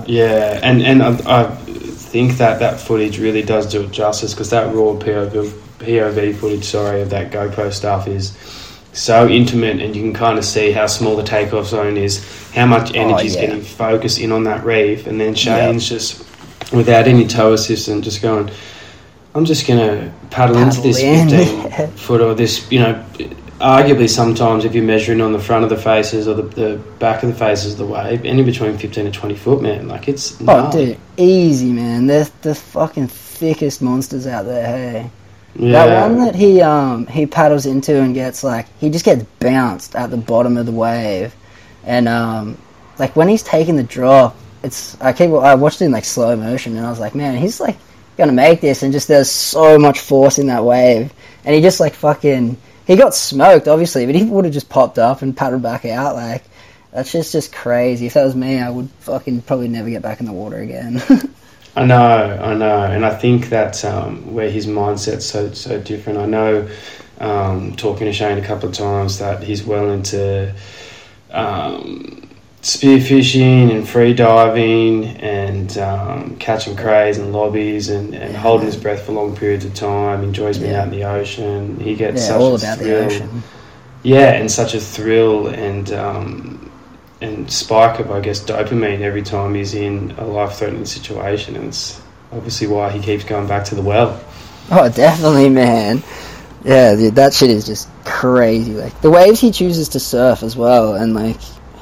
Yeah, 0.07 0.61
and 0.63 0.83
and 0.83 1.03
I, 1.03 1.43
I 1.43 1.51
think 2.15 2.39
that 2.39 2.61
that 2.61 2.81
footage 2.81 3.19
really 3.19 3.43
does 3.43 3.67
do 3.67 3.83
it 3.83 3.91
justice 3.91 4.33
because 4.33 4.51
that 4.51 4.75
raw 4.75 4.93
POV, 4.93 5.51
POV 5.79 6.37
footage, 6.37 6.65
sorry, 6.65 7.03
of 7.03 7.11
that 7.11 7.33
GoPro 7.33 7.73
stuff 7.73 8.07
is 8.07 8.37
so 8.93 9.29
intimate, 9.29 9.81
and 9.81 9.95
you 9.95 10.03
can 10.03 10.15
kind 10.15 10.39
of 10.39 10.45
see 10.45 10.71
how 10.71 10.87
small 10.87 11.17
the 11.17 11.25
takeoff 11.25 11.67
zone 11.67 11.97
is, 11.97 12.25
how 12.53 12.67
much 12.67 12.93
oh, 12.95 13.01
energy 13.01 13.27
is 13.27 13.37
Oh, 13.37 13.41
yeah. 13.41 13.47
getting 13.47 13.63
focused 13.63 14.21
in 14.21 14.31
on 14.33 14.45
that 14.45 14.65
reef, 14.65 15.07
and 15.07 15.21
then 15.21 15.35
Shane's 15.35 15.89
just 15.89 16.25
without 16.73 17.09
any 17.09 17.27
toe 17.27 17.53
assistant, 17.53 18.05
just 18.05 18.23
going. 18.23 18.51
I'm 19.35 19.45
just 19.45 19.67
gonna 19.67 20.15
paddle, 20.31 20.57
into 20.59 20.81
this 20.81 21.01
in, 21.01 21.29
15 21.29 21.89
foot 21.97 22.21
or 22.21 22.35
this, 22.35 22.71
you 22.71 22.79
know. 22.79 23.05
Arguably, 23.61 24.09
sometimes 24.11 24.65
if 24.65 24.75
you're 24.75 24.85
measuring 24.85 25.21
on 25.21 25.33
the 25.33 25.39
front 25.39 25.63
of 25.65 25.71
the 25.71 25.77
faces 25.77 26.27
or 26.27 26.35
the, 26.35 26.43
the 26.43 26.77
back 26.99 27.23
of 27.23 27.29
the 27.31 27.35
faces 27.37 27.73
of 27.73 27.79
the 27.79 27.87
wave, 27.87 28.25
any 28.25 28.43
between 28.43 28.77
15 28.77 29.07
and 29.07 29.15
20 29.15 29.35
foot, 29.37 29.63
man, 29.63 29.87
like 29.89 30.09
it's 30.09 30.41
Oh, 30.41 30.45
gnarly. 30.45 30.87
dude, 30.87 30.99
easy, 31.17 31.73
man. 31.73 32.07
They're 32.07 32.27
the 32.43 32.55
fucking 32.55 33.07
thickest 33.09 33.81
monsters 33.81 34.27
out 34.27 34.45
there. 34.47 34.67
Hey, 34.67 35.11
Yeah. 35.57 35.87
that 35.87 36.11
one 36.11 36.19
that 36.25 36.35
he 36.35 36.61
um 36.63 37.07
he 37.07 37.27
paddles 37.27 37.65
into 37.65 37.97
and 38.01 38.13
gets 38.13 38.43
like 38.43 38.67
he 38.81 38.91
just 38.91 39.05
gets 39.05 39.23
bounced 39.39 39.95
at 39.95 40.11
the 40.11 40.17
bottom 40.17 40.57
of 40.57 40.67
the 40.67 40.73
wave, 40.73 41.33
and 41.85 42.09
um 42.09 42.59
like 42.99 43.15
when 43.15 43.29
he's 43.29 43.43
taking 43.45 43.77
the 43.77 43.85
drop, 43.85 44.35
it's 44.65 45.01
I 45.01 45.13
keep 45.13 45.31
I 45.31 45.55
watched 45.55 45.81
it 45.81 45.85
in 45.87 45.93
like 45.93 46.05
slow 46.05 46.35
motion, 46.35 46.77
and 46.77 46.85
I 46.85 46.91
was 46.91 46.99
like, 46.99 47.15
man, 47.15 47.37
he's 47.37 47.61
like 47.61 47.77
gonna 48.19 48.33
make 48.33 48.61
this, 48.61 48.83
and 48.83 48.93
just 48.93 49.07
there's 49.07 49.31
so 49.31 49.79
much 49.79 50.01
force 50.01 50.39
in 50.41 50.49
that 50.49 50.65
wave, 50.65 51.13
and 51.45 51.55
he 51.55 51.61
just 51.63 51.79
like 51.79 51.95
fucking 51.95 52.57
he 52.87 52.97
got 52.97 53.15
smoked, 53.15 53.69
obviously, 53.69 54.07
but 54.07 54.15
he 54.15 54.25
would 54.25 54.45
have 54.45 54.55
just 54.55 54.69
popped 54.69 54.99
up 54.99 55.23
and 55.23 55.37
paddled 55.37 55.63
back 55.63 55.85
out. 55.85 56.15
Like 56.15 56.45
that's 56.93 57.13
just 57.13 57.33
just 57.33 57.53
crazy. 57.53 58.07
If 58.07 58.15
that 58.15 58.25
was 58.25 58.37
me, 58.37 58.61
I 58.61 58.71
would 58.71 58.91
fucking 59.01 59.43
probably 59.43 59.69
never 59.69 59.91
get 59.91 60.03
back 60.03 60.21
in 60.21 60.27
the 60.27 60.33
water 60.33 60.59
again. 60.59 61.03
I 61.77 61.85
know, 61.85 62.39
I 62.41 62.55
know, 62.55 62.83
and 62.85 63.05
I 63.05 63.15
think 63.17 63.49
that's 63.49 63.85
um, 63.85 64.33
where 64.33 64.49
his 64.49 64.67
mindset's 64.67 65.27
so 65.27 65.53
so 65.53 65.81
different. 65.81 66.21
I 66.21 66.27
know, 66.27 66.69
um, 67.19 67.75
talking 67.75 68.07
to 68.07 68.13
Shane 68.13 68.39
a 68.39 68.47
couple 68.47 68.69
of 68.69 68.75
times, 68.75 69.19
that 69.19 69.43
he's 69.43 69.65
well 69.65 69.91
into 69.91 70.55
um, 71.33 72.24
spearfishing 72.65 73.71
and 73.71 73.87
free 73.87 74.15
diving 74.15 75.05
and 75.19 75.77
um, 75.79 76.37
catching 76.37 76.75
crays 76.75 77.19
and 77.19 77.31
lobbies 77.33 77.91
and, 77.91 78.15
and 78.15 78.33
Yeah. 78.33 78.39
holding 78.39 78.67
his 78.67 78.77
breath 78.77 79.03
for 79.03 79.13
long 79.13 79.37
periods 79.37 79.65
of 79.67 79.75
time. 79.75 80.23
Enjoys 80.23 80.57
being 80.59 80.73
Yeah. 80.73 80.81
out 80.81 80.85
in 80.87 80.91
the 80.99 81.05
ocean. 81.05 81.79
He 81.79 81.95
gets 81.95 82.23
yeah, 82.23 82.29
such 82.29 82.41
all 82.41 82.53
a 82.53 82.55
about 82.57 82.79
the 82.79 82.85
thrill. 82.85 83.05
ocean. 83.05 83.43
Yeah, 84.03 84.33
and 84.33 84.51
such 84.51 84.75
a 84.75 84.81
thrill 84.81 85.49
and 85.49 85.93
um, 85.93 86.71
and 87.21 87.51
spike 87.51 88.01
of 88.01 88.11
I 88.11 88.21
guess 88.21 88.41
dopamine 88.43 89.01
every 89.01 89.23
time 89.23 89.55
he's 89.55 89.75
in 89.75 90.15
a 90.19 90.25
life 90.27 90.55
threatening 90.55 90.87
situation, 90.87 91.57
and 91.57 91.67
it's 91.67 92.01
obviously 92.33 92.67
why 92.67 92.91
he 92.91 92.99
keeps 93.01 93.25
going 93.25 93.47
back 93.47 93.65
to 93.67 93.75
the 93.75 93.83
well. 93.83 94.19
Oh, 94.71 94.89
definitely, 94.89 95.51
man. 95.51 96.03
Yeah, 96.65 96.95
dude, 96.97 97.17
that 97.17 97.35
shit 97.35 97.51
is 97.51 97.67
just 97.67 97.89
crazy. 98.07 98.73
Like 98.73 98.99
the 99.03 99.11
waves 99.11 99.39
he 99.39 99.51
chooses 99.51 99.91
to 99.91 100.01
surf 100.01 100.43
as 100.43 100.57
well, 100.57 100.95
and 100.95 101.15
like 101.15 101.37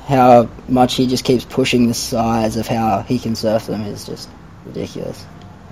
how 0.07 0.49
much 0.69 0.95
he 0.95 1.07
just 1.07 1.25
keeps 1.25 1.45
pushing 1.45 1.87
the 1.89 1.95
size 1.95 2.57
of 2.57 2.67
how 2.67 3.03
he 3.03 3.19
can 3.19 3.35
surf 3.35 3.67
them 3.67 3.83
is 3.83 4.05
just 4.07 4.29
ridiculous. 4.67 5.25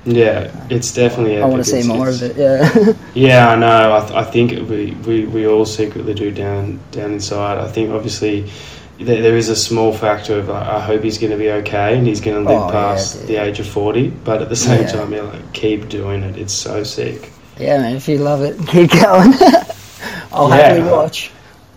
Yeah, 0.07 0.51
it's 0.71 0.95
definitely. 0.95 1.43
I 1.43 1.47
want 1.47 1.63
to 1.63 1.71
see 1.71 1.81
It's- 1.81 1.87
more 1.87 2.09
it's- 2.09 2.23
of 2.23 2.39
it. 2.39 2.41
Yeah. 2.87 2.93
Yeah, 3.15 3.51
I 3.51 3.57
know. 3.57 3.97
I, 3.97 4.01
th- 4.01 4.13
I 4.13 4.25
think 4.25 4.53
we, 4.71 4.93
we, 5.07 5.27
we 5.27 5.47
all 5.47 5.67
secretly 5.67 6.15
do 6.15 6.31
down 6.31 6.81
down 6.91 7.13
inside. 7.13 7.59
I 7.59 7.69
think 7.71 7.91
obviously 7.91 8.51
there, 8.99 9.21
there 9.21 9.37
is 9.37 9.49
a 9.51 9.57
small 9.57 9.93
factor 9.93 10.39
of 10.39 10.49
I, 10.49 10.77
I 10.77 10.81
hope 10.81 11.03
he's 11.03 11.19
going 11.19 11.33
to 11.33 11.37
be 11.37 11.51
okay 11.51 11.99
and 11.99 12.07
he's 12.07 12.21
going 12.23 12.43
to 12.43 12.49
live 12.51 12.63
Oh, 12.63 12.71
past 12.71 13.19
dude. 13.19 13.29
the 13.29 13.37
age 13.37 13.61
of 13.61 13.67
forty. 13.67 14.09
But 14.09 14.41
at 14.41 14.49
the 14.49 14.57
same 14.57 14.83
Yeah. 14.83 14.93
time, 14.93 15.13
yeah, 15.13 15.23
like 15.23 15.53
keep 15.53 15.89
doing 15.91 16.23
it. 16.23 16.39
It's 16.39 16.55
so 16.55 16.83
sick. 16.83 17.31
yeah, 17.59 17.77
man. 17.79 17.97
If 17.97 18.09
you 18.09 18.19
love 18.19 18.41
it, 18.43 18.57
keep 18.69 18.91
going. 18.93 19.35
I'll 20.33 20.49
Yeah. 20.49 20.57
happily 20.57 20.91
watch. 20.91 21.31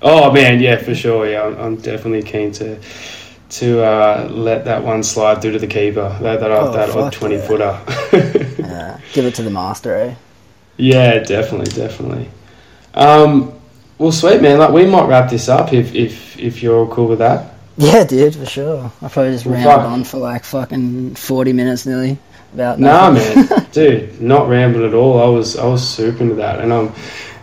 Oh 0.04 0.32
man, 0.32 0.60
yeah, 0.60 0.78
for 0.78 0.94
sure. 0.94 1.28
Yeah, 1.28 1.44
I'm, 1.44 1.58
I'm 1.60 1.76
definitely 1.78 2.24
keen 2.24 2.52
to 2.54 2.78
to 3.50 3.84
uh, 3.84 4.28
let 4.32 4.66
that 4.66 4.84
one 4.84 5.04
slide 5.04 5.42
through 5.42 5.52
to 5.54 5.60
the 5.60 5.68
keeper. 5.68 6.16
That 6.22 6.40
that, 6.42 6.52
Oh, 6.52 6.72
that 6.74 6.90
odd 6.92 7.14
twenty 7.14 7.36
yeah. 7.36 7.48
footer. 7.48 7.80
Yeah, 8.60 9.00
give 9.14 9.26
it 9.26 9.36
to 9.36 9.44
the 9.44 9.50
master, 9.50 9.96
eh? 9.96 10.16
yeah, 10.78 11.20
definitely, 11.20 11.72
definitely. 11.72 12.30
Um, 12.96 13.54
well, 13.98 14.12
sweet 14.12 14.42
man. 14.42 14.60
Like 14.60 14.72
we 14.72 14.86
might 14.86 15.08
wrap 15.08 15.30
this 15.30 15.48
up 15.50 15.72
if 15.74 15.94
if 15.96 16.38
if 16.40 16.62
you're 16.62 16.78
all 16.80 16.88
cool 16.88 17.08
with 17.08 17.20
that. 17.20 17.54
Yeah, 17.78 18.04
dude, 18.04 18.36
for 18.36 18.46
sure. 18.46 18.92
I 19.02 19.08
probably 19.08 19.32
just 19.32 19.46
Well, 19.46 19.56
rambled 19.56 19.76
fuck. 19.84 19.92
on 19.92 20.04
for 20.04 20.18
like 20.18 20.44
fucking 20.44 21.16
forty 21.16 21.54
minutes 21.54 21.86
nearly 21.86 22.18
about 22.54 22.80
Nah, 22.80 23.10
nothing. 23.12 23.46
man, 23.50 23.68
dude, 23.72 24.22
not 24.22 24.48
rambling 24.50 24.86
at 24.86 24.94
all. 24.94 25.20
I 25.22 25.26
was 25.28 25.58
I 25.58 25.66
was 25.66 25.88
super 25.88 26.22
into 26.24 26.36
that, 26.36 26.60
and 26.60 26.72
I'm, 26.74 26.92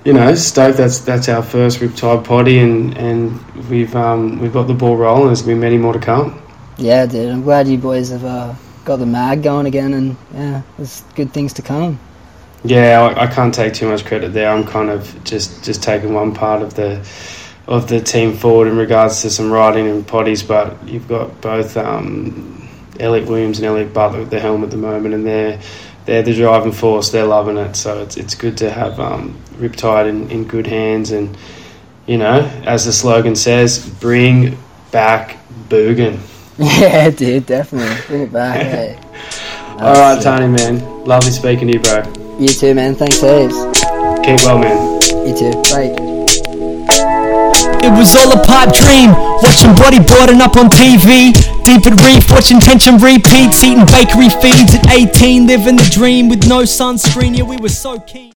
you 0.04 0.12
know, 0.12 0.34
stoked. 0.34 0.78
That's 0.78 1.00
that's 1.00 1.28
our 1.28 1.42
first 1.42 1.80
Riptide 1.80 2.24
potty, 2.24 2.58
and 2.58 2.96
and 2.96 3.40
we've 3.68 3.94
um 3.94 4.38
we've 4.38 4.52
got 4.52 4.66
the 4.66 4.74
ball 4.74 4.96
rolling. 4.96 5.26
There's 5.26 5.42
gonna 5.42 5.54
be 5.54 5.60
many 5.60 5.78
more 5.78 5.92
to 5.92 5.98
come. 5.98 6.42
Yeah, 6.78 7.06
dude. 7.06 7.30
I'm 7.30 7.42
glad 7.42 7.68
you 7.68 7.76
boys 7.78 8.10
have 8.10 8.24
uh, 8.24 8.54
got 8.84 8.96
the 8.96 9.06
mag 9.06 9.42
going 9.42 9.66
again, 9.66 9.92
and 9.92 10.16
yeah, 10.32 10.62
there's 10.76 11.02
good 11.14 11.32
things 11.32 11.52
to 11.54 11.62
come. 11.62 11.98
Yeah, 12.64 13.00
I, 13.00 13.24
I 13.24 13.26
can't 13.26 13.54
take 13.54 13.74
too 13.74 13.88
much 13.88 14.04
credit 14.04 14.32
there. 14.32 14.50
I'm 14.50 14.66
kind 14.66 14.90
of 14.90 15.22
just 15.24 15.64
just 15.64 15.82
taking 15.82 16.14
one 16.14 16.34
part 16.34 16.62
of 16.62 16.74
the 16.74 17.06
of 17.66 17.88
the 17.88 18.00
team 18.00 18.34
forward 18.36 18.68
in 18.68 18.76
regards 18.76 19.22
to 19.22 19.30
some 19.30 19.50
riding 19.50 19.86
and 19.86 20.06
potties, 20.06 20.46
but 20.46 20.76
you've 20.88 21.06
got 21.06 21.40
both 21.40 21.76
um, 21.76 22.68
Elliot 22.98 23.28
Williams 23.28 23.58
and 23.58 23.66
Elliot 23.66 23.94
Butler 23.94 24.22
at 24.22 24.30
the 24.30 24.40
helm 24.40 24.64
at 24.64 24.70
the 24.70 24.76
moment, 24.76 25.14
and 25.14 25.26
they're 25.26 25.60
they're 26.06 26.22
the 26.22 26.34
driving 26.34 26.72
force. 26.72 27.10
They're 27.10 27.26
loving 27.26 27.56
it, 27.56 27.76
so 27.76 28.02
it's 28.02 28.16
it's 28.16 28.34
good 28.34 28.56
to 28.58 28.70
have 28.70 28.98
um, 29.00 29.40
Riptide 29.58 30.08
in, 30.08 30.30
in 30.30 30.44
good 30.44 30.66
hands, 30.66 31.10
and 31.12 31.36
you 32.06 32.18
know, 32.18 32.40
as 32.64 32.84
the 32.86 32.92
slogan 32.92 33.36
says, 33.36 33.88
bring 34.00 34.58
back 34.90 35.38
Boogen. 35.68 36.18
Yeah, 36.60 37.08
dude, 37.08 37.46
definitely. 37.46 37.96
Bring 38.06 38.22
it 38.24 38.32
back. 38.34 38.60
hey. 38.66 38.98
All 39.78 39.94
right, 39.94 40.22
Tahnee, 40.22 40.54
man, 40.58 41.04
lovely 41.06 41.30
speaking 41.30 41.68
to 41.68 41.78
you, 41.78 41.80
bro. 41.80 42.02
You 42.38 42.48
too, 42.48 42.74
man. 42.74 42.94
Thanks, 42.94 43.22
heaps. 43.22 43.54
Keep 44.20 44.44
well, 44.44 44.58
man. 44.58 45.00
You 45.26 45.34
too. 45.34 45.52
Bye. 45.72 45.96
It 47.82 47.90
was 47.96 48.14
all 48.14 48.30
a 48.30 48.44
pipe 48.44 48.74
dream, 48.74 49.12
watching 49.40 49.72
bodyboarding 49.72 50.40
up 50.40 50.56
on 50.56 50.68
TV. 50.68 51.32
Deep 51.64 51.84
reef, 52.04 52.30
watching 52.30 52.60
tension 52.60 52.96
repeats, 52.98 53.62
eating 53.62 53.86
bakery 53.86 54.28
feeds 54.42 54.74
at 54.74 54.90
18, 54.90 55.46
living 55.46 55.76
the 55.76 55.88
dream 55.90 56.28
with 56.28 56.48
no 56.48 56.62
sunscreen. 56.62 57.36
Yeah, 57.36 57.44
we 57.44 57.56
were 57.56 57.68
so 57.68 57.98
keen. 58.00 58.20